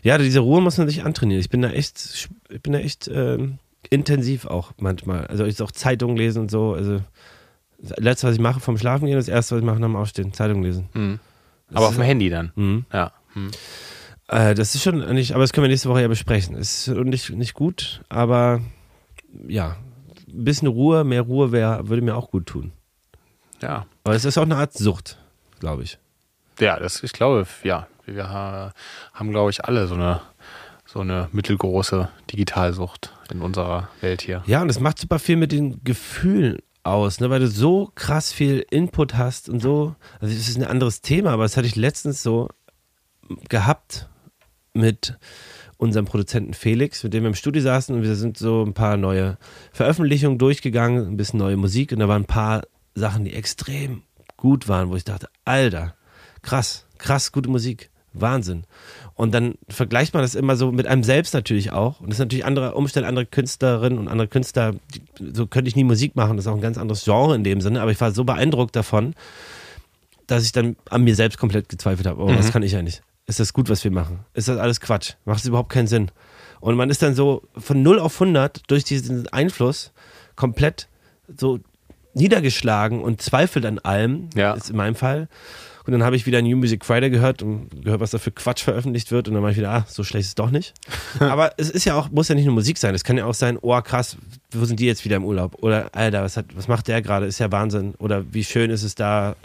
Ja, 0.04 0.18
diese 0.18 0.42
Ruhe 0.42 0.62
muss 0.62 0.78
man 0.78 0.88
sich 0.88 1.06
antrainieren. 1.06 1.40
Ich 1.40 1.50
bin 1.50 1.62
da 1.62 1.70
echt, 1.70 2.28
ich 2.50 2.62
bin 2.62 2.74
da 2.74 2.80
echt 2.80 3.08
ähm, 3.08 3.58
intensiv 3.90 4.46
auch 4.46 4.72
manchmal. 4.78 5.26
Also 5.28 5.46
ich 5.46 5.62
auch 5.62 5.72
Zeitungen 5.72 6.18
lesen 6.18 6.42
und 6.42 6.52
so. 6.52 6.74
Also 6.74 7.00
das 7.84 7.98
Letzte, 8.00 8.28
was 8.28 8.36
ich 8.36 8.42
mache 8.42 8.60
vom 8.60 8.78
Schlafen 8.78 9.06
gehen, 9.06 9.16
das 9.16 9.28
Erste, 9.28 9.56
was 9.56 9.60
ich 9.60 9.66
mache 9.66 9.80
nach 9.80 9.88
dem 9.88 9.96
Aufstehen, 9.96 10.34
Zeitung 10.34 10.64
lesen. 10.64 10.90
Hm. 10.94 11.20
Das 11.70 11.78
Aber 11.78 11.88
auf 11.90 11.96
dem 11.96 12.04
Handy 12.04 12.30
dann. 12.30 12.52
Mhm. 12.56 12.86
Ja. 12.92 13.12
Hm. 13.34 13.52
Äh, 14.28 14.56
das 14.56 14.74
ist 14.76 14.84
schon 14.84 15.00
nicht, 15.14 15.34
aber 15.34 15.44
das 15.44 15.52
können 15.54 15.64
wir 15.64 15.70
nächste 15.70 15.90
Woche 15.90 16.02
ja 16.02 16.08
besprechen. 16.08 16.56
Ist 16.56 16.88
nicht, 16.88 17.30
nicht 17.32 17.54
gut, 17.54 18.02
aber 18.10 18.62
ja, 19.48 19.76
ein 20.28 20.44
bisschen 20.46 20.68
Ruhe, 20.68 21.04
mehr 21.04 21.22
Ruhe 21.24 21.52
wär, 21.52 21.88
würde 21.90 22.02
mir 22.02 22.16
auch 22.16 22.32
gut 22.32 22.46
tun. 22.48 22.72
Ja. 23.62 23.86
Aber 24.04 24.16
es 24.16 24.26
ist 24.26 24.38
auch 24.38 24.44
eine 24.44 24.56
Art 24.58 24.74
Sucht, 24.74 25.18
glaube 25.60 25.84
ich. 25.84 25.98
Ja, 26.60 26.80
das, 26.80 27.04
ich 27.04 27.14
glaube, 27.14 27.46
ja, 27.64 27.88
wir 28.06 28.30
ha- 28.30 28.74
haben, 29.14 29.32
glaube 29.32 29.50
ich, 29.50 29.66
alle 29.66 29.88
so 29.88 29.96
eine, 29.96 30.22
so 30.86 31.00
eine 31.00 31.30
mittelgroße 31.32 32.10
Digitalsucht 32.32 33.14
in 33.32 33.42
unserer 33.42 33.90
Welt 34.02 34.22
hier. 34.22 34.44
Ja, 34.46 34.62
und 34.62 34.70
es 34.70 34.80
macht 34.80 35.00
super 35.00 35.20
viel 35.20 35.36
mit 35.38 35.52
den 35.52 35.84
Gefühlen 35.84 36.60
aus, 36.84 37.20
ne, 37.20 37.30
weil 37.30 37.40
du 37.40 37.48
so 37.48 37.92
krass 37.96 38.32
viel 38.32 38.66
Input 38.70 39.16
hast 39.16 39.50
und 39.50 39.62
so. 39.62 39.96
Also, 40.20 40.36
das 40.36 40.48
ist 40.48 40.58
ein 40.58 40.66
anderes 40.66 41.02
Thema, 41.02 41.32
aber 41.32 41.44
das 41.44 41.58
hatte 41.58 41.68
ich 41.68 41.76
letztens 41.76 42.22
so 42.22 42.50
gehabt 43.50 44.10
mit 44.74 45.18
unserem 45.78 46.06
Produzenten 46.06 46.54
Felix, 46.54 47.04
mit 47.04 47.14
dem 47.14 47.24
wir 47.24 47.30
im 47.30 47.36
Studio 47.36 47.62
saßen 47.62 47.96
und 47.96 48.04
wir 48.04 48.16
sind 48.16 48.38
so 48.38 48.64
ein 48.64 48.74
paar 48.74 48.98
neue 48.98 49.38
Veröffentlichungen 49.72 50.38
durchgegangen, 50.38 51.08
ein 51.08 51.18
bisschen 51.18 51.40
neue 51.40 51.58
Musik 51.58 51.92
und 51.92 52.00
da 52.00 52.08
waren 52.08 52.24
ein 52.24 52.28
paar 52.28 52.64
Sachen, 52.96 53.26
die 53.26 53.34
extrem 53.34 54.04
gut 54.38 54.68
waren, 54.68 54.90
wo 54.90 54.96
ich 54.96 55.04
dachte, 55.04 55.30
Alter, 55.46 55.96
krass, 56.42 56.86
krass, 56.98 57.32
gute 57.32 57.50
Musik, 57.50 57.92
Wahnsinn. 58.14 58.66
Und 59.16 59.34
dann 59.34 59.56
vergleicht 59.70 60.14
man 60.14 60.24
das 60.24 60.34
immer 60.34 60.56
so 60.56 60.72
mit 60.72 60.88
einem 60.88 61.04
selbst 61.04 61.34
natürlich 61.34 61.72
auch. 61.72 62.00
Und 62.02 62.10
das 62.10 62.18
sind 62.18 62.26
natürlich 62.28 62.46
andere 62.46 62.74
Umstände, 62.74 63.08
andere 63.08 63.26
Künstlerinnen 63.28 64.00
und 64.00 64.08
andere 64.08 64.28
Künstler, 64.28 64.74
so 65.34 65.46
könnte 65.46 65.70
ich 65.70 65.76
nie 65.76 65.84
Musik 65.84 66.16
machen, 66.16 66.36
das 66.36 66.46
ist 66.46 66.52
auch 66.52 66.56
ein 66.56 66.62
ganz 66.62 66.78
anderes 66.80 67.04
Genre 67.04 67.36
in 67.36 67.44
dem 67.44 67.62
Sinne, 67.62 67.82
aber 67.82 67.92
ich 67.92 68.02
war 68.02 68.12
so 68.12 68.24
beeindruckt 68.24 68.76
davon, 68.76 69.14
dass 70.26 70.44
ich 70.46 70.52
dann 70.52 70.76
an 70.90 71.04
mir 71.04 71.16
selbst 71.16 71.38
komplett 71.38 71.70
gezweifelt 71.70 72.08
habe. 72.08 72.24
Oh, 72.24 72.28
das 72.34 72.52
kann 72.52 72.64
ich 72.64 72.72
ja 72.72 72.82
nicht. 72.82 73.04
Ist 73.28 73.40
das 73.40 73.54
gut, 73.54 73.70
was 73.70 73.84
wir 73.84 73.92
machen? 73.92 74.20
Ist 74.34 74.48
das 74.48 74.58
alles 74.58 74.82
Quatsch? 74.82 75.14
Macht 75.26 75.40
es 75.42 75.46
überhaupt 75.46 75.70
keinen 75.70 75.88
Sinn? 75.88 76.10
Und 76.60 76.76
man 76.76 76.90
ist 76.90 77.02
dann 77.04 77.14
so 77.14 77.44
von 77.58 77.84
0 77.84 78.00
auf 78.00 78.16
100 78.20 78.64
durch 78.72 78.84
diesen 78.84 79.28
Einfluss 79.32 79.92
komplett 80.36 80.88
so 81.38 81.60
niedergeschlagen 82.16 83.02
und 83.02 83.22
zweifelt 83.22 83.66
an 83.66 83.80
allem, 83.80 84.30
Ja. 84.36 84.54
ist 84.54 84.70
in 84.70 84.78
meinem 84.78 84.96
Fall. 84.96 85.28
Und 85.86 85.92
dann 85.92 86.04
habe 86.04 86.16
ich 86.16 86.26
wieder 86.26 86.42
New 86.42 86.56
Music 86.56 86.86
Friday 86.86 87.10
gehört 87.10 87.42
und 87.42 87.84
gehört, 87.84 88.00
was 88.00 88.12
da 88.12 88.18
für 88.18 88.32
Quatsch 88.32 88.64
veröffentlicht 88.64 89.12
wird. 89.12 89.28
Und 89.28 89.34
dann 89.34 89.44
war 89.44 89.52
ich 89.52 89.58
wieder, 89.58 89.72
ah, 89.72 89.86
so 89.88 90.04
schlecht 90.04 90.24
ist 90.24 90.30
es 90.30 90.36
doch 90.36 90.50
nicht. 90.50 90.74
Aber 91.20 91.52
es 91.58 91.70
ist 91.70 91.86
ja 91.86 91.96
auch, 91.96 92.10
muss 92.10 92.30
ja 92.30 92.36
nicht 92.36 92.46
nur 92.46 92.54
Musik 92.54 92.78
sein. 92.78 92.96
Es 92.96 93.04
kann 93.04 93.18
ja 93.18 93.26
auch 93.26 93.34
sein, 93.34 93.58
oh 93.62 93.80
krass, 93.82 94.18
wo 94.52 94.64
sind 94.66 94.80
die 94.80 94.86
jetzt 94.86 95.04
wieder 95.04 95.18
im 95.18 95.26
Urlaub? 95.26 95.62
Oder 95.62 95.90
Alter, 95.94 96.24
was, 96.24 96.38
hat, 96.38 96.46
was 96.56 96.68
macht 96.68 96.88
der 96.88 97.02
gerade? 97.02 97.26
Ist 97.26 97.40
ja 97.40 97.52
Wahnsinn. 97.52 97.96
Oder 98.00 98.24
wie 98.32 98.44
schön 98.44 98.70
ist 98.70 98.84
es 98.84 98.96
da, 98.96 99.36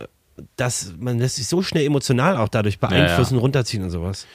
dass 0.57 0.95
man 0.99 1.19
lässt 1.19 1.37
sich 1.37 1.49
so 1.49 1.63
schnell 1.63 1.85
emotional 1.85 2.37
auch 2.37 2.49
dadurch 2.49 2.79
beeinflussen, 2.79 3.39
runterziehen 3.39 3.83
und 3.83 3.91
sowas. 3.91 4.27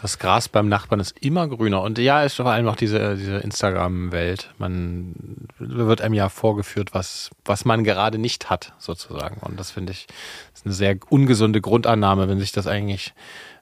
Das 0.00 0.18
Gras 0.18 0.48
beim 0.48 0.68
Nachbarn 0.68 0.98
ist 1.00 1.18
immer 1.20 1.46
grüner. 1.46 1.82
Und 1.82 1.98
ja, 1.98 2.22
ist 2.22 2.36
vor 2.36 2.46
allem 2.46 2.66
auch 2.68 2.76
diese, 2.76 3.16
diese 3.16 3.36
Instagram-Welt. 3.38 4.50
Man 4.56 5.14
wird 5.58 6.00
einem 6.00 6.14
ja 6.14 6.30
vorgeführt, 6.30 6.94
was, 6.94 7.30
was 7.44 7.66
man 7.66 7.84
gerade 7.84 8.16
nicht 8.16 8.48
hat, 8.48 8.72
sozusagen. 8.78 9.40
Und 9.42 9.60
das 9.60 9.70
finde 9.70 9.92
ich 9.92 10.06
ist 10.54 10.64
eine 10.64 10.72
sehr 10.72 10.96
ungesunde 11.10 11.60
Grundannahme, 11.60 12.28
wenn 12.28 12.40
sich 12.40 12.52
das 12.52 12.66
eigentlich 12.66 13.12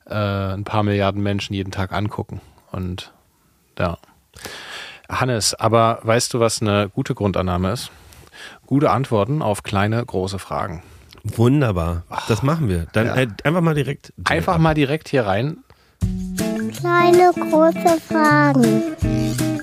äh, 0.06 0.14
ein 0.14 0.62
paar 0.62 0.84
Milliarden 0.84 1.22
Menschen 1.22 1.54
jeden 1.54 1.72
Tag 1.72 1.92
angucken. 1.92 2.40
Und 2.70 3.12
ja. 3.76 3.98
Hannes, 5.08 5.54
aber 5.54 5.98
weißt 6.02 6.34
du, 6.34 6.40
was 6.40 6.62
eine 6.62 6.88
gute 6.88 7.16
Grundannahme 7.16 7.72
ist? 7.72 7.90
gute 8.66 8.90
Antworten 8.90 9.42
auf 9.42 9.62
kleine, 9.62 10.04
große 10.04 10.38
Fragen. 10.38 10.82
Wunderbar. 11.24 12.04
Das 12.28 12.42
machen 12.42 12.68
wir. 12.68 12.86
Dann 12.92 13.06
Ja. 13.06 13.16
äh, 13.16 13.28
einfach 13.44 13.60
mal 13.60 13.74
direkt. 13.74 14.12
Einfach 14.24 14.58
mal 14.58 14.74
direkt 14.74 15.08
hier 15.08 15.26
rein. 15.26 15.58
Kleine, 16.78 17.32
große 17.34 18.00
Fragen. 18.08 18.96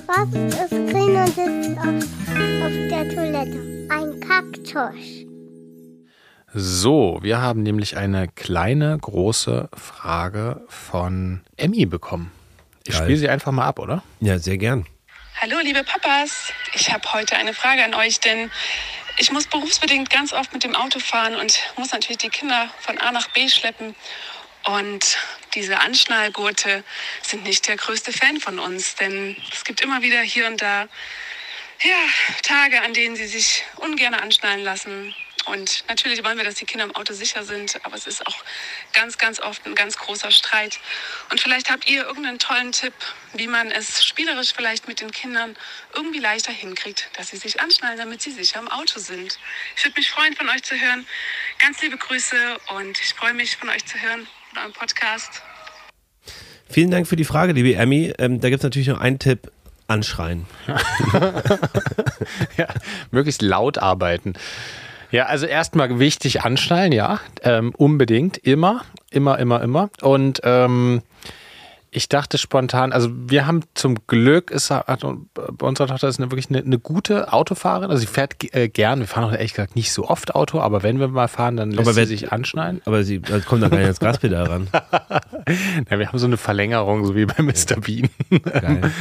Was 0.06 0.28
ist 0.34 0.70
grün 0.70 1.16
und 1.16 1.26
sitzt 1.28 1.78
auf, 1.78 2.04
auf 2.62 2.72
der 2.90 3.08
Toilette? 3.08 3.88
Ein 3.88 4.20
Kaktus. 4.20 5.24
So, 6.52 7.18
wir 7.22 7.40
haben 7.40 7.62
nämlich 7.62 7.96
eine 7.96 8.28
kleine, 8.28 8.98
große 8.98 9.70
Frage 9.74 10.60
von 10.68 11.40
Emmy 11.56 11.86
bekommen. 11.86 12.30
Ich 12.86 12.94
spiele 12.94 13.16
sie 13.16 13.30
einfach 13.30 13.50
mal 13.50 13.64
ab, 13.64 13.78
oder? 13.78 14.02
Ja, 14.20 14.38
sehr 14.38 14.58
gern. 14.58 14.84
Hallo 15.40 15.56
liebe 15.62 15.84
Papas, 15.84 16.52
ich 16.74 16.92
habe 16.92 17.10
heute 17.14 17.36
eine 17.36 17.54
Frage 17.54 17.82
an 17.82 17.94
euch, 17.94 18.20
denn 18.20 18.50
ich 19.18 19.32
muss 19.32 19.46
berufsbedingt 19.46 20.10
ganz 20.10 20.34
oft 20.34 20.52
mit 20.52 20.64
dem 20.64 20.74
Auto 20.74 20.98
fahren 20.98 21.34
und 21.36 21.58
muss 21.78 21.92
natürlich 21.92 22.18
die 22.18 22.28
Kinder 22.28 22.68
von 22.80 22.98
A 22.98 23.10
nach 23.10 23.28
B 23.30 23.48
schleppen. 23.48 23.94
Und 24.66 25.16
diese 25.54 25.78
Anschnallgurte 25.78 26.82
sind 27.22 27.44
nicht 27.44 27.68
der 27.68 27.76
größte 27.76 28.12
Fan 28.12 28.40
von 28.40 28.58
uns, 28.58 28.96
denn 28.96 29.36
es 29.52 29.64
gibt 29.64 29.80
immer 29.80 30.02
wieder 30.02 30.20
hier 30.20 30.48
und 30.48 30.60
da 30.60 30.88
ja, 31.82 32.08
Tage, 32.42 32.82
an 32.82 32.92
denen 32.92 33.16
sie 33.16 33.26
sich 33.26 33.64
ungern 33.76 34.14
anschnallen 34.14 34.64
lassen. 34.64 35.14
Und 35.44 35.84
natürlich 35.88 36.24
wollen 36.24 36.36
wir, 36.38 36.44
dass 36.44 36.56
die 36.56 36.64
Kinder 36.64 36.84
im 36.84 36.96
Auto 36.96 37.14
sicher 37.14 37.44
sind, 37.44 37.78
aber 37.84 37.94
es 37.94 38.08
ist 38.08 38.26
auch 38.26 38.36
ganz, 38.92 39.16
ganz 39.16 39.38
oft 39.38 39.64
ein 39.66 39.76
ganz 39.76 39.96
großer 39.96 40.32
Streit. 40.32 40.80
Und 41.30 41.40
vielleicht 41.40 41.70
habt 41.70 41.86
ihr 41.86 42.04
irgendeinen 42.04 42.40
tollen 42.40 42.72
Tipp, 42.72 42.94
wie 43.34 43.46
man 43.46 43.70
es 43.70 44.04
spielerisch 44.04 44.52
vielleicht 44.52 44.88
mit 44.88 45.00
den 45.00 45.12
Kindern 45.12 45.56
irgendwie 45.94 46.18
leichter 46.18 46.50
hinkriegt, 46.50 47.08
dass 47.16 47.28
sie 47.28 47.36
sich 47.36 47.60
anschnallen, 47.60 47.98
damit 47.98 48.22
sie 48.22 48.32
sicher 48.32 48.58
im 48.58 48.68
Auto 48.68 48.98
sind. 48.98 49.38
Ich 49.76 49.84
würde 49.84 50.00
mich 50.00 50.10
freuen, 50.10 50.34
von 50.34 50.48
euch 50.48 50.64
zu 50.64 50.74
hören. 50.74 51.06
Ganz 51.58 51.80
liebe 51.80 51.96
Grüße 51.96 52.58
und 52.74 52.98
ich 52.98 53.14
freue 53.14 53.34
mich, 53.34 53.56
von 53.56 53.68
euch 53.68 53.84
zu 53.86 54.00
hören 54.00 54.26
in 54.56 54.62
eurem 54.62 54.72
Podcast. 54.72 55.42
Vielen 56.68 56.90
Dank 56.90 57.06
für 57.06 57.16
die 57.16 57.24
Frage, 57.24 57.52
liebe 57.52 57.74
Emmy. 57.74 58.12
Ähm, 58.18 58.40
da 58.40 58.48
gibt 58.48 58.60
es 58.60 58.64
natürlich 58.64 58.88
noch 58.88 59.00
einen 59.00 59.18
Tipp: 59.18 59.50
Anschreien. 59.86 60.46
Ja, 62.56 62.66
möglichst 63.10 63.42
laut 63.42 63.78
arbeiten. 63.78 64.32
Ja, 65.10 65.26
also 65.26 65.46
erstmal 65.46 65.98
wichtig 66.00 66.42
anschnallen, 66.42 66.90
ja, 66.90 67.20
ähm, 67.42 67.72
unbedingt, 67.76 68.38
immer, 68.38 68.84
immer, 69.10 69.38
immer, 69.38 69.62
immer. 69.62 69.90
Und 70.00 70.40
ähm, 70.42 71.02
ich 71.96 72.10
dachte 72.10 72.36
spontan, 72.36 72.92
also 72.92 73.08
wir 73.10 73.46
haben 73.46 73.62
zum 73.72 74.06
Glück, 74.06 74.50
ist, 74.50 74.70
hat, 74.70 75.00
bei 75.32 75.66
unserer 75.66 75.86
Tochter 75.86 76.08
ist 76.08 76.20
eine, 76.20 76.30
wirklich 76.30 76.50
eine, 76.50 76.58
eine 76.58 76.78
gute 76.78 77.32
Autofahrerin, 77.32 77.90
also 77.90 78.02
sie 78.02 78.06
fährt 78.06 78.34
äh, 78.54 78.68
gern, 78.68 79.00
wir 79.00 79.06
fahren 79.06 79.24
auch 79.24 79.32
ehrlich 79.32 79.54
gesagt 79.54 79.76
nicht 79.76 79.90
so 79.90 80.06
oft 80.06 80.34
Auto, 80.34 80.60
aber 80.60 80.82
wenn 80.82 81.00
wir 81.00 81.08
mal 81.08 81.26
fahren, 81.26 81.56
dann 81.56 81.70
lässt 81.70 81.88
Aber 81.88 81.94
sie 81.94 82.04
sich 82.04 82.32
anschnallen. 82.32 82.82
Aber 82.84 83.02
sie 83.02 83.20
da 83.20 83.40
kommt 83.40 83.62
da 83.62 83.68
gar 83.68 83.78
nicht 83.78 83.86
ans 83.86 84.00
Gaspedal 84.00 84.44
ran. 84.44 84.68
Ja, 85.88 86.00
wir 86.00 86.08
haben 86.08 86.18
so 86.18 86.26
eine 86.26 86.36
Verlängerung, 86.36 87.04
so 87.06 87.14
wie 87.14 87.24
bei 87.24 87.40
Mr. 87.40 87.80
Bean. 87.80 88.10
Geil. 88.42 88.92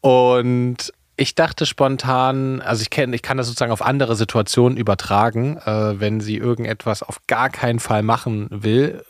Und 0.00 0.92
ich 1.16 1.34
dachte 1.34 1.66
spontan, 1.66 2.60
also 2.62 2.82
ich 2.82 2.90
kenne, 2.90 3.16
ich 3.16 3.22
kann 3.22 3.36
das 3.36 3.48
sozusagen 3.48 3.72
auf 3.72 3.82
andere 3.84 4.14
Situationen 4.14 4.78
übertragen, 4.78 5.56
äh, 5.58 5.98
wenn 5.98 6.20
sie 6.20 6.36
irgendetwas 6.36 7.02
auf 7.02 7.26
gar 7.26 7.50
keinen 7.50 7.80
Fall 7.80 8.04
machen 8.04 8.46
will. 8.50 9.02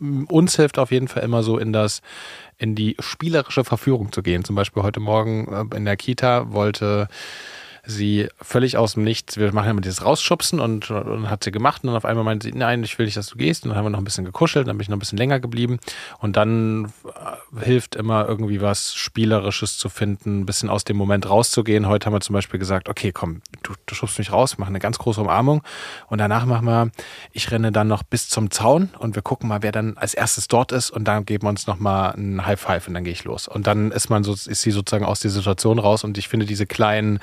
Uns 0.00 0.56
hilft 0.56 0.78
auf 0.78 0.90
jeden 0.90 1.08
Fall 1.08 1.22
immer 1.22 1.42
so 1.42 1.58
in 1.58 1.72
das, 1.72 2.02
in 2.56 2.74
die 2.74 2.96
spielerische 3.00 3.64
Verführung 3.64 4.12
zu 4.12 4.22
gehen. 4.22 4.44
Zum 4.44 4.56
Beispiel 4.56 4.82
heute 4.82 5.00
Morgen 5.00 5.70
äh, 5.72 5.76
in 5.76 5.84
der 5.84 5.96
Kita 5.96 6.52
wollte 6.52 7.08
sie 7.88 8.28
völlig 8.40 8.76
aus 8.76 8.94
dem 8.94 9.02
Nichts, 9.02 9.38
wir 9.38 9.52
machen 9.52 9.70
immer 9.70 9.80
dieses 9.80 10.04
Rausschubsen 10.04 10.60
und, 10.60 10.90
und 10.90 11.30
hat 11.30 11.42
sie 11.42 11.50
gemacht 11.50 11.82
und 11.82 11.88
dann 11.88 11.96
auf 11.96 12.04
einmal 12.04 12.22
meinte 12.24 12.46
sie, 12.46 12.52
nein, 12.52 12.84
ich 12.84 12.98
will 12.98 13.06
nicht, 13.06 13.16
dass 13.16 13.28
du 13.28 13.36
gehst. 13.36 13.64
Und 13.64 13.70
dann 13.70 13.78
haben 13.78 13.86
wir 13.86 13.90
noch 13.90 13.98
ein 13.98 14.04
bisschen 14.04 14.26
gekuschelt, 14.26 14.68
dann 14.68 14.76
bin 14.76 14.82
ich 14.82 14.88
noch 14.90 14.96
ein 14.96 15.00
bisschen 15.00 15.18
länger 15.18 15.40
geblieben. 15.40 15.78
Und 16.18 16.36
dann 16.36 16.92
äh, 17.06 17.64
hilft 17.64 17.96
immer 17.96 18.28
irgendwie 18.28 18.60
was 18.60 18.94
Spielerisches 18.94 19.78
zu 19.78 19.88
finden, 19.88 20.40
ein 20.40 20.46
bisschen 20.46 20.68
aus 20.68 20.84
dem 20.84 20.98
Moment 20.98 21.28
rauszugehen. 21.28 21.88
Heute 21.88 22.06
haben 22.06 22.12
wir 22.12 22.20
zum 22.20 22.34
Beispiel 22.34 22.60
gesagt, 22.60 22.88
okay, 22.90 23.10
komm, 23.10 23.40
du, 23.62 23.72
du 23.86 23.94
schubst 23.94 24.18
mich 24.18 24.32
raus, 24.32 24.58
wir 24.58 24.60
machen 24.60 24.72
eine 24.72 24.80
ganz 24.80 24.98
große 24.98 25.20
Umarmung. 25.20 25.62
Und 26.08 26.18
danach 26.18 26.44
machen 26.44 26.66
wir, 26.66 26.90
ich 27.32 27.50
renne 27.50 27.72
dann 27.72 27.88
noch 27.88 28.02
bis 28.02 28.28
zum 28.28 28.50
Zaun 28.50 28.90
und 28.98 29.14
wir 29.14 29.22
gucken 29.22 29.48
mal, 29.48 29.62
wer 29.62 29.72
dann 29.72 29.96
als 29.96 30.12
erstes 30.12 30.46
dort 30.46 30.72
ist. 30.72 30.90
Und 30.90 31.04
dann 31.04 31.24
geben 31.24 31.44
wir 31.44 31.48
uns 31.48 31.66
nochmal 31.66 32.12
ein 32.12 32.44
High 32.44 32.60
Five 32.60 32.86
und 32.86 32.94
dann 32.94 33.04
gehe 33.04 33.14
ich 33.14 33.24
los. 33.24 33.48
Und 33.48 33.66
dann 33.66 33.92
ist 33.92 34.10
man 34.10 34.24
so, 34.24 34.32
ist 34.32 34.60
sie 34.60 34.72
sozusagen 34.72 35.06
aus 35.06 35.20
der 35.20 35.30
Situation 35.30 35.78
raus. 35.78 36.04
Und 36.04 36.18
ich 36.18 36.28
finde 36.28 36.44
diese 36.44 36.66
kleinen 36.66 37.18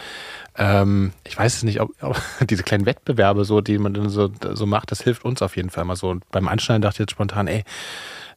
ähm, 0.57 1.11
ich 1.25 1.37
weiß 1.37 1.57
es 1.57 1.63
nicht, 1.63 1.81
ob, 1.81 1.91
ob 2.01 2.21
diese 2.49 2.63
kleinen 2.63 2.85
Wettbewerbe, 2.85 3.45
so, 3.45 3.61
die 3.61 3.77
man 3.77 3.93
dann 3.93 4.09
so, 4.09 4.31
so 4.53 4.65
macht, 4.65 4.91
das 4.91 5.01
hilft 5.01 5.25
uns 5.25 5.41
auf 5.41 5.55
jeden 5.55 5.69
Fall 5.69 5.85
mal 5.85 5.95
so. 5.95 6.09
Und 6.09 6.29
beim 6.31 6.47
Anschneiden 6.47 6.81
dachte 6.81 6.95
ich 6.95 6.99
jetzt 6.99 7.11
spontan, 7.11 7.47
ey, 7.47 7.63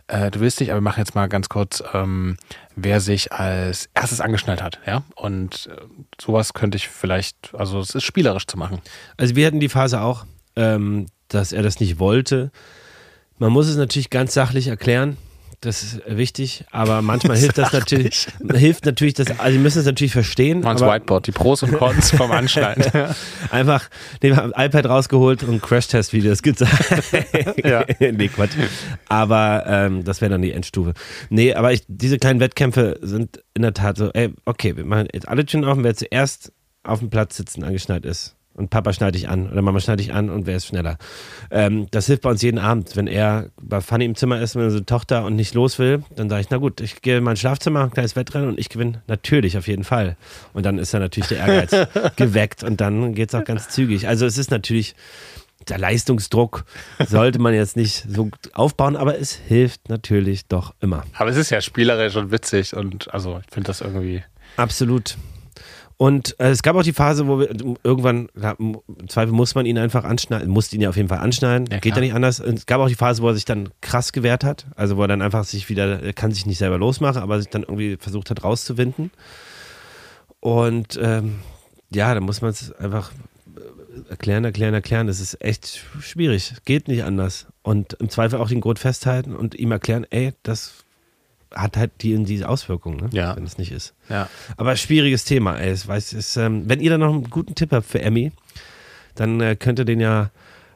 äh, 0.09 0.31
du 0.31 0.40
willst 0.40 0.59
nicht, 0.59 0.70
aber 0.70 0.78
wir 0.78 0.85
machen 0.85 1.00
jetzt 1.00 1.14
mal 1.14 1.28
ganz 1.28 1.48
kurz, 1.48 1.83
ähm, 1.92 2.37
wer 2.74 3.00
sich 3.00 3.33
als 3.33 3.88
erstes 3.94 4.20
angeschnallt 4.20 4.62
hat, 4.62 4.81
ja. 4.87 5.02
Und 5.14 5.68
äh, 5.70 5.81
sowas 6.20 6.54
könnte 6.54 6.76
ich 6.76 6.88
vielleicht, 6.88 7.54
also 7.54 7.78
es 7.78 7.94
ist 7.94 8.04
spielerisch 8.04 8.46
zu 8.46 8.57
machen. 8.57 8.81
Also 9.16 9.37
wir 9.37 9.46
hatten 9.46 9.61
die 9.61 9.68
Phase 9.68 10.00
auch, 10.00 10.24
ähm, 10.57 11.07
dass 11.28 11.52
er 11.52 11.62
das 11.62 11.78
nicht 11.78 11.98
wollte. 11.98 12.50
Man 13.38 13.52
muss 13.52 13.68
es 13.68 13.76
natürlich 13.76 14.11
ganz 14.11 14.35
sachlich 14.35 14.66
erklären. 14.66 15.18
Das 15.61 15.83
ist 15.83 16.03
wichtig, 16.07 16.64
aber 16.71 17.03
manchmal 17.03 17.37
hilft 17.38 17.59
das 17.59 17.73
natürlich, 17.73 18.29
hilft 18.55 18.87
natürlich, 18.87 19.14
das, 19.14 19.40
also 19.40 19.53
Sie 19.53 19.59
müssen 19.59 19.81
es 19.81 19.87
natürlich 19.87 20.12
verstehen. 20.12 20.61
Mal 20.61 20.73
ins 20.73 20.83
aber 20.83 20.94
Whiteboard, 20.94 21.27
die 21.27 21.33
Pros 21.33 21.64
und 21.64 21.73
Cons 21.73 22.12
vom 22.12 22.31
Anschneiden. 22.31 22.85
Einfach 23.51 23.88
den 24.23 24.35
iPad 24.35 24.87
rausgeholt 24.87 25.42
und 25.42 25.61
Crash-Test-Videos 25.61 26.42
gezeigt. 26.42 26.68
Ja. 27.64 27.85
nee, 27.99 28.29
Quatsch. 28.29 28.53
Aber 29.09 29.64
ähm, 29.66 30.05
das 30.05 30.21
wäre 30.21 30.31
dann 30.31 30.42
die 30.42 30.53
Endstufe. 30.53 30.94
Nee, 31.29 31.55
aber 31.55 31.73
ich, 31.73 31.83
diese 31.88 32.18
kleinen 32.18 32.40
Wettkämpfe 32.40 32.99
sind 33.03 33.42
in 33.55 33.62
der 33.62 33.75
Tat 33.75 33.97
so, 33.97 34.11
ey, 34.12 34.33
okay, 34.44 34.77
wir 34.77 34.85
machen 34.85 35.09
jetzt 35.12 35.27
alle 35.27 35.44
Türen 35.44 35.64
offen, 35.64 35.83
wer 35.83 35.94
zuerst 35.94 36.53
auf 36.85 37.01
dem 37.01 37.11
Platz 37.11 37.37
sitzen 37.37 37.64
angeschnallt 37.64 38.05
ist. 38.05 38.38
Und 38.59 38.71
Papa 38.71 38.92
schneide 38.92 39.16
ich 39.16 39.29
an 39.29 39.49
oder 39.49 39.62
Mama 39.62 39.79
schneide 39.79 40.03
ich 40.03 40.12
an 40.12 40.31
und 40.31 40.47
wer 40.47 40.57
ist 40.57 40.66
schneller. 40.66 40.99
Ähm, 41.53 41.87
das 41.92 42.07
hilft 42.07 42.23
bei 42.23 42.31
uns 42.31 42.42
jeden 42.42 42.59
Abend. 42.59 42.97
Wenn 42.97 43.07
er 43.07 43.51
bei 43.62 43.81
Fanny 43.81 44.05
im 44.05 44.16
Zimmer 44.16 44.40
ist 44.40 44.57
mit 44.57 44.64
unserer 44.64 44.85
Tochter 44.85 45.25
und 45.25 45.37
nicht 45.37 45.55
los 45.55 45.79
will, 45.79 46.03
dann 46.16 46.29
sage 46.29 46.40
ich, 46.40 46.51
na 46.51 46.57
gut, 46.57 46.81
ich 46.81 47.01
gehe 47.01 47.18
in 47.18 47.25
mein 47.25 47.37
Schlafzimmer, 47.37 47.85
ein 47.85 47.92
kleines 47.92 48.16
Wettrennen 48.16 48.49
und 48.49 48.59
ich 48.59 48.68
gewinne 48.68 49.01
natürlich 49.07 49.57
auf 49.57 49.68
jeden 49.68 49.85
Fall. 49.85 50.16
Und 50.55 50.66
dann 50.66 50.79
ist 50.79 50.92
dann 50.92 51.01
natürlich 51.01 51.29
der 51.29 51.38
Ehrgeiz 51.38 51.88
geweckt 52.16 52.64
und 52.64 52.81
dann 52.81 53.14
geht 53.14 53.29
es 53.29 53.35
auch 53.37 53.44
ganz 53.44 53.68
zügig. 53.68 54.09
Also 54.09 54.27
es 54.27 54.37
ist 54.38 54.51
natürlich, 54.51 54.97
der 55.68 55.79
Leistungsdruck 55.79 56.64
sollte 57.07 57.38
man 57.38 57.55
jetzt 57.55 57.77
nicht 57.77 58.07
so 58.09 58.29
aufbauen, 58.55 58.97
aber 58.97 59.21
es 59.21 59.35
hilft 59.35 59.88
natürlich 59.88 60.47
doch 60.47 60.75
immer. 60.81 61.05
Aber 61.16 61.31
es 61.31 61.37
ist 61.37 61.51
ja 61.51 61.61
spielerisch 61.61 62.16
und 62.16 62.33
witzig 62.33 62.75
und 62.75 63.14
also 63.14 63.38
ich 63.38 63.55
finde 63.55 63.68
das 63.68 63.83
irgendwie. 63.83 64.25
Absolut. 64.57 65.16
Und 65.99 66.39
äh, 66.39 66.51
es 66.51 66.63
gab 66.63 66.77
auch 66.77 66.85
die 66.85 66.93
Phase, 66.93 67.27
wo 67.27 67.41
wir 67.41 67.51
irgendwann, 67.83 68.29
ja, 68.41 68.53
im 68.53 68.81
Zweifel 69.09 69.33
muss 69.33 69.57
man 69.57 69.67
ihn 69.67 69.79
einfach 69.79 70.05
anschneiden, 70.05 70.49
musste 70.49 70.77
ihn 70.77 70.83
ja 70.83 70.91
auf 70.91 70.97
jeden 70.97 71.09
Fall 71.09 71.19
anschneiden, 71.19 71.69
Ja, 71.73 71.81
geht 71.81 71.97
ja 71.97 72.01
nicht 72.01 72.15
anders. 72.15 72.39
Und 72.39 72.57
es 72.57 72.67
gab 72.67 72.81
auch 72.81 72.87
die 72.87 72.95
Phase, 72.95 73.21
wo 73.21 73.29
er 73.29 73.35
sich 73.35 73.45
dann 73.45 73.71
krass 73.81 74.13
gewehrt 74.13 74.45
hat, 74.45 74.67
also 74.77 74.97
wo 74.97 75.03
er 75.03 75.09
dann 75.09 75.23
einfach 75.23 75.43
sich 75.43 75.69
wieder, 75.69 76.01
er 76.01 76.13
kann 76.13 76.31
sich 76.31 76.47
nicht 76.47 76.59
selber 76.59 76.79
losmachen, 76.79 77.21
aber 77.21 77.41
sich 77.41 77.51
dann 77.51 77.63
irgendwie 77.63 77.97
versucht 77.97 78.31
hat 78.31 78.45
rauszuwinden. 78.45 79.11
Und 80.39 80.97
ähm, 81.03 81.41
ja, 81.91 82.15
da 82.15 82.21
muss 82.21 82.43
man 82.43 82.53
es 82.53 82.71
einfach 82.77 83.11
äh, 83.57 84.09
erklären, 84.09 84.45
erklären, 84.45 84.75
erklären. 84.75 85.09
Das 85.09 85.19
ist 85.19 85.43
echt 85.43 85.85
schwierig, 86.01 86.55
geht 86.65 86.87
nicht 86.87 87.03
anders. 87.03 87.49
Und 87.63 87.95
im 87.95 88.09
Zweifel 88.09 88.39
auch 88.39 88.49
den 88.49 88.61
Grund 88.61 88.79
festhalten 88.79 89.35
und 89.35 89.57
ihm 89.57 89.73
erklären, 89.73 90.07
ey, 90.11 90.33
das 90.45 90.85
hat 91.55 91.77
halt 91.77 91.93
die 92.03 92.23
diese 92.25 92.49
Auswirkungen, 92.49 92.97
ne? 92.99 93.09
Ja. 93.13 93.37
wenn 93.37 93.45
es 93.45 93.59
nicht 93.59 93.73
ist. 93.73 93.95
Ja. 94.09 94.29
Aber 94.57 94.77
schwieriges 94.77 95.25
Thema, 95.25 95.59
ey. 95.59 95.73
Ich 95.73 95.87
weiß, 95.87 96.13
es, 96.13 96.37
ähm, 96.37 96.69
wenn 96.69 96.81
ihr 96.81 96.91
da 96.91 96.99
noch 96.99 97.13
einen 97.13 97.31
guten 97.31 97.55
Tipp 97.55 97.73
habt 97.73 97.87
für 97.87 98.01
Emmy, 98.03 98.33
dann 99.15 99.41
äh, 99.41 99.57
könnt 99.57 99.79
ihr 99.79 99.85
den 99.85 100.01
ja 100.01 100.31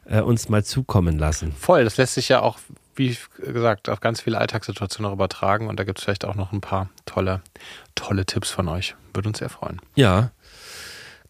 äh, 0.07 0.21
uns 0.21 0.49
mal 0.49 0.65
zukommen 0.65 1.19
lassen. 1.19 1.53
Voll, 1.53 1.85
das 1.85 1.97
lässt 1.97 2.15
sich 2.15 2.29
ja 2.29 2.41
auch, 2.41 2.59
wie 2.97 3.17
gesagt, 3.39 3.89
auf 3.89 4.01
ganz 4.01 4.21
viele 4.21 4.39
Alltagssituationen 4.39 5.11
auch 5.11 5.15
übertragen 5.15 5.69
und 5.69 5.79
da 5.79 5.85
gibt 5.85 5.99
es 5.99 6.05
vielleicht 6.05 6.25
auch 6.25 6.35
noch 6.35 6.53
ein 6.53 6.61
paar 6.61 6.89
tolle, 7.07 7.43
tolle 7.95 8.27
Tipps 8.27 8.51
von 8.51 8.69
euch. 8.69 8.95
Würde 9.15 9.29
uns 9.29 9.39
sehr 9.39 9.51
freuen. 9.51 9.81
Ja, 9.95 10.31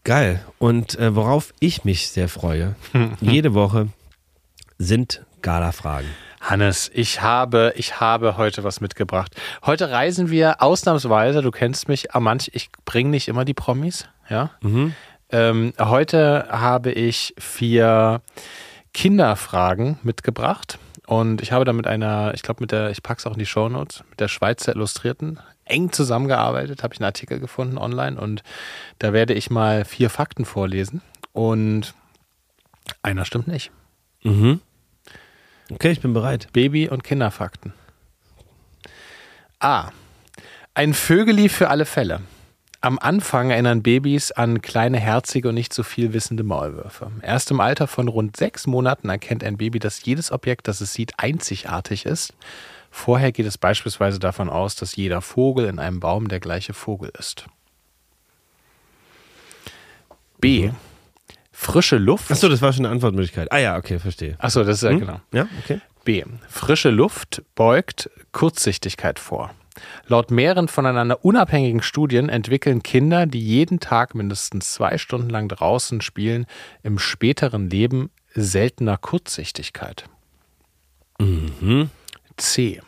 geil. 0.04 0.44
Und 0.58 0.98
äh, 0.98 1.14
worauf 1.14 1.52
ich 1.60 1.84
mich 1.84 2.08
sehr 2.08 2.28
freue, 2.28 2.76
jede 3.20 3.54
Woche 3.54 3.88
sind 4.78 5.24
Gala-Fragen. 5.42 6.08
Hannes, 6.42 6.90
ich 6.92 7.22
habe, 7.22 7.72
ich 7.76 8.00
habe 8.00 8.36
heute 8.36 8.64
was 8.64 8.80
mitgebracht. 8.80 9.34
Heute 9.64 9.90
reisen 9.90 10.28
wir 10.28 10.60
ausnahmsweise, 10.60 11.40
du 11.40 11.52
kennst 11.52 11.88
mich, 11.88 12.10
aber 12.10 12.20
manch, 12.20 12.50
ich 12.52 12.70
bringe 12.84 13.10
nicht 13.10 13.28
immer 13.28 13.44
die 13.44 13.54
Promis, 13.54 14.08
ja. 14.28 14.50
Ähm, 15.30 15.72
heute 15.78 16.48
habe 16.50 16.90
ich 16.90 17.32
vier 17.38 18.22
Kinderfragen 18.92 19.98
mitgebracht 20.02 20.78
und 21.06 21.40
ich 21.42 21.52
habe 21.52 21.64
da 21.64 21.72
mit 21.72 21.86
einer, 21.86 22.32
ich 22.34 22.42
glaube 22.42 22.60
mit 22.60 22.72
der, 22.72 22.90
ich 22.90 23.02
pack's 23.04 23.24
auch 23.24 23.32
in 23.32 23.38
die 23.38 23.46
Shownotes, 23.46 24.02
mit 24.10 24.18
der 24.18 24.28
Schweizer 24.28 24.74
Illustrierten 24.74 25.38
eng 25.64 25.92
zusammengearbeitet, 25.92 26.82
habe 26.82 26.92
ich 26.92 27.00
einen 27.00 27.06
Artikel 27.06 27.38
gefunden 27.38 27.78
online 27.78 28.20
und 28.20 28.42
da 28.98 29.12
werde 29.12 29.32
ich 29.32 29.48
mal 29.48 29.84
vier 29.84 30.10
Fakten 30.10 30.44
vorlesen 30.44 31.02
und 31.32 31.94
einer 33.02 33.24
stimmt 33.24 33.46
nicht. 33.46 33.70
Mhm. 34.24 34.60
Okay, 35.74 35.90
ich 35.90 36.00
bin 36.00 36.12
bereit. 36.12 36.48
Baby- 36.52 36.88
und 36.88 37.02
Kinderfakten. 37.02 37.72
A. 39.58 39.90
Ein 40.74 40.94
Vögeli 40.94 41.48
für 41.48 41.68
alle 41.68 41.86
Fälle. 41.86 42.20
Am 42.80 42.98
Anfang 42.98 43.50
erinnern 43.50 43.82
Babys 43.82 44.32
an 44.32 44.60
kleine, 44.60 44.98
herzige 44.98 45.50
und 45.50 45.54
nicht 45.54 45.72
so 45.72 45.82
viel 45.82 46.12
wissende 46.12 46.42
Maulwürfe. 46.42 47.12
Erst 47.22 47.50
im 47.52 47.60
Alter 47.60 47.86
von 47.86 48.08
rund 48.08 48.36
sechs 48.36 48.66
Monaten 48.66 49.08
erkennt 49.08 49.44
ein 49.44 49.56
Baby, 49.56 49.78
dass 49.78 50.04
jedes 50.04 50.32
Objekt, 50.32 50.66
das 50.66 50.80
es 50.80 50.92
sieht, 50.92 51.12
einzigartig 51.18 52.06
ist. 52.06 52.34
Vorher 52.90 53.30
geht 53.32 53.46
es 53.46 53.56
beispielsweise 53.56 54.18
davon 54.18 54.50
aus, 54.50 54.74
dass 54.74 54.96
jeder 54.96 55.22
Vogel 55.22 55.66
in 55.66 55.78
einem 55.78 56.00
Baum 56.00 56.28
der 56.28 56.40
gleiche 56.40 56.74
Vogel 56.74 57.12
ist. 57.18 57.46
B. 60.40 60.70
Frische 61.52 61.98
Luft. 61.98 62.30
Achso, 62.30 62.48
das 62.48 62.62
war 62.62 62.72
schon 62.72 62.84
eine 62.86 62.92
Antwortmöglichkeit. 62.94 63.52
Ah 63.52 63.58
ja, 63.58 63.76
okay, 63.76 63.98
verstehe. 63.98 64.36
Achso, 64.38 64.64
das 64.64 64.76
ist 64.78 64.82
ja 64.82 64.90
Hm? 64.90 65.00
genau. 65.00 65.20
Ja, 65.32 65.46
okay. 65.62 65.80
B. 66.04 66.24
Frische 66.48 66.90
Luft 66.90 67.42
beugt 67.54 68.10
Kurzsichtigkeit 68.32 69.18
vor. 69.18 69.50
Laut 70.06 70.30
mehreren 70.30 70.68
voneinander 70.68 71.24
unabhängigen 71.24 71.82
Studien 71.82 72.28
entwickeln 72.28 72.82
Kinder, 72.82 73.26
die 73.26 73.40
jeden 73.40 73.80
Tag 73.80 74.14
mindestens 74.14 74.72
zwei 74.72 74.98
Stunden 74.98 75.30
lang 75.30 75.48
draußen 75.48 76.00
spielen, 76.00 76.46
im 76.82 76.98
späteren 76.98 77.70
Leben 77.70 78.10
seltener 78.34 78.96
Kurzsichtigkeit. 78.98 80.04
C. 82.36 82.80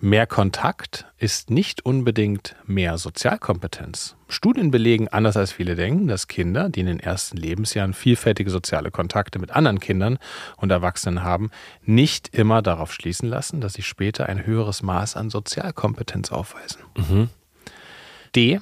Mehr 0.00 0.26
Kontakt 0.26 1.06
ist 1.16 1.48
nicht 1.48 1.86
unbedingt 1.86 2.54
mehr 2.66 2.98
Sozialkompetenz. 2.98 4.14
Studien 4.28 4.70
belegen, 4.70 5.08
anders 5.08 5.38
als 5.38 5.52
viele 5.52 5.74
denken, 5.74 6.06
dass 6.06 6.28
Kinder, 6.28 6.68
die 6.68 6.80
in 6.80 6.86
den 6.86 7.00
ersten 7.00 7.38
Lebensjahren 7.38 7.94
vielfältige 7.94 8.50
soziale 8.50 8.90
Kontakte 8.90 9.38
mit 9.38 9.52
anderen 9.52 9.80
Kindern 9.80 10.18
und 10.58 10.70
Erwachsenen 10.70 11.22
haben, 11.22 11.50
nicht 11.82 12.34
immer 12.34 12.60
darauf 12.60 12.92
schließen 12.92 13.26
lassen, 13.26 13.62
dass 13.62 13.72
sie 13.72 13.82
später 13.82 14.26
ein 14.28 14.44
höheres 14.44 14.82
Maß 14.82 15.16
an 15.16 15.30
Sozialkompetenz 15.30 16.30
aufweisen. 16.30 16.82
D. 18.34 18.60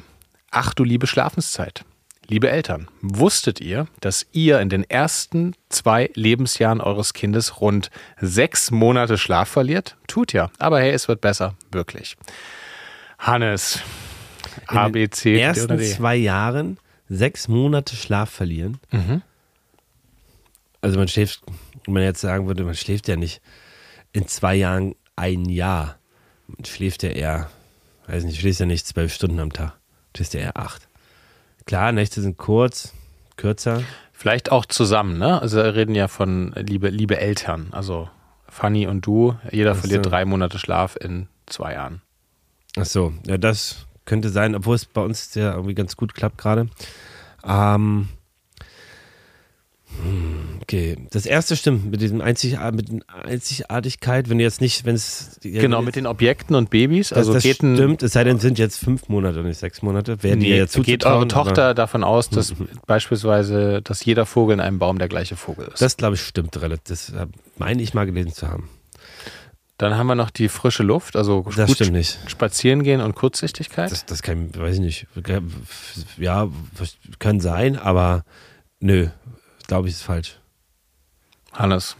Ach 0.52 0.72
du 0.72 0.84
liebe 0.84 1.08
Schlafenszeit. 1.08 1.84
Liebe 2.26 2.50
Eltern, 2.50 2.88
wusstet 3.02 3.60
ihr, 3.60 3.86
dass 4.00 4.26
ihr 4.32 4.60
in 4.60 4.70
den 4.70 4.88
ersten 4.88 5.54
zwei 5.68 6.10
Lebensjahren 6.14 6.80
eures 6.80 7.12
Kindes 7.12 7.60
rund 7.60 7.90
sechs 8.20 8.70
Monate 8.70 9.18
Schlaf 9.18 9.48
verliert? 9.48 9.96
Tut 10.06 10.32
ja, 10.32 10.50
aber 10.58 10.80
hey, 10.80 10.92
es 10.92 11.06
wird 11.06 11.20
besser, 11.20 11.54
wirklich. 11.70 12.16
Hannes, 13.18 13.80
A, 14.66 14.88
B, 14.88 15.08
C, 15.10 15.32
In 15.32 15.36
den 15.36 15.44
ersten 15.44 15.78
zwei 15.80 16.16
Jahren 16.16 16.78
sechs 17.08 17.48
Monate 17.48 17.94
Schlaf 17.94 18.30
verlieren. 18.30 18.78
Mhm. 18.90 19.22
Also 20.80 20.98
man 20.98 21.08
schläft, 21.08 21.42
wenn 21.84 21.94
man 21.94 22.02
jetzt 22.02 22.20
sagen 22.20 22.46
würde, 22.46 22.64
man 22.64 22.74
schläft 22.74 23.08
ja 23.08 23.16
nicht 23.16 23.42
in 24.12 24.28
zwei 24.28 24.54
Jahren 24.54 24.94
ein 25.16 25.44
Jahr. 25.46 25.98
Man 26.46 26.64
schläft 26.64 27.02
ja 27.02 27.10
eher, 27.10 27.50
weiß 28.06 28.24
nicht, 28.24 28.40
schläft 28.40 28.60
ja 28.60 28.66
nicht 28.66 28.86
zwölf 28.86 29.12
Stunden 29.12 29.40
am 29.40 29.52
Tag. 29.52 29.74
Schläft 30.16 30.34
ja 30.34 30.40
eher 30.40 30.56
acht. 30.56 30.88
Klar, 31.66 31.92
Nächte 31.92 32.20
sind 32.20 32.36
kurz, 32.36 32.92
kürzer. 33.36 33.82
Vielleicht 34.12 34.52
auch 34.52 34.66
zusammen, 34.66 35.18
ne? 35.18 35.40
Also 35.40 35.56
wir 35.56 35.74
reden 35.74 35.94
ja 35.94 36.08
von 36.08 36.52
liebe, 36.56 36.88
liebe 36.88 37.18
Eltern. 37.18 37.68
Also 37.72 38.08
Fanny 38.48 38.86
und 38.86 39.06
du, 39.06 39.36
jeder 39.50 39.72
Ach 39.72 39.76
verliert 39.76 40.06
drei 40.06 40.24
Monate 40.24 40.58
Schlaf 40.58 40.96
in 40.96 41.28
zwei 41.46 41.74
Jahren. 41.74 42.02
Ach 42.76 42.84
so, 42.84 43.12
ja, 43.26 43.38
das 43.38 43.86
könnte 44.04 44.28
sein, 44.28 44.54
obwohl 44.54 44.76
es 44.76 44.84
bei 44.84 45.00
uns 45.00 45.34
ja 45.34 45.52
irgendwie 45.52 45.74
ganz 45.74 45.96
gut 45.96 46.14
klappt 46.14 46.38
gerade. 46.38 46.68
Ähm, 47.44 47.50
hm, 47.50 48.08
okay, 50.62 50.96
das 51.10 51.26
erste 51.26 51.56
stimmt 51.56 51.90
mit 51.90 52.00
diesem 52.00 52.20
Einzig, 52.20 52.58
mit 52.72 52.88
Einzigartigkeit, 53.08 54.28
wenn 54.28 54.40
jetzt 54.40 54.60
nicht, 54.60 54.84
wenn 54.84 54.94
es 54.94 55.38
genau, 55.42 55.82
mit 55.82 55.96
den 55.96 56.06
Objekten 56.06 56.56
und 56.56 56.70
Babys. 56.70 57.10
das, 57.10 57.18
Also 57.18 57.34
das 57.34 57.42
geht 57.42 57.56
stimmt, 57.56 58.02
es 58.02 58.12
sei 58.12 58.24
denn, 58.24 58.36
es 58.36 58.42
sind 58.42 58.58
jetzt 58.58 58.78
fünf 58.78 59.08
Monate 59.08 59.40
und 59.40 59.46
nicht 59.46 59.58
sechs 59.58 59.82
Monate. 59.82 60.22
Werden 60.22 60.40
die 60.40 60.50
Nee, 60.50 60.58
ja 60.58 60.66
geht 60.82 61.04
eure 61.04 61.28
Tochter 61.28 61.64
aber 61.66 61.74
davon 61.74 62.04
aus, 62.04 62.30
dass 62.30 62.54
beispielsweise, 62.86 63.82
dass 63.82 64.04
jeder 64.04 64.26
Vogel 64.26 64.54
in 64.54 64.60
einem 64.60 64.78
Baum 64.78 64.98
der 64.98 65.08
gleiche 65.08 65.36
Vogel 65.36 65.68
ist. 65.72 65.80
Das 65.80 65.96
glaube 65.96 66.14
ich 66.14 66.22
stimmt 66.22 66.60
relativ. 66.60 66.84
Das 66.86 67.12
meine 67.58 67.82
ich 67.82 67.94
mal 67.94 68.04
gelesen 68.06 68.32
zu 68.32 68.48
haben. 68.48 68.68
Dann 69.76 69.96
haben 69.96 70.06
wir 70.06 70.14
noch 70.14 70.30
die 70.30 70.48
frische 70.48 70.84
Luft, 70.84 71.16
also 71.16 71.44
Das 71.56 71.66
gut 71.66 71.76
stimmt 71.76 71.92
nicht. 71.92 72.18
spazieren 72.28 72.84
gehen 72.84 73.00
und 73.00 73.16
Kurzsichtigkeit. 73.16 73.90
Das, 73.90 74.06
das 74.06 74.22
kann, 74.22 74.54
weiß 74.54 74.76
ich 74.76 74.80
nicht. 74.80 75.06
Ja, 76.16 76.48
kann 77.18 77.40
sein, 77.40 77.76
aber 77.76 78.24
nö, 78.78 79.08
glaube 79.66 79.88
ich, 79.88 79.94
ist 79.94 80.02
falsch. 80.02 80.38
Hannes, 81.52 81.96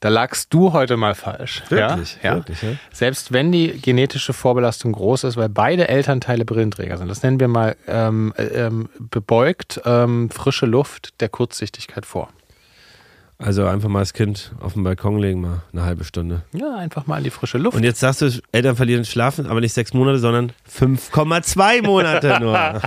da 0.00 0.08
lagst 0.08 0.52
du 0.52 0.72
heute 0.72 0.96
mal 0.96 1.14
falsch. 1.14 1.62
Wirklich? 1.68 2.18
Ja? 2.22 2.36
Wirklich, 2.36 2.62
ja? 2.62 2.72
Selbst 2.92 3.32
wenn 3.32 3.52
die 3.52 3.80
genetische 3.80 4.32
Vorbelastung 4.32 4.92
groß 4.92 5.24
ist, 5.24 5.36
weil 5.36 5.48
beide 5.48 5.88
Elternteile 5.88 6.44
Brillenträger 6.44 6.98
sind, 6.98 7.08
das 7.08 7.22
nennen 7.22 7.40
wir 7.40 7.48
mal 7.48 7.76
ähm, 7.86 8.32
äh, 8.36 8.44
ähm, 8.44 8.88
bebeugt 8.98 9.80
ähm, 9.84 10.30
frische 10.30 10.66
Luft 10.66 11.20
der 11.20 11.28
Kurzsichtigkeit 11.28 12.06
vor. 12.06 12.28
Also 13.38 13.66
einfach 13.66 13.88
mal 13.88 13.98
das 14.00 14.12
Kind 14.12 14.52
auf 14.60 14.74
den 14.74 14.84
Balkon 14.84 15.18
legen, 15.18 15.40
mal 15.40 15.62
eine 15.72 15.84
halbe 15.84 16.04
Stunde. 16.04 16.42
Ja, 16.52 16.76
einfach 16.76 17.06
mal 17.06 17.18
in 17.18 17.24
die 17.24 17.30
frische 17.30 17.58
Luft. 17.58 17.76
Und 17.76 17.82
jetzt 17.82 17.98
sagst 17.98 18.22
du, 18.22 18.30
Eltern 18.52 18.76
verlieren 18.76 19.04
Schlafen, 19.04 19.46
aber 19.46 19.60
nicht 19.60 19.72
sechs 19.72 19.92
Monate, 19.92 20.18
sondern 20.18 20.52
5,2 20.72 21.82
Monate 21.82 22.38
nur. 22.40 22.80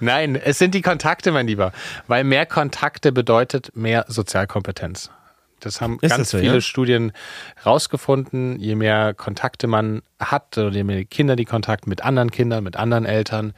Nein, 0.00 0.34
es 0.34 0.58
sind 0.58 0.74
die 0.74 0.82
Kontakte, 0.82 1.30
mein 1.30 1.46
Lieber. 1.46 1.72
Weil 2.08 2.24
mehr 2.24 2.44
Kontakte 2.44 3.12
bedeutet 3.12 3.70
mehr 3.74 4.04
Sozialkompetenz. 4.08 5.10
Das 5.60 5.80
haben 5.80 5.98
Ist 6.02 6.10
ganz 6.10 6.22
das 6.22 6.30
so, 6.30 6.38
viele 6.38 6.54
ja? 6.54 6.60
Studien 6.60 7.12
rausgefunden. 7.64 8.58
Je 8.58 8.74
mehr 8.74 9.14
Kontakte 9.14 9.68
man 9.68 10.02
hat, 10.18 10.58
oder 10.58 10.70
je 10.70 10.84
mehr 10.84 11.04
Kinder 11.04 11.36
die 11.36 11.46
Kontakt 11.46 11.86
mit 11.86 12.04
anderen 12.04 12.30
Kindern, 12.30 12.64
mit 12.64 12.76
anderen 12.76 13.06
Eltern, 13.06 13.54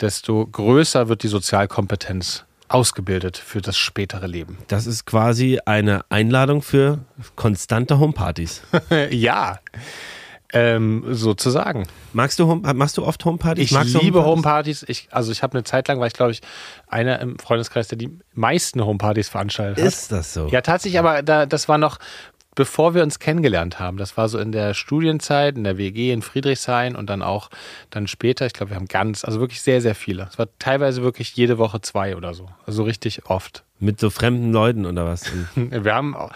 desto 0.00 0.46
größer 0.46 1.08
wird 1.08 1.22
die 1.24 1.28
Sozialkompetenz 1.28 2.45
ausgebildet 2.68 3.36
für 3.36 3.60
das 3.60 3.76
spätere 3.76 4.26
Leben. 4.26 4.58
Das 4.68 4.86
ist 4.86 5.06
quasi 5.06 5.60
eine 5.64 6.04
Einladung 6.08 6.62
für 6.62 6.98
konstante 7.36 7.98
Homepartys. 7.98 8.62
ja, 9.10 9.58
ähm, 10.52 11.04
sozusagen. 11.10 11.86
Magst 12.12 12.38
du 12.38 12.46
Home, 12.46 12.74
machst 12.74 12.96
du 12.96 13.04
oft 13.04 13.24
Homepartys? 13.24 13.64
Ich 13.64 13.72
Magst 13.72 13.94
liebe 13.94 14.24
Homepartys? 14.24 14.82
Homepartys. 14.82 14.84
Ich, 14.88 15.08
also 15.10 15.32
ich 15.32 15.42
habe 15.42 15.54
eine 15.54 15.64
Zeit 15.64 15.88
lang, 15.88 16.00
war 16.00 16.06
ich 16.06 16.12
glaube 16.12 16.32
ich 16.32 16.40
einer 16.86 17.20
im 17.20 17.38
Freundeskreis, 17.38 17.88
der 17.88 17.98
die 17.98 18.16
meisten 18.32 18.84
Homepartys 18.84 19.28
veranstaltet 19.28 19.78
hat. 19.78 19.84
Ist 19.84 20.12
das 20.12 20.32
so? 20.32 20.48
Ja, 20.48 20.60
tatsächlich, 20.60 20.98
aber 20.98 21.22
da, 21.22 21.46
das 21.46 21.68
war 21.68 21.78
noch, 21.78 21.98
bevor 22.56 22.94
wir 22.94 23.04
uns 23.04 23.20
kennengelernt 23.20 23.78
haben. 23.78 23.98
Das 23.98 24.16
war 24.16 24.28
so 24.28 24.38
in 24.38 24.50
der 24.50 24.74
Studienzeit, 24.74 25.56
in 25.56 25.62
der 25.62 25.78
WG 25.78 26.10
in 26.10 26.22
Friedrichshain 26.22 26.96
und 26.96 27.08
dann 27.08 27.22
auch 27.22 27.50
dann 27.90 28.08
später. 28.08 28.46
Ich 28.46 28.54
glaube, 28.54 28.70
wir 28.70 28.76
haben 28.76 28.88
ganz, 28.88 29.24
also 29.24 29.38
wirklich 29.38 29.62
sehr, 29.62 29.80
sehr 29.80 29.94
viele. 29.94 30.26
Es 30.28 30.38
war 30.38 30.48
teilweise 30.58 31.02
wirklich 31.02 31.36
jede 31.36 31.58
Woche 31.58 31.80
zwei 31.82 32.16
oder 32.16 32.34
so. 32.34 32.48
Also 32.66 32.82
richtig 32.82 33.26
oft. 33.26 33.62
Mit 33.78 34.00
so 34.00 34.10
fremden 34.10 34.52
Leuten 34.52 34.86
oder 34.86 35.04
was? 35.04 35.30
Wir 35.54 35.94
haben 35.94 36.16
auch, 36.16 36.30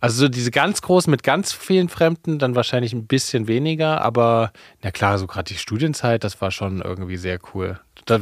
also 0.00 0.22
so 0.22 0.28
diese 0.28 0.50
ganz 0.50 0.80
großen 0.80 1.10
mit 1.10 1.22
ganz 1.22 1.52
vielen 1.52 1.90
Fremden, 1.90 2.38
dann 2.38 2.54
wahrscheinlich 2.54 2.94
ein 2.94 3.06
bisschen 3.06 3.46
weniger, 3.46 4.00
aber 4.00 4.52
na 4.82 4.90
klar, 4.90 5.18
so 5.18 5.26
gerade 5.26 5.48
die 5.52 5.58
Studienzeit, 5.58 6.24
das 6.24 6.40
war 6.40 6.50
schon 6.50 6.80
irgendwie 6.80 7.18
sehr 7.18 7.38
cool. 7.52 7.78
Da. 8.06 8.18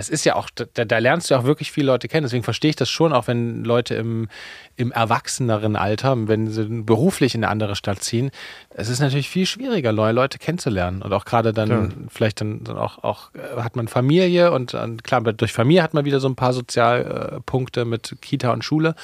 Das 0.00 0.08
ist 0.08 0.24
ja 0.24 0.34
auch, 0.34 0.48
da, 0.54 0.86
da 0.86 0.96
lernst 0.96 1.28
du 1.28 1.34
ja 1.34 1.40
auch 1.40 1.44
wirklich 1.44 1.70
viele 1.70 1.88
Leute 1.88 2.08
kennen. 2.08 2.24
Deswegen 2.24 2.42
verstehe 2.42 2.70
ich 2.70 2.76
das 2.76 2.88
schon, 2.88 3.12
auch 3.12 3.26
wenn 3.26 3.64
Leute 3.64 3.96
im, 3.96 4.28
im 4.76 4.92
erwachseneren 4.92 5.76
Alter, 5.76 6.26
wenn 6.26 6.46
sie 6.50 6.64
beruflich 6.64 7.34
in 7.34 7.44
eine 7.44 7.52
andere 7.52 7.76
Stadt 7.76 8.02
ziehen, 8.02 8.30
es 8.70 8.88
ist 8.88 9.00
natürlich 9.00 9.28
viel 9.28 9.44
schwieriger, 9.44 9.92
neue 9.92 10.12
Leute 10.12 10.38
kennenzulernen. 10.38 11.02
Und 11.02 11.12
auch 11.12 11.26
gerade 11.26 11.52
dann, 11.52 11.68
Klar. 11.68 11.88
vielleicht 12.08 12.40
dann, 12.40 12.64
dann 12.64 12.78
auch, 12.78 13.04
auch 13.04 13.30
äh, 13.34 13.60
hat 13.60 13.76
man 13.76 13.88
Familie 13.88 14.52
und 14.52 14.72
äh, 14.72 14.88
klar, 15.02 15.20
durch 15.20 15.52
Familie 15.52 15.82
hat 15.82 15.92
man 15.92 16.06
wieder 16.06 16.18
so 16.18 16.30
ein 16.30 16.34
paar 16.34 16.54
Sozialpunkte 16.54 17.84
mit 17.84 18.16
Kita 18.22 18.54
und 18.54 18.64
Schule. 18.64 18.94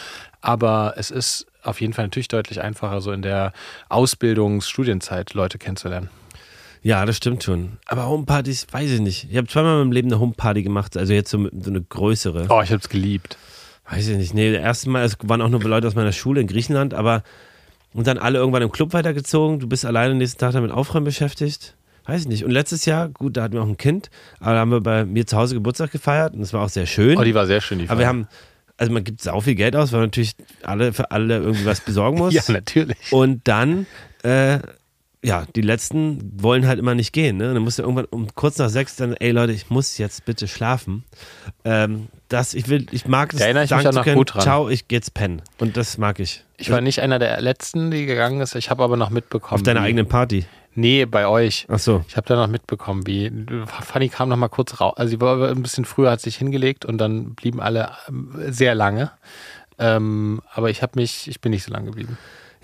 Aber 0.40 0.94
es 0.96 1.10
ist 1.10 1.46
auf 1.62 1.82
jeden 1.82 1.92
Fall 1.92 2.06
natürlich 2.06 2.28
deutlich 2.28 2.62
einfacher, 2.62 3.02
so 3.02 3.12
in 3.12 3.20
der 3.20 3.52
Ausbildungs-, 3.90 4.66
Studienzeit 4.66 5.34
Leute 5.34 5.58
kennenzulernen. 5.58 6.08
Ja, 6.82 7.04
das 7.04 7.16
stimmt 7.16 7.42
schon. 7.42 7.78
Aber 7.86 8.06
Homepartys, 8.08 8.66
weiß 8.70 8.90
ich 8.90 9.00
nicht. 9.00 9.28
Ich 9.30 9.36
habe 9.36 9.46
zweimal 9.48 9.72
in 9.74 9.78
meinem 9.80 9.92
Leben 9.92 10.08
eine 10.08 10.20
Homeparty 10.20 10.62
gemacht, 10.62 10.96
also 10.96 11.12
jetzt 11.12 11.30
so, 11.30 11.48
so 11.60 11.70
eine 11.70 11.82
größere. 11.82 12.46
Oh, 12.48 12.60
ich 12.62 12.70
habe 12.70 12.80
es 12.80 12.88
geliebt. 12.88 13.36
Weiß 13.88 14.08
ich 14.08 14.16
nicht. 14.16 14.34
Nee, 14.34 14.52
das 14.52 14.62
erste 14.62 14.90
Mal, 14.90 15.04
es 15.04 15.16
waren 15.22 15.40
auch 15.42 15.48
nur 15.48 15.62
Leute 15.62 15.86
aus 15.86 15.94
meiner 15.94 16.12
Schule 16.12 16.40
in 16.40 16.46
Griechenland, 16.46 16.94
aber 16.94 17.22
und 17.92 18.06
dann 18.06 18.18
alle 18.18 18.38
irgendwann 18.38 18.62
im 18.62 18.70
Club 18.72 18.92
weitergezogen. 18.92 19.58
Du 19.58 19.68
bist 19.68 19.84
alleine 19.86 20.10
den 20.14 20.18
nächsten 20.18 20.38
Tag 20.38 20.52
damit 20.52 20.70
Aufräumen 20.70 21.04
beschäftigt. 21.04 21.76
Weiß 22.04 22.20
ich 22.22 22.28
nicht. 22.28 22.44
Und 22.44 22.50
letztes 22.50 22.84
Jahr, 22.84 23.08
gut, 23.08 23.36
da 23.36 23.42
hatten 23.44 23.54
wir 23.54 23.62
auch 23.62 23.68
ein 23.68 23.78
Kind, 23.78 24.10
aber 24.38 24.52
da 24.52 24.58
haben 24.60 24.70
wir 24.70 24.80
bei 24.80 25.04
mir 25.04 25.26
zu 25.26 25.36
Hause 25.36 25.54
Geburtstag 25.54 25.90
gefeiert 25.90 26.34
und 26.34 26.40
das 26.40 26.52
war 26.52 26.62
auch 26.62 26.68
sehr 26.68 26.86
schön. 26.86 27.16
Oh, 27.18 27.24
die 27.24 27.34
war 27.34 27.46
sehr 27.46 27.60
schön, 27.60 27.78
die 27.78 27.88
aber 27.88 27.98
wir 27.98 28.04
Feier. 28.04 28.08
haben, 28.08 28.28
also 28.76 28.92
man 28.92 29.02
gibt 29.02 29.22
sau 29.22 29.40
viel 29.40 29.54
Geld 29.56 29.74
aus, 29.74 29.92
weil 29.92 30.00
man 30.00 30.08
natürlich 30.08 30.34
alle 30.62 30.92
für 30.92 31.10
alle 31.10 31.38
irgendwie 31.38 31.64
was 31.64 31.80
besorgen 31.80 32.18
muss. 32.18 32.34
Ja, 32.34 32.42
natürlich. 32.48 32.96
Und 33.10 33.48
dann, 33.48 33.86
äh, 34.22 34.58
ja, 35.26 35.44
die 35.56 35.60
letzten 35.60 36.40
wollen 36.40 36.68
halt 36.68 36.78
immer 36.78 36.94
nicht 36.94 37.12
gehen. 37.12 37.36
Ne? 37.36 37.52
Dann 37.52 37.62
musst 37.62 37.80
du 37.80 37.82
irgendwann 37.82 38.04
um 38.04 38.32
kurz 38.36 38.58
nach 38.58 38.68
sechs 38.68 38.94
dann, 38.94 39.14
ey 39.14 39.32
Leute, 39.32 39.52
ich 39.52 39.70
muss 39.70 39.98
jetzt 39.98 40.24
bitte 40.24 40.46
schlafen. 40.46 41.04
Ähm, 41.64 42.06
das, 42.28 42.54
ich 42.54 42.68
will, 42.68 42.86
ich 42.92 43.08
mag 43.08 43.32
es 43.32 43.40
Da 43.40 43.46
erinnere 43.46 43.64
ich 43.64 43.70
mich 43.72 43.84
noch 43.84 44.04
gut 44.04 44.34
dran. 44.34 44.42
ciao, 44.42 44.68
ich 44.68 44.86
geh 44.86 44.94
jetzt 44.94 45.14
pennen. 45.14 45.42
Und 45.58 45.76
das 45.76 45.98
mag 45.98 46.20
ich. 46.20 46.44
Ich 46.58 46.70
war 46.70 46.80
nicht 46.80 47.00
einer 47.00 47.18
der 47.18 47.40
letzten, 47.40 47.90
die 47.90 48.06
gegangen 48.06 48.40
ist. 48.40 48.54
Ich 48.54 48.70
habe 48.70 48.84
aber 48.84 48.96
noch 48.96 49.10
mitbekommen. 49.10 49.54
Auf 49.54 49.64
deiner 49.64 49.80
wie, 49.80 49.86
eigenen 49.86 50.06
Party. 50.06 50.46
Nee, 50.76 51.06
bei 51.06 51.26
euch. 51.26 51.66
Ach 51.68 51.80
so. 51.80 52.04
Ich 52.06 52.16
habe 52.16 52.28
da 52.28 52.36
noch 52.36 52.46
mitbekommen, 52.46 53.04
wie 53.08 53.32
Fanny 53.82 54.08
kam 54.08 54.28
noch 54.28 54.36
mal 54.36 54.48
kurz 54.48 54.80
raus. 54.80 54.94
Also 54.96 55.10
sie 55.10 55.20
war 55.20 55.50
ein 55.50 55.62
bisschen 55.62 55.84
früher, 55.84 56.12
hat 56.12 56.20
sich 56.20 56.36
hingelegt 56.36 56.84
und 56.84 56.98
dann 56.98 57.34
blieben 57.34 57.60
alle 57.60 57.90
ähm, 58.08 58.30
sehr 58.48 58.76
lange. 58.76 59.10
Ähm, 59.78 60.40
aber 60.54 60.70
ich 60.70 60.82
habe 60.82 60.92
mich, 61.00 61.26
ich 61.26 61.40
bin 61.40 61.50
nicht 61.50 61.64
so 61.64 61.72
lange 61.72 61.86
geblieben. 61.86 62.16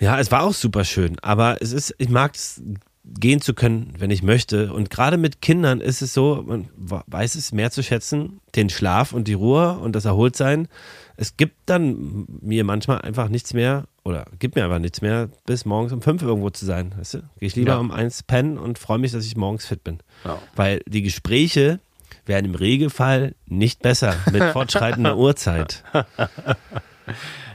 Ja, 0.03 0.19
es 0.19 0.31
war 0.33 0.43
auch 0.43 0.53
super 0.53 0.85
schön, 0.85 1.17
aber 1.23 1.59
es 1.63 1.73
ist, 1.73 1.95
ich 1.99 2.09
mag 2.09 2.35
es 2.35 2.61
gehen 3.05 3.41
zu 3.41 3.55
können, 3.55 3.95
wenn 3.99 4.11
ich 4.11 4.23
möchte. 4.23 4.73
Und 4.73 4.91
gerade 4.91 5.17
mit 5.17 5.41
Kindern 5.43 5.81
ist 5.81 6.03
es 6.03 6.13
so, 6.15 6.43
man 6.47 6.69
weiß 6.77 7.35
es 7.37 7.53
mehr 7.53 7.71
zu 7.71 7.83
schätzen, 7.83 8.41
den 8.57 8.69
Schlaf 8.71 9.13
und 9.13 9.29
die 9.29 9.33
Ruhe 9.35 9.79
und 9.79 9.95
das 9.95 10.05
Erholtsein. 10.05 10.69
Es 11.17 11.37
gibt 11.37 11.55
dann 11.67 12.27
mir 12.41 12.65
manchmal 12.65 13.01
einfach 13.03 13.29
nichts 13.29 13.55
mehr 13.55 13.85
oder 14.05 14.25
gibt 14.39 14.57
mir 14.57 14.65
einfach 14.65 14.79
nichts 14.81 15.03
mehr, 15.03 15.29
bis 15.47 15.65
morgens 15.65 15.93
um 15.93 16.01
fünf 16.03 16.23
irgendwo 16.23 16.51
zu 16.51 16.65
sein. 16.65 16.95
Weißt 16.97 17.15
du? 17.15 17.19
Gehe 17.39 17.47
ich 17.49 17.55
lieber 17.57 17.73
Ja. 17.73 17.79
um 17.79 17.91
eins 17.93 18.23
pennen 18.25 18.57
und 18.59 18.79
freue 18.79 18.99
mich, 18.99 19.13
dass 19.13 19.25
ich 19.27 19.37
morgens 19.37 19.67
fit 19.67 19.85
bin. 19.85 19.99
Ja. 20.25 20.39
Weil 20.57 20.81
die 20.89 21.03
Gespräche 21.03 21.79
werden 22.27 22.47
im 22.47 22.55
Regelfall 22.55 23.35
nicht 23.47 23.83
besser 23.83 24.15
mit 24.33 24.43
fortschreitender 24.53 25.17
Uhrzeit. 25.19 25.83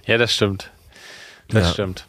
Ja, 0.05 0.17
das 0.17 0.33
stimmt. 0.33 0.71
Das 1.49 1.67
Ja. 1.67 1.73
stimmt. 1.73 2.05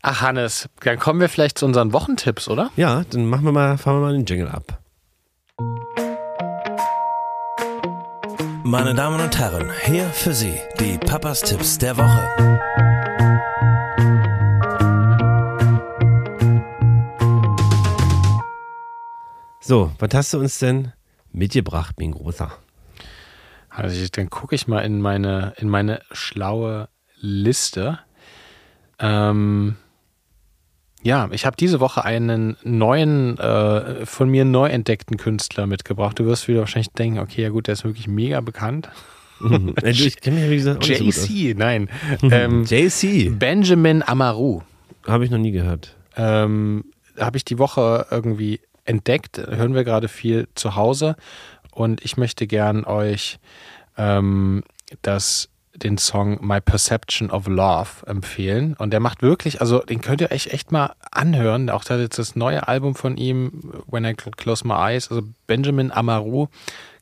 Ach, 0.00 0.20
Hannes, 0.20 0.68
dann 0.84 0.96
kommen 1.00 1.20
wir 1.20 1.28
vielleicht 1.28 1.58
zu 1.58 1.66
unseren 1.66 1.92
Wochentipps, 1.92 2.48
oder? 2.48 2.70
Ja, 2.76 3.02
dann 3.10 3.26
machen 3.26 3.44
wir 3.44 3.50
mal, 3.50 3.76
fahren 3.78 3.96
wir 3.96 4.00
mal 4.00 4.12
den 4.12 4.26
Jingle 4.26 4.48
ab. 4.48 4.78
Meine 8.62 8.94
Damen 8.94 9.20
und 9.20 9.36
Herren, 9.36 9.72
hier 9.86 10.04
für 10.10 10.32
Sie 10.32 10.54
die 10.78 10.98
Papas 10.98 11.40
Tipps 11.40 11.78
der 11.78 11.96
Woche. 11.96 12.58
So, 19.60 19.90
was 19.98 20.14
hast 20.14 20.32
du 20.32 20.38
uns 20.38 20.60
denn 20.60 20.92
mitgebracht, 21.32 21.96
mein 21.98 22.12
Großer? 22.12 22.52
Also 23.68 24.00
ich, 24.00 24.12
dann 24.12 24.30
gucke 24.30 24.54
ich 24.54 24.68
mal 24.68 24.84
in 24.84 25.00
meine, 25.00 25.54
in 25.56 25.68
meine 25.68 26.02
schlaue 26.12 26.88
Liste. 27.16 27.98
Ähm, 29.00 29.76
ja, 31.08 31.26
ich 31.32 31.46
habe 31.46 31.56
diese 31.56 31.80
Woche 31.80 32.04
einen 32.04 32.58
neuen, 32.62 33.38
äh, 33.38 34.04
von 34.04 34.28
mir 34.28 34.44
neu 34.44 34.68
entdeckten 34.68 35.16
Künstler 35.16 35.66
mitgebracht. 35.66 36.18
Du 36.18 36.26
wirst 36.26 36.48
wieder 36.48 36.60
wahrscheinlich 36.60 36.92
denken, 36.92 37.18
okay, 37.18 37.42
ja 37.42 37.48
gut, 37.48 37.66
der 37.66 37.72
ist 37.72 37.84
wirklich 37.84 38.06
mega 38.06 38.40
bekannt. 38.40 38.88
Mhm. 39.40 39.76
Du, 39.76 39.86
ich 39.86 40.20
kenne 40.20 40.40
mich, 40.40 40.50
wie 40.50 40.56
gesagt, 40.56 40.82
auch 40.82 40.88
nicht 40.88 40.98
so 40.98 41.04
gut 41.04 41.14
aus. 41.14 41.28
JC, 41.28 41.56
nein. 41.56 41.88
ähm, 42.22 42.64
JC. 42.64 43.30
Benjamin 43.38 44.02
Amaru. 44.02 44.62
Habe 45.06 45.24
ich 45.24 45.30
noch 45.30 45.38
nie 45.38 45.52
gehört. 45.52 45.94
ähm, 46.16 46.86
habe 47.16 47.36
ich 47.36 47.44
die 47.44 47.60
Woche 47.60 48.06
irgendwie 48.10 48.58
entdeckt. 48.84 49.38
Hören 49.38 49.76
wir 49.76 49.84
gerade 49.84 50.08
viel 50.08 50.48
zu 50.56 50.74
Hause 50.74 51.14
und 51.70 52.04
ich 52.04 52.16
möchte 52.16 52.48
gern 52.48 52.82
euch 52.82 53.38
ähm, 53.96 54.64
das, 55.02 55.50
den 55.82 55.98
Song 55.98 56.38
My 56.46 56.60
Perception 56.60 57.30
of 57.30 57.46
Love 57.46 58.06
empfehlen. 58.06 58.74
Und 58.74 58.90
der 58.90 59.00
macht 59.00 59.22
wirklich, 59.22 59.60
also 59.60 59.80
den 59.80 60.00
könnt 60.00 60.20
ihr 60.20 60.30
euch 60.30 60.48
echt 60.48 60.72
mal 60.72 60.94
anhören. 61.10 61.70
Auch 61.70 61.84
da 61.84 61.98
jetzt 61.98 62.18
das 62.18 62.36
neue 62.36 62.68
Album 62.68 62.94
von 62.94 63.16
ihm, 63.16 63.82
When 63.86 64.04
I 64.04 64.14
Close 64.14 64.66
My 64.66 64.74
Eyes, 64.74 65.10
also 65.10 65.22
Benjamin 65.46 65.90
Amaru, 65.90 66.48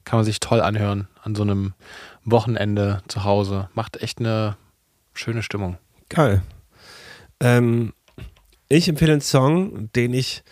kann 0.05 0.19
man 0.19 0.25
sich 0.25 0.41
toll 0.41 0.61
anhören 0.61 1.09
an 1.23 1.35
so 1.35 1.43
einem 1.43 1.75
Wochenende 2.25 3.03
zu 3.09 3.25
Hause. 3.25 3.69
Macht 3.75 4.03
echt 4.03 4.21
eine 4.21 4.57
schöne 5.15 5.43
Stimmung. 5.43 5.79
Geil. 6.09 6.43
Ähm, 7.41 7.93
ich 8.69 8.89
empfehle 8.89 9.13
einen 9.13 9.21
Song, 9.21 9.91
den 9.93 10.15
ich 10.15 10.43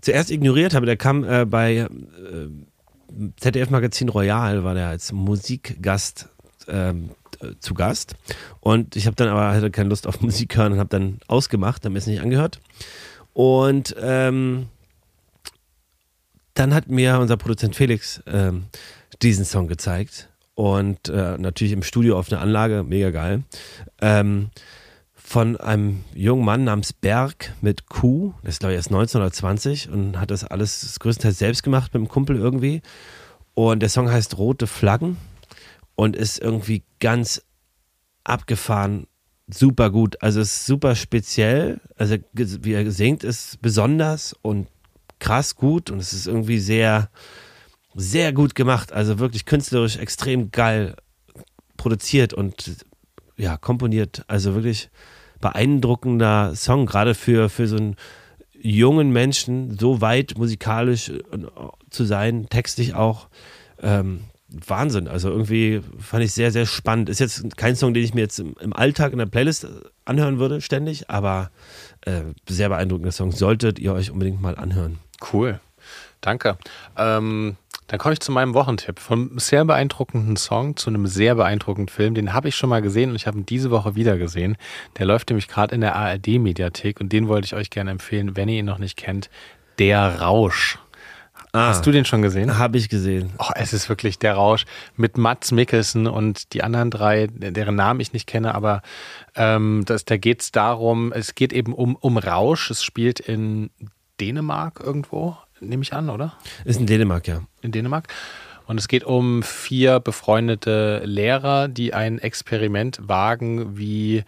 zuerst 0.00 0.30
ignoriert 0.30 0.74
habe. 0.74 0.86
Der 0.86 0.96
kam 0.96 1.24
äh, 1.24 1.44
bei 1.44 1.76
äh, 1.76 1.88
ZDF 3.38 3.70
Magazin 3.70 4.08
Royal, 4.08 4.64
war 4.64 4.74
der 4.74 4.88
als 4.88 5.12
Musikgast 5.12 6.28
ähm, 6.68 7.10
äh, 7.10 7.25
zu 7.60 7.74
Gast. 7.74 8.14
Und 8.60 8.96
ich 8.96 9.06
habe 9.06 9.16
dann 9.16 9.28
aber 9.28 9.52
hatte 9.52 9.70
keine 9.70 9.88
Lust 9.88 10.06
auf 10.06 10.20
Musik 10.22 10.56
hören 10.56 10.72
und 10.72 10.78
habe 10.78 10.90
dann 10.90 11.18
ausgemacht, 11.28 11.84
habe 11.84 11.92
mir 11.92 11.98
es 11.98 12.06
nicht 12.06 12.20
angehört. 12.20 12.60
Und 13.32 13.94
ähm, 14.00 14.68
dann 16.54 16.74
hat 16.74 16.88
mir 16.88 17.18
unser 17.18 17.36
Produzent 17.36 17.76
Felix 17.76 18.22
ähm, 18.26 18.64
diesen 19.22 19.44
Song 19.44 19.68
gezeigt. 19.68 20.28
Und 20.54 21.10
äh, 21.10 21.36
natürlich 21.36 21.72
im 21.72 21.82
Studio 21.82 22.18
auf 22.18 22.32
einer 22.32 22.40
Anlage, 22.40 22.82
mega 22.82 23.10
geil. 23.10 23.42
Ähm, 24.00 24.50
von 25.14 25.56
einem 25.56 26.04
jungen 26.14 26.44
Mann 26.44 26.64
namens 26.64 26.92
Berg 26.92 27.52
mit 27.60 27.88
Q, 27.88 28.32
das 28.42 28.54
ist 28.54 28.60
glaube 28.60 28.72
ich 28.72 28.76
erst 28.76 28.92
19 28.92 29.20
oder 29.20 29.32
20 29.32 29.90
und 29.90 30.20
hat 30.20 30.30
das 30.30 30.44
alles 30.44 30.96
größtenteils 31.00 31.38
selbst 31.38 31.62
gemacht 31.64 31.92
mit 31.92 32.00
einem 32.00 32.08
Kumpel 32.08 32.36
irgendwie. 32.36 32.80
Und 33.54 33.80
der 33.80 33.88
Song 33.88 34.10
heißt 34.10 34.38
Rote 34.38 34.66
Flaggen 34.66 35.16
und 35.96 36.14
ist 36.14 36.38
irgendwie 36.38 36.84
ganz 37.00 37.42
abgefahren, 38.22 39.06
super 39.48 39.90
gut. 39.90 40.22
Also 40.22 40.40
es 40.40 40.54
ist 40.54 40.66
super 40.66 40.94
speziell. 40.94 41.80
Also 41.96 42.16
wie 42.34 42.72
er 42.72 42.90
singt, 42.90 43.24
ist 43.24 43.60
besonders 43.62 44.34
und 44.42 44.68
krass 45.18 45.56
gut 45.56 45.90
und 45.90 45.98
es 45.98 46.12
ist 46.12 46.26
irgendwie 46.26 46.58
sehr, 46.58 47.10
sehr 47.94 48.32
gut 48.32 48.54
gemacht. 48.54 48.92
Also 48.92 49.18
wirklich 49.18 49.46
künstlerisch 49.46 49.96
extrem 49.96 50.50
geil 50.50 50.96
produziert 51.76 52.34
und 52.34 52.86
ja, 53.36 53.56
komponiert. 53.56 54.24
Also 54.28 54.54
wirklich 54.54 54.90
beeindruckender 55.40 56.54
Song, 56.54 56.86
gerade 56.86 57.14
für, 57.14 57.48
für 57.48 57.66
so 57.66 57.76
einen 57.76 57.96
jungen 58.58 59.10
Menschen 59.10 59.78
so 59.78 60.00
weit 60.00 60.36
musikalisch 60.36 61.10
äh, 61.10 61.20
zu 61.90 62.04
sein, 62.04 62.48
textlich 62.48 62.94
auch. 62.94 63.28
Ähm, 63.80 64.20
Wahnsinn. 64.66 65.08
Also 65.08 65.30
irgendwie 65.30 65.82
fand 65.98 66.24
ich 66.24 66.32
sehr, 66.32 66.50
sehr 66.50 66.66
spannend. 66.66 67.08
Ist 67.08 67.20
jetzt 67.20 67.56
kein 67.56 67.76
Song, 67.76 67.94
den 67.94 68.04
ich 68.04 68.14
mir 68.14 68.22
jetzt 68.22 68.38
im, 68.38 68.72
Alltag 68.72 69.12
in 69.12 69.18
der 69.18 69.26
Playlist 69.26 69.66
anhören 70.04 70.38
würde, 70.38 70.60
ständig, 70.60 71.10
aber 71.10 71.50
äh, 72.02 72.22
sehr 72.48 72.68
beeindruckender 72.68 73.12
Song. 73.12 73.32
Solltet 73.32 73.78
ihr 73.78 73.92
euch 73.92 74.10
unbedingt 74.10 74.40
mal 74.40 74.56
anhören. 74.56 74.98
Cool. 75.32 75.60
Danke. 76.20 76.58
Ähm, 76.96 77.56
dann 77.86 78.00
komme 78.00 78.14
ich 78.14 78.20
zu 78.20 78.32
meinem 78.32 78.54
Wochentipp. 78.54 78.98
Vom 78.98 79.38
sehr 79.38 79.64
beeindruckenden 79.64 80.36
Song 80.36 80.76
zu 80.76 80.90
einem 80.90 81.06
sehr 81.06 81.36
beeindruckenden 81.36 81.88
Film. 81.88 82.14
Den 82.14 82.32
habe 82.32 82.48
ich 82.48 82.56
schon 82.56 82.68
mal 82.68 82.82
gesehen 82.82 83.10
und 83.10 83.16
ich 83.16 83.26
habe 83.26 83.38
ihn 83.38 83.46
diese 83.46 83.70
Woche 83.70 83.94
wieder 83.94 84.18
gesehen. 84.18 84.56
Der 84.98 85.06
läuft 85.06 85.30
nämlich 85.30 85.46
gerade 85.46 85.74
in 85.74 85.80
der 85.80 85.94
ARD-Mediathek 85.94 87.00
und 87.00 87.12
den 87.12 87.28
wollte 87.28 87.46
ich 87.46 87.54
euch 87.54 87.70
gerne 87.70 87.92
empfehlen, 87.92 88.36
wenn 88.36 88.48
ihr 88.48 88.58
ihn 88.58 88.66
noch 88.66 88.78
nicht 88.78 88.96
kennt. 88.96 89.30
Der 89.78 90.20
Rausch. 90.20 90.78
Ah, 91.56 91.68
Hast 91.68 91.86
du 91.86 91.90
den 91.90 92.04
schon 92.04 92.20
gesehen? 92.20 92.58
Habe 92.58 92.76
ich 92.76 92.90
gesehen. 92.90 93.32
Oh, 93.38 93.50
es 93.54 93.72
ist 93.72 93.88
wirklich 93.88 94.18
der 94.18 94.34
Rausch 94.34 94.66
mit 94.94 95.16
Mats 95.16 95.52
Mikkelsen 95.52 96.06
und 96.06 96.52
die 96.52 96.62
anderen 96.62 96.90
drei, 96.90 97.28
deren 97.28 97.76
Namen 97.76 98.00
ich 98.00 98.12
nicht 98.12 98.26
kenne, 98.26 98.54
aber 98.54 98.82
ähm, 99.34 99.82
das, 99.86 100.04
da 100.04 100.18
geht 100.18 100.42
es 100.42 100.52
darum, 100.52 101.12
es 101.14 101.34
geht 101.34 101.54
eben 101.54 101.72
um, 101.72 101.96
um 101.96 102.18
Rausch. 102.18 102.70
Es 102.70 102.84
spielt 102.84 103.20
in 103.20 103.70
Dänemark 104.20 104.80
irgendwo, 104.84 105.38
nehme 105.60 105.82
ich 105.82 105.94
an, 105.94 106.10
oder? 106.10 106.34
Ist 106.66 106.78
in 106.78 106.86
Dänemark, 106.86 107.26
ja. 107.26 107.40
in 107.62 107.72
Dänemark. 107.72 108.08
Und 108.66 108.78
es 108.78 108.86
geht 108.86 109.04
um 109.04 109.42
vier 109.42 109.98
befreundete 110.00 111.00
Lehrer, 111.06 111.68
die 111.68 111.94
ein 111.94 112.18
Experiment 112.18 112.98
wagen, 113.00 113.78
wie 113.78 114.24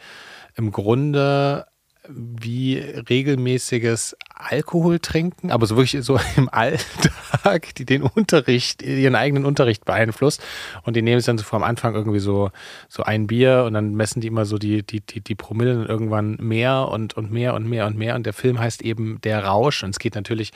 im 0.55 0.73
Grunde 0.73 1.67
wie 2.09 2.79
regelmäßiges 2.79 4.17
Alkohol 4.35 4.99
trinken, 4.99 5.51
aber 5.51 5.67
so 5.67 5.77
wirklich 5.77 6.05
so 6.05 6.19
im 6.37 6.49
Alltag, 6.49 7.75
die 7.77 7.85
den 7.85 8.03
Unterricht, 8.03 8.83
ihren 8.83 9.15
eigenen 9.15 9.45
Unterricht 9.45 9.85
beeinflusst. 9.85 10.43
Und 10.85 10.97
die 10.97 11.03
nehmen 11.03 11.19
es 11.19 11.27
dann 11.27 11.39
so 11.39 11.45
vom 11.45 11.63
Anfang 11.63 11.95
irgendwie 11.95 12.21
so, 12.21 12.51
so 12.89 13.03
ein 13.03 13.27
Bier 13.27 13.65
und 13.67 13.75
dann 13.75 13.95
messen 13.95 14.21
die 14.21 14.29
immer 14.29 14.47
so 14.47 14.59
die, 14.59 14.83
die, 14.83 15.01
die, 15.01 15.21
die 15.21 15.35
Promille 15.35 15.79
und 15.79 15.87
irgendwann 15.87 16.37
mehr 16.41 16.89
und, 16.89 17.17
und 17.17 17.31
mehr 17.31 17.55
und 17.55 17.69
mehr 17.69 17.87
und 17.87 17.97
mehr. 17.97 18.15
Und 18.15 18.25
der 18.25 18.33
Film 18.33 18.59
heißt 18.59 18.83
eben 18.83 19.21
Der 19.23 19.45
Rausch. 19.45 19.83
Und 19.83 19.91
es 19.91 19.99
geht 19.99 20.15
natürlich 20.15 20.53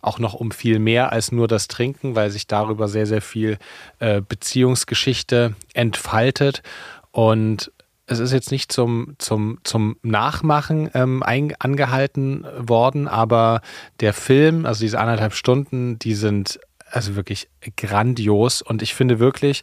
auch 0.00 0.18
noch 0.18 0.34
um 0.34 0.52
viel 0.52 0.78
mehr 0.78 1.12
als 1.12 1.32
nur 1.32 1.48
das 1.48 1.68
Trinken, 1.68 2.14
weil 2.14 2.30
sich 2.30 2.46
darüber 2.46 2.88
sehr, 2.88 3.06
sehr 3.06 3.20
viel 3.20 3.58
äh, 3.98 4.22
Beziehungsgeschichte 4.26 5.54
entfaltet. 5.74 6.62
Und 7.10 7.72
es 8.08 8.18
ist 8.18 8.32
jetzt 8.32 8.50
nicht 8.50 8.72
zum, 8.72 9.14
zum, 9.18 9.58
zum 9.64 9.96
Nachmachen 10.02 10.90
ähm, 10.94 11.22
ein, 11.22 11.54
angehalten 11.58 12.46
worden, 12.58 13.06
aber 13.06 13.60
der 14.00 14.14
Film, 14.14 14.66
also 14.66 14.80
diese 14.80 14.98
anderthalb 14.98 15.34
Stunden, 15.34 15.98
die 15.98 16.14
sind 16.14 16.58
also 16.90 17.16
wirklich 17.16 17.48
grandios. 17.76 18.62
Und 18.62 18.82
ich 18.82 18.94
finde 18.94 19.18
wirklich, 19.18 19.62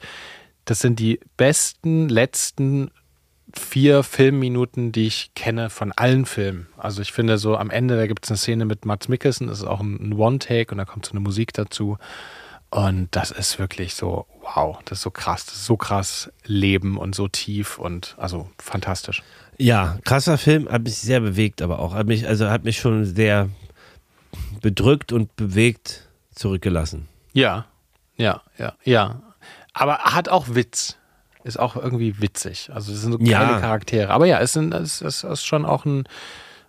das 0.65 0.79
sind 0.79 0.99
die 0.99 1.19
besten 1.37 2.07
letzten 2.07 2.91
vier 3.57 4.03
Filmminuten, 4.03 4.91
die 4.91 5.07
ich 5.07 5.31
kenne 5.33 5.69
von 5.69 5.91
allen 5.91 6.25
Filmen. 6.25 6.67
Also 6.77 7.01
ich 7.01 7.13
finde 7.13 7.37
so 7.37 7.57
am 7.57 7.71
Ende, 7.71 7.95
da 7.95 8.05
gibt 8.05 8.25
es 8.25 8.31
eine 8.31 8.37
Szene 8.37 8.65
mit 8.65 8.85
Mats 8.85 9.07
Mikkelsen, 9.07 9.47
das 9.47 9.59
ist 9.59 9.65
auch 9.65 9.79
ein, 9.79 9.95
ein 9.95 10.13
One-Take 10.13 10.71
und 10.71 10.77
da 10.77 10.85
kommt 10.85 11.05
so 11.05 11.11
eine 11.11 11.19
Musik 11.19 11.53
dazu. 11.53 11.97
Und 12.75 13.07
das 13.11 13.31
ist 13.31 13.57
wirklich 13.57 13.95
so, 13.95 14.25
wow, 14.41 14.77
das 14.83 14.97
ist 14.97 15.03
so 15.03 15.09
krass, 15.09 15.45
das 15.45 15.55
ist 15.55 15.65
so 15.65 15.77
krass 15.77 16.29
Leben 16.43 16.97
und 16.97 17.15
so 17.15 17.29
tief 17.29 17.79
und 17.79 18.15
also 18.17 18.49
fantastisch. 18.59 19.23
Ja, 19.57 19.97
krasser 20.03 20.37
Film, 20.37 20.67
hat 20.69 20.83
mich 20.83 20.97
sehr 20.97 21.21
bewegt, 21.21 21.61
aber 21.61 21.79
auch. 21.79 21.93
Hat 21.93 22.05
mich, 22.07 22.27
also 22.27 22.49
hat 22.49 22.65
mich 22.65 22.77
schon 22.77 23.05
sehr 23.05 23.47
bedrückt 24.61 25.13
und 25.13 25.33
bewegt 25.37 26.09
zurückgelassen. 26.33 27.07
Ja, 27.31 27.65
ja, 28.17 28.41
ja, 28.57 28.73
ja. 28.83 29.21
Aber 29.71 29.99
hat 29.99 30.27
auch 30.27 30.49
Witz. 30.49 30.97
Ist 31.45 31.57
auch 31.57 31.77
irgendwie 31.77 32.19
witzig. 32.19 32.71
Also 32.73 32.91
es 32.91 32.99
sind 32.99 33.13
so 33.13 33.19
Ja. 33.19 33.39
kleine 33.45 33.61
Charaktere. 33.61 34.09
Aber 34.11 34.25
ja, 34.25 34.41
es, 34.41 34.51
sind, 34.51 34.73
es, 34.73 34.99
es 34.99 35.23
ist 35.23 35.45
schon 35.45 35.63
auch 35.63 35.85
ein 35.85 36.03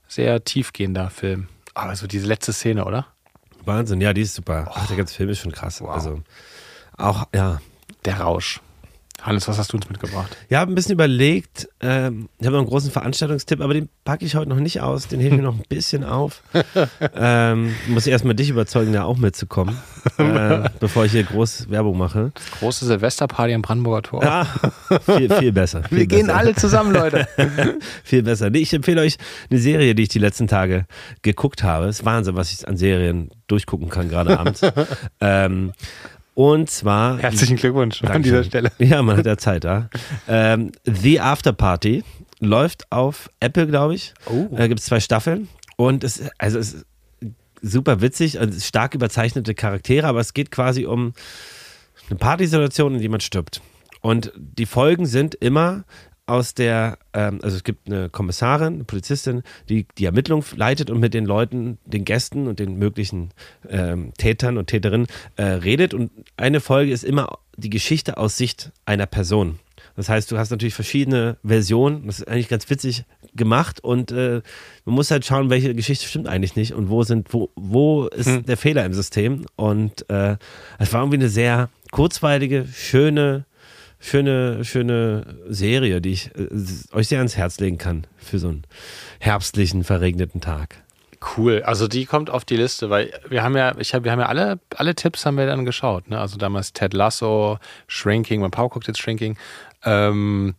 sehr 0.07 0.45
tiefgehender 0.45 1.11
Film. 1.11 1.49
Aber 1.75 1.97
so 1.97 2.07
diese 2.07 2.29
letzte 2.29 2.53
Szene, 2.53 2.85
oder? 2.85 3.07
Wahnsinn, 3.67 4.01
ja, 4.01 4.13
die 4.13 4.23
ist 4.23 4.35
super. 4.35 4.71
Ach, 4.75 4.87
der 4.87 4.97
ganze 4.97 5.15
Film 5.15 5.31
ist 5.31 5.41
schon 5.41 5.53
krass. 5.53 5.81
Wow. 5.81 5.91
Also 5.91 6.23
auch, 6.97 7.27
ja. 7.35 7.61
Der 8.05 8.21
Rausch. 8.21 8.61
Hannes, 9.23 9.49
was 9.49 9.59
hast 9.59 9.73
du 9.73 9.77
uns 9.79 9.89
mitgebracht? 9.89 10.37
Ich 10.49 10.57
habe 10.57 10.71
ein 10.71 10.75
bisschen 10.75 10.93
überlegt, 10.93 11.69
ähm, 11.81 12.29
ich 12.39 12.47
habe 12.47 12.55
noch 12.57 12.63
einen 12.63 12.69
großen 12.69 12.91
Veranstaltungstipp, 12.91 13.61
aber 13.61 13.75
den 13.75 13.89
packe 14.05 14.25
ich 14.25 14.37
heute 14.37 14.49
noch 14.49 14.61
nicht 14.61 14.83
aus, 14.83 15.09
den 15.09 15.19
hebe 15.21 15.35
ich 15.35 15.41
mir 15.41 15.47
noch 15.47 15.57
ein 15.57 15.65
bisschen 15.69 16.05
auf. 16.05 16.43
ähm, 17.17 17.75
muss 17.89 18.07
erstmal 18.07 18.35
dich 18.35 18.51
überzeugen, 18.51 18.93
da 18.93 19.05
auch 19.05 19.17
mitzukommen, 19.17 19.77
äh, 20.19 20.69
bevor 20.79 21.07
ich 21.07 21.13
hier 21.13 21.25
groß 21.25 21.71
Werbung 21.71 21.99
mache. 21.99 22.31
Große 22.61 22.85
Silvesterparty 22.85 23.55
am 23.55 23.63
Brandenburger 23.63 24.03
Tor. 24.03 24.23
Ah, 24.25 24.47
viel, 25.05 25.29
viel 25.35 25.53
besser. 25.53 25.83
Viel 25.85 25.99
Wir 25.99 26.07
gehen 26.07 26.27
besser. 26.27 26.39
alle 26.39 26.55
zusammen, 26.55 26.93
Leute. 26.93 27.27
Viel 28.05 28.23
besser. 28.23 28.51
Nee, 28.51 28.59
ich 28.59 28.73
empfehle 28.73 29.01
euch 29.01 29.17
eine 29.51 29.59
Serie, 29.59 29.95
die 29.95 30.05
ich 30.05 30.09
die 30.09 30.19
letzten 30.19 30.47
Tage 30.47 30.87
geguckt 31.23 31.63
habe. 31.65 31.87
Es 31.87 32.01
ist 32.01 32.05
Wahnsinn, 32.05 32.37
was 32.37 32.53
ich 32.53 32.67
an 32.69 32.77
Serien 32.77 33.31
durchgucken 33.49 33.89
kann, 33.89 34.09
gerade 34.09 34.39
abends. 34.39 34.61
ähm, 35.21 35.73
und 36.37 36.69
zwar. 36.69 37.19
Herzlichen 37.19 37.57
Glückwunsch 37.57 38.05
an 38.05 38.23
dieser 38.23 38.45
Stelle. 38.45 38.71
Ja, 38.79 39.03
man 39.03 39.17
hat 39.17 39.25
ja 39.25 39.39
Zeit 39.39 39.65
da. 39.65 39.89
Ähm, 40.29 40.71
The 40.85 41.19
After 41.19 41.55
Party 41.55 42.05
läuft 42.41 42.93
auf 42.93 43.31
Apple, 43.41 43.67
glaube 43.67 43.95
ich. 43.95 44.13
Oh. 44.27 44.49
Da 44.55 44.69
gibt 44.69 44.81
es 44.81 44.87
zwei 44.87 45.01
Staffeln. 45.01 45.49
Und 45.77 46.05
es, 46.05 46.23
also 46.37 46.59
es 46.59 46.75
ist 46.75 46.87
super 47.63 48.03
witzig, 48.03 48.39
also 48.39 48.61
stark 48.61 48.95
überzeichnete 48.95 49.55
Charaktere, 49.55 50.07
aber 50.07 50.21
es 50.21 50.35
geht 50.35 50.51
quasi 50.51 50.85
um 50.85 51.15
eine 52.11 52.19
Partysituation, 52.19 52.97
in 52.97 53.01
die 53.01 53.09
man 53.09 53.21
stirbt. 53.21 53.63
Und 54.03 54.31
die 54.37 54.67
Folgen 54.67 55.07
sind 55.07 55.35
immer 55.37 55.85
aus 56.27 56.55
der, 56.55 56.99
ähm, 57.13 57.39
also 57.43 57.57
es 57.57 57.65
gibt 57.65 57.87
eine 57.87 58.09
Kommissarin, 58.09 58.75
eine 58.75 58.85
Polizistin, 58.85 59.43
die 59.69 59.87
die 59.97 60.05
Ermittlung 60.05 60.45
leitet 60.57 60.91
und 60.91 61.01
mit 61.01 61.15
den 61.15 61.25
Leuten, 61.25 61.79
den 61.85 62.05
Gästen 62.05 62.49
und 62.49 62.59
den 62.59 62.77
möglichen 62.77 63.31
ähm, 63.69 64.13
Tätern 64.19 64.59
und 64.59 64.67
Täterinnen 64.67 65.07
äh, 65.37 65.45
redet. 65.45 65.95
Und 65.95 66.11
eine 66.37 66.61
Folge 66.61 66.93
ist 66.93 67.05
immer 67.05 67.39
die 67.57 67.71
Geschichte 67.71 68.17
aus 68.19 68.37
Sicht 68.37 68.73
einer 68.85 69.07
Person. 69.07 69.59
Das 69.95 70.09
heißt, 70.09 70.31
du 70.31 70.37
hast 70.37 70.51
natürlich 70.51 70.75
verschiedene 70.75 71.39
Versionen. 71.43 72.07
Das 72.07 72.19
ist 72.19 72.29
eigentlich 72.29 72.49
ganz 72.49 72.69
witzig 72.69 73.05
gemacht 73.35 73.81
und 73.81 74.13
äh, 74.13 74.41
man 74.85 74.95
muss 74.95 75.11
halt 75.11 75.25
schauen, 75.25 75.51
welche 75.51 75.75
Geschichte 75.75 76.07
stimmt 76.07 76.27
eigentlich 76.27 76.57
nicht 76.57 76.73
und 76.73 76.89
wo 76.89 77.03
sind, 77.03 77.33
wo, 77.33 77.51
wo 77.55 78.07
ist 78.07 78.49
der 78.49 78.57
Fehler 78.57 78.85
im 78.85 78.95
System. 78.95 79.45
Und 79.57 80.09
äh, 80.11 80.37
es 80.79 80.93
war 80.93 81.03
irgendwie 81.03 81.19
eine 81.19 81.29
sehr 81.29 81.69
kurzweilige, 81.91 82.67
schöne, 82.73 83.45
schöne, 83.99 84.65
schöne 84.65 85.39
Serie, 85.49 86.01
die 86.01 86.13
ich 86.13 86.31
äh, 86.37 86.49
euch 86.93 87.09
sehr 87.09 87.19
ans 87.19 87.37
Herz 87.37 87.59
legen 87.61 87.79
kann 87.79 88.07
für 88.17 88.39
so 88.39 88.49
einen 88.49 88.65
herbstlichen, 89.21 89.85
verregneten 89.85 90.41
Tag. 90.41 90.83
Cool. 91.37 91.63
Also 91.65 91.89
die 91.89 92.05
kommt 92.05 92.31
auf 92.31 92.45
die 92.45 92.57
Liste, 92.57 92.91
weil 92.91 93.13
wir 93.29 93.43
haben 93.43 93.57
ja, 93.57 93.75
ich 93.79 93.95
hab, 93.95 94.05
wir 94.05 94.13
haben 94.13 94.21
ja 94.21 94.27
alle, 94.27 94.61
alle 94.77 94.95
Tipps 94.95 95.25
haben 95.25 95.37
wir 95.37 95.47
dann 95.47 95.65
geschaut. 95.65 96.09
Ne? 96.09 96.19
Also 96.19 96.37
damals 96.37 96.73
Ted 96.73 96.93
Lasso, 96.93 97.59
Shrinking, 97.87 98.41
mein 98.41 98.51
Papa 98.51 98.69
guckt 98.69 98.87
jetzt 98.87 99.01
Shrinking. 99.01 99.37
Ähm, 99.85 100.55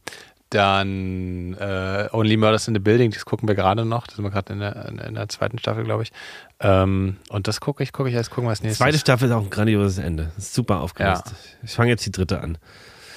dann 0.49 1.55
äh, 1.55 2.07
Only 2.11 2.37
Murders 2.37 2.67
in 2.69 2.73
the 2.73 2.79
Building, 2.79 3.11
das 3.11 3.25
gucken 3.25 3.47
wir 3.47 3.55
gerade 3.55 3.83
noch. 3.83 4.07
Das 4.07 4.15
sind 4.15 4.23
wir 4.23 4.31
gerade 4.31 4.53
in 4.53 4.59
der, 4.59 4.85
in 5.05 5.15
der 5.15 5.27
zweiten 5.27 5.59
Staffel, 5.59 5.83
glaube 5.83 6.03
ich. 6.03 6.11
Ähm, 6.59 7.17
und 7.29 7.47
das 7.47 7.59
gucke 7.59 7.83
ich, 7.83 7.91
gucke 7.91 8.09
ich 8.09 8.15
jetzt, 8.15 8.29
gucken 8.29 8.45
wir 8.45 8.51
als 8.51 8.61
nächstes. 8.61 8.77
Zweite 8.77 8.97
Staffel 8.97 9.27
ist 9.27 9.33
auch 9.33 9.43
ein 9.43 9.49
grandioses 9.49 9.97
Ende. 9.97 10.31
Ist 10.37 10.53
super 10.53 10.79
aufgelöst. 10.79 11.23
Ja. 11.27 11.33
Ich 11.63 11.71
fange 11.71 11.89
jetzt 11.89 12.05
die 12.05 12.11
dritte 12.11 12.39
an. 12.39 12.57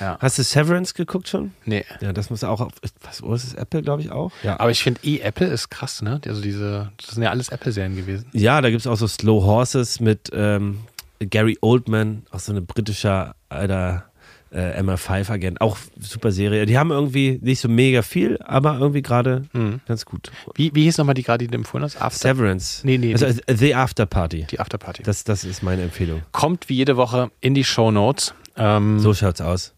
Ja. 0.00 0.16
Hast 0.20 0.38
du 0.38 0.42
Severance 0.42 0.94
geguckt 0.94 1.28
schon? 1.28 1.52
Nee. 1.64 1.84
Ja, 2.00 2.12
das 2.12 2.30
muss 2.30 2.42
auch 2.42 2.60
auf. 2.60 2.72
Was 3.02 3.22
wo 3.22 3.34
ist 3.34 3.44
es? 3.44 3.54
Apple, 3.54 3.82
glaube 3.82 4.02
ich, 4.02 4.10
auch? 4.10 4.32
Ja. 4.42 4.58
Aber 4.58 4.70
ich 4.70 4.82
finde 4.82 5.00
eh, 5.04 5.18
Apple 5.20 5.46
ist 5.48 5.68
krass, 5.68 6.02
ne? 6.02 6.20
Also 6.26 6.40
diese, 6.42 6.90
das 6.96 7.10
sind 7.14 7.22
ja 7.22 7.30
alles 7.30 7.50
Apple-Serien 7.50 7.96
gewesen. 7.96 8.26
Ja, 8.32 8.60
da 8.60 8.70
gibt 8.70 8.80
es 8.80 8.86
auch 8.86 8.96
so 8.96 9.06
Slow 9.06 9.44
Horses 9.44 10.00
mit 10.00 10.30
ähm, 10.32 10.80
Gary 11.20 11.58
Oldman, 11.60 12.22
auch 12.30 12.40
so 12.40 12.52
ein 12.52 12.64
britischer 12.66 13.34
alter 13.50 14.06
äh, 14.52 14.80
MI5-Agent. 14.82 15.60
Auch 15.60 15.76
super 16.00 16.32
Serie. 16.32 16.66
Die 16.66 16.76
haben 16.78 16.90
irgendwie 16.90 17.38
nicht 17.42 17.60
so 17.60 17.68
mega 17.68 18.02
viel, 18.02 18.38
aber 18.42 18.78
irgendwie 18.80 19.02
gerade 19.02 19.44
Mhm. 19.52 19.80
ganz 19.86 20.04
gut. 20.04 20.32
Wie, 20.56 20.74
wie 20.74 20.84
hieß 20.84 20.98
nochmal 20.98 21.14
die 21.14 21.22
gerade, 21.22 21.44
die 21.44 21.50
du 21.50 21.56
empfohlen 21.56 21.84
hast? 21.84 22.00
After, 22.00 22.18
Severance. 22.34 22.80
Nee, 22.84 22.98
nee, 22.98 23.12
Also 23.12 23.26
äh, 23.26 23.34
The 23.54 23.74
After 23.74 24.06
Party. 24.06 24.46
die 24.50 24.58
Afterparty. 24.58 25.02
Das, 25.04 25.22
das 25.24 25.44
ist 25.44 25.62
meine 25.62 25.82
Empfehlung. 25.82 26.22
Kommt 26.32 26.68
wie 26.68 26.74
jede 26.74 26.96
Woche 26.96 27.30
in 27.40 27.54
die 27.54 27.64
Show 27.64 27.90
Notes. 27.92 28.34
Ähm, 28.56 28.98
So 28.98 29.14
schaut's 29.14 29.40
aus. 29.40 29.72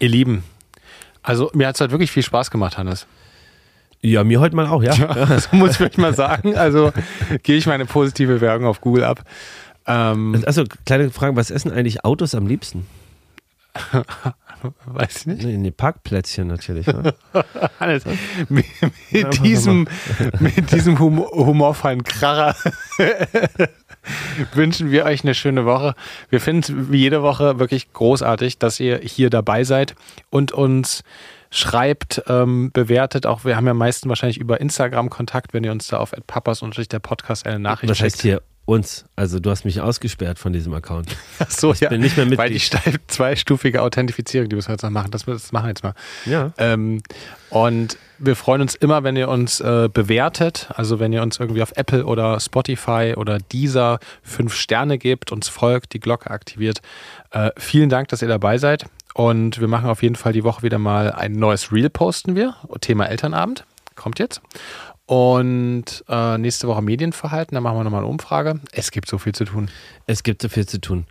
Ihr 0.00 0.08
Lieben, 0.08 0.44
also 1.22 1.50
mir 1.54 1.66
hat 1.66 1.74
es 1.76 1.80
halt 1.80 1.90
wirklich 1.90 2.10
viel 2.10 2.22
Spaß 2.22 2.50
gemacht, 2.50 2.76
Hannes. 2.78 3.06
Ja, 4.02 4.22
mir 4.22 4.38
heute 4.40 4.54
mal 4.54 4.66
auch, 4.66 4.82
ja. 4.82 4.94
Das 5.28 5.50
muss 5.52 5.72
ich 5.72 5.80
wirklich 5.80 5.98
mal 5.98 6.14
sagen. 6.14 6.56
Also 6.56 6.92
gehe 7.42 7.56
ich 7.56 7.66
meine 7.66 7.86
positive 7.86 8.42
Werbung 8.42 8.66
auf 8.66 8.82
Google 8.82 9.04
ab. 9.04 9.24
Ähm, 9.86 10.42
Also, 10.46 10.64
kleine 10.84 11.10
Frage, 11.10 11.36
was 11.36 11.50
essen 11.50 11.72
eigentlich 11.72 12.04
Autos 12.04 12.34
am 12.34 12.46
liebsten? 12.46 12.86
weiß 14.86 15.16
ich 15.16 15.26
nicht. 15.26 15.44
Nee, 15.44 15.56
nee, 15.56 15.70
Parkplätzchen 15.70 16.46
natürlich. 16.46 16.86
Ne? 16.86 17.14
Hannes, 17.80 18.04
mit, 18.48 18.66
mit 19.10 19.42
diesem, 19.42 19.88
mit 20.38 20.70
diesem 20.70 20.98
hum 20.98 21.18
humorvollen 21.20 22.04
Kracher 22.04 22.54
wünschen 24.54 24.90
wir 24.90 25.04
euch 25.04 25.24
eine 25.24 25.34
schöne 25.34 25.64
Woche. 25.64 25.94
Wir 26.30 26.40
finden 26.40 26.60
es 26.60 26.92
wie 26.92 26.98
jede 26.98 27.22
Woche 27.22 27.58
wirklich 27.58 27.92
großartig, 27.92 28.58
dass 28.58 28.80
ihr 28.80 28.98
hier 28.98 29.30
dabei 29.30 29.64
seid 29.64 29.94
und 30.30 30.52
uns 30.52 31.02
schreibt, 31.50 32.22
ähm, 32.28 32.72
bewertet. 32.72 33.26
Auch 33.26 33.44
wir 33.44 33.56
haben 33.56 33.66
ja 33.66 33.74
meistens 33.74 34.08
wahrscheinlich 34.08 34.38
über 34.38 34.60
Instagram 34.60 35.08
Kontakt, 35.08 35.54
wenn 35.54 35.62
ihr 35.64 35.72
uns 35.72 35.86
da 35.86 35.98
auf 35.98 36.12
papas 36.26 36.62
und 36.62 36.74
der 36.92 36.98
Podcast 36.98 37.46
eine 37.46 37.60
Nachricht 37.60 37.90
heißt 37.90 38.00
schickt. 38.00 38.22
hier 38.22 38.42
uns? 38.66 39.04
Also, 39.16 39.40
du 39.40 39.50
hast 39.50 39.64
mich 39.64 39.80
ausgesperrt 39.80 40.38
von 40.38 40.52
diesem 40.52 40.72
Account. 40.74 41.08
Ach 41.38 41.50
so, 41.50 41.72
ja. 41.74 41.88
bin 41.88 42.00
nicht 42.00 42.16
mehr 42.16 42.26
Mitglied. 42.26 42.38
Weil 42.38 42.50
die 42.50 42.60
steif- 42.60 42.98
zweistufige 43.08 43.82
Authentifizierung, 43.82 44.48
die 44.48 44.56
müssen 44.56 44.68
wir 44.68 44.74
jetzt 44.74 44.82
noch 44.82 44.90
machen. 44.90 45.10
Das, 45.10 45.24
das 45.24 45.52
machen 45.52 45.64
wir 45.66 45.70
jetzt 45.70 45.82
mal. 45.82 45.94
Ja. 46.26 46.52
Ähm, 46.58 47.02
und 47.50 47.98
wir 48.18 48.36
freuen 48.36 48.62
uns 48.62 48.74
immer, 48.74 49.04
wenn 49.04 49.16
ihr 49.16 49.28
uns 49.28 49.60
äh, 49.60 49.88
bewertet. 49.92 50.68
Also 50.74 50.98
wenn 50.98 51.12
ihr 51.12 51.22
uns 51.22 51.38
irgendwie 51.38 51.62
auf 51.62 51.72
Apple 51.76 52.04
oder 52.06 52.40
Spotify 52.40 53.14
oder 53.16 53.38
dieser 53.38 53.98
fünf 54.22 54.54
Sterne 54.54 54.98
gebt, 54.98 55.30
uns 55.32 55.48
folgt, 55.48 55.92
die 55.92 56.00
Glocke 56.00 56.30
aktiviert. 56.30 56.80
Äh, 57.30 57.50
vielen 57.56 57.90
Dank, 57.90 58.08
dass 58.08 58.22
ihr 58.22 58.28
dabei 58.28 58.58
seid. 58.58 58.86
Und 59.14 59.60
wir 59.60 59.68
machen 59.68 59.88
auf 59.88 60.02
jeden 60.02 60.16
Fall 60.16 60.32
die 60.32 60.42
Woche 60.42 60.62
wieder 60.62 60.78
mal 60.78 61.12
ein 61.12 61.32
neues 61.32 61.70
Reel 61.70 61.90
posten 61.90 62.34
wir. 62.34 62.56
Thema 62.80 63.06
Elternabend. 63.06 63.64
Kommt 63.94 64.18
jetzt. 64.18 64.40
Und 65.06 66.04
äh, 66.08 66.38
nächste 66.38 66.66
Woche 66.66 66.80
Medienverhalten, 66.82 67.54
da 67.54 67.60
machen 67.60 67.76
wir 67.78 67.84
nochmal 67.84 68.00
eine 68.00 68.08
Umfrage. 68.08 68.60
Es 68.72 68.90
gibt 68.90 69.08
so 69.08 69.18
viel 69.18 69.34
zu 69.34 69.44
tun. 69.44 69.70
Es 70.06 70.22
gibt 70.22 70.40
so 70.42 70.48
viel 70.48 70.66
zu 70.66 70.80
tun. 70.80 71.06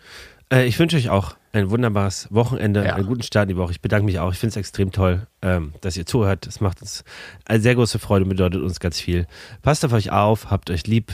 Äh, 0.51 0.65
ich 0.65 0.79
wünsche 0.79 0.97
euch 0.97 1.09
auch 1.09 1.35
ein 1.51 1.69
wunderbares 1.69 2.27
Wochenende, 2.31 2.83
Ja. 2.83 2.95
einen 2.95 3.05
guten 3.05 3.21
Start 3.21 3.43
in 3.43 3.55
die 3.55 3.57
Woche. 3.61 3.71
Ich 3.71 3.81
bedanke 3.81 4.05
mich 4.05 4.19
auch. 4.19 4.31
Ich 4.31 4.39
finde 4.39 4.51
es 4.51 4.57
extrem 4.57 4.91
toll, 4.91 5.27
ähm, 5.43 5.73
dass 5.81 5.95
ihr 5.95 6.07
zuhört. 6.07 6.47
Es 6.47 6.59
macht 6.59 6.81
uns 6.81 7.03
eine 7.45 7.61
sehr 7.61 7.75
große 7.75 7.99
Freude 7.99 8.23
und 8.23 8.29
bedeutet 8.29 8.63
uns 8.63 8.79
ganz 8.79 8.99
viel. 8.99 9.27
Passt 9.61 9.85
auf 9.85 9.93
euch 9.93 10.11
auf, 10.11 10.49
habt 10.49 10.71
euch 10.71 10.87
lieb, 10.87 11.13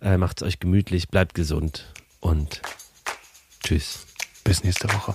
äh, 0.00 0.16
macht 0.16 0.40
es 0.40 0.48
euch 0.48 0.60
gemütlich, 0.60 1.08
bleibt 1.08 1.34
gesund 1.34 1.92
und 2.20 2.62
tschüss. 3.62 4.06
Bis 4.44 4.64
nächste 4.64 4.88
Woche. 4.92 5.14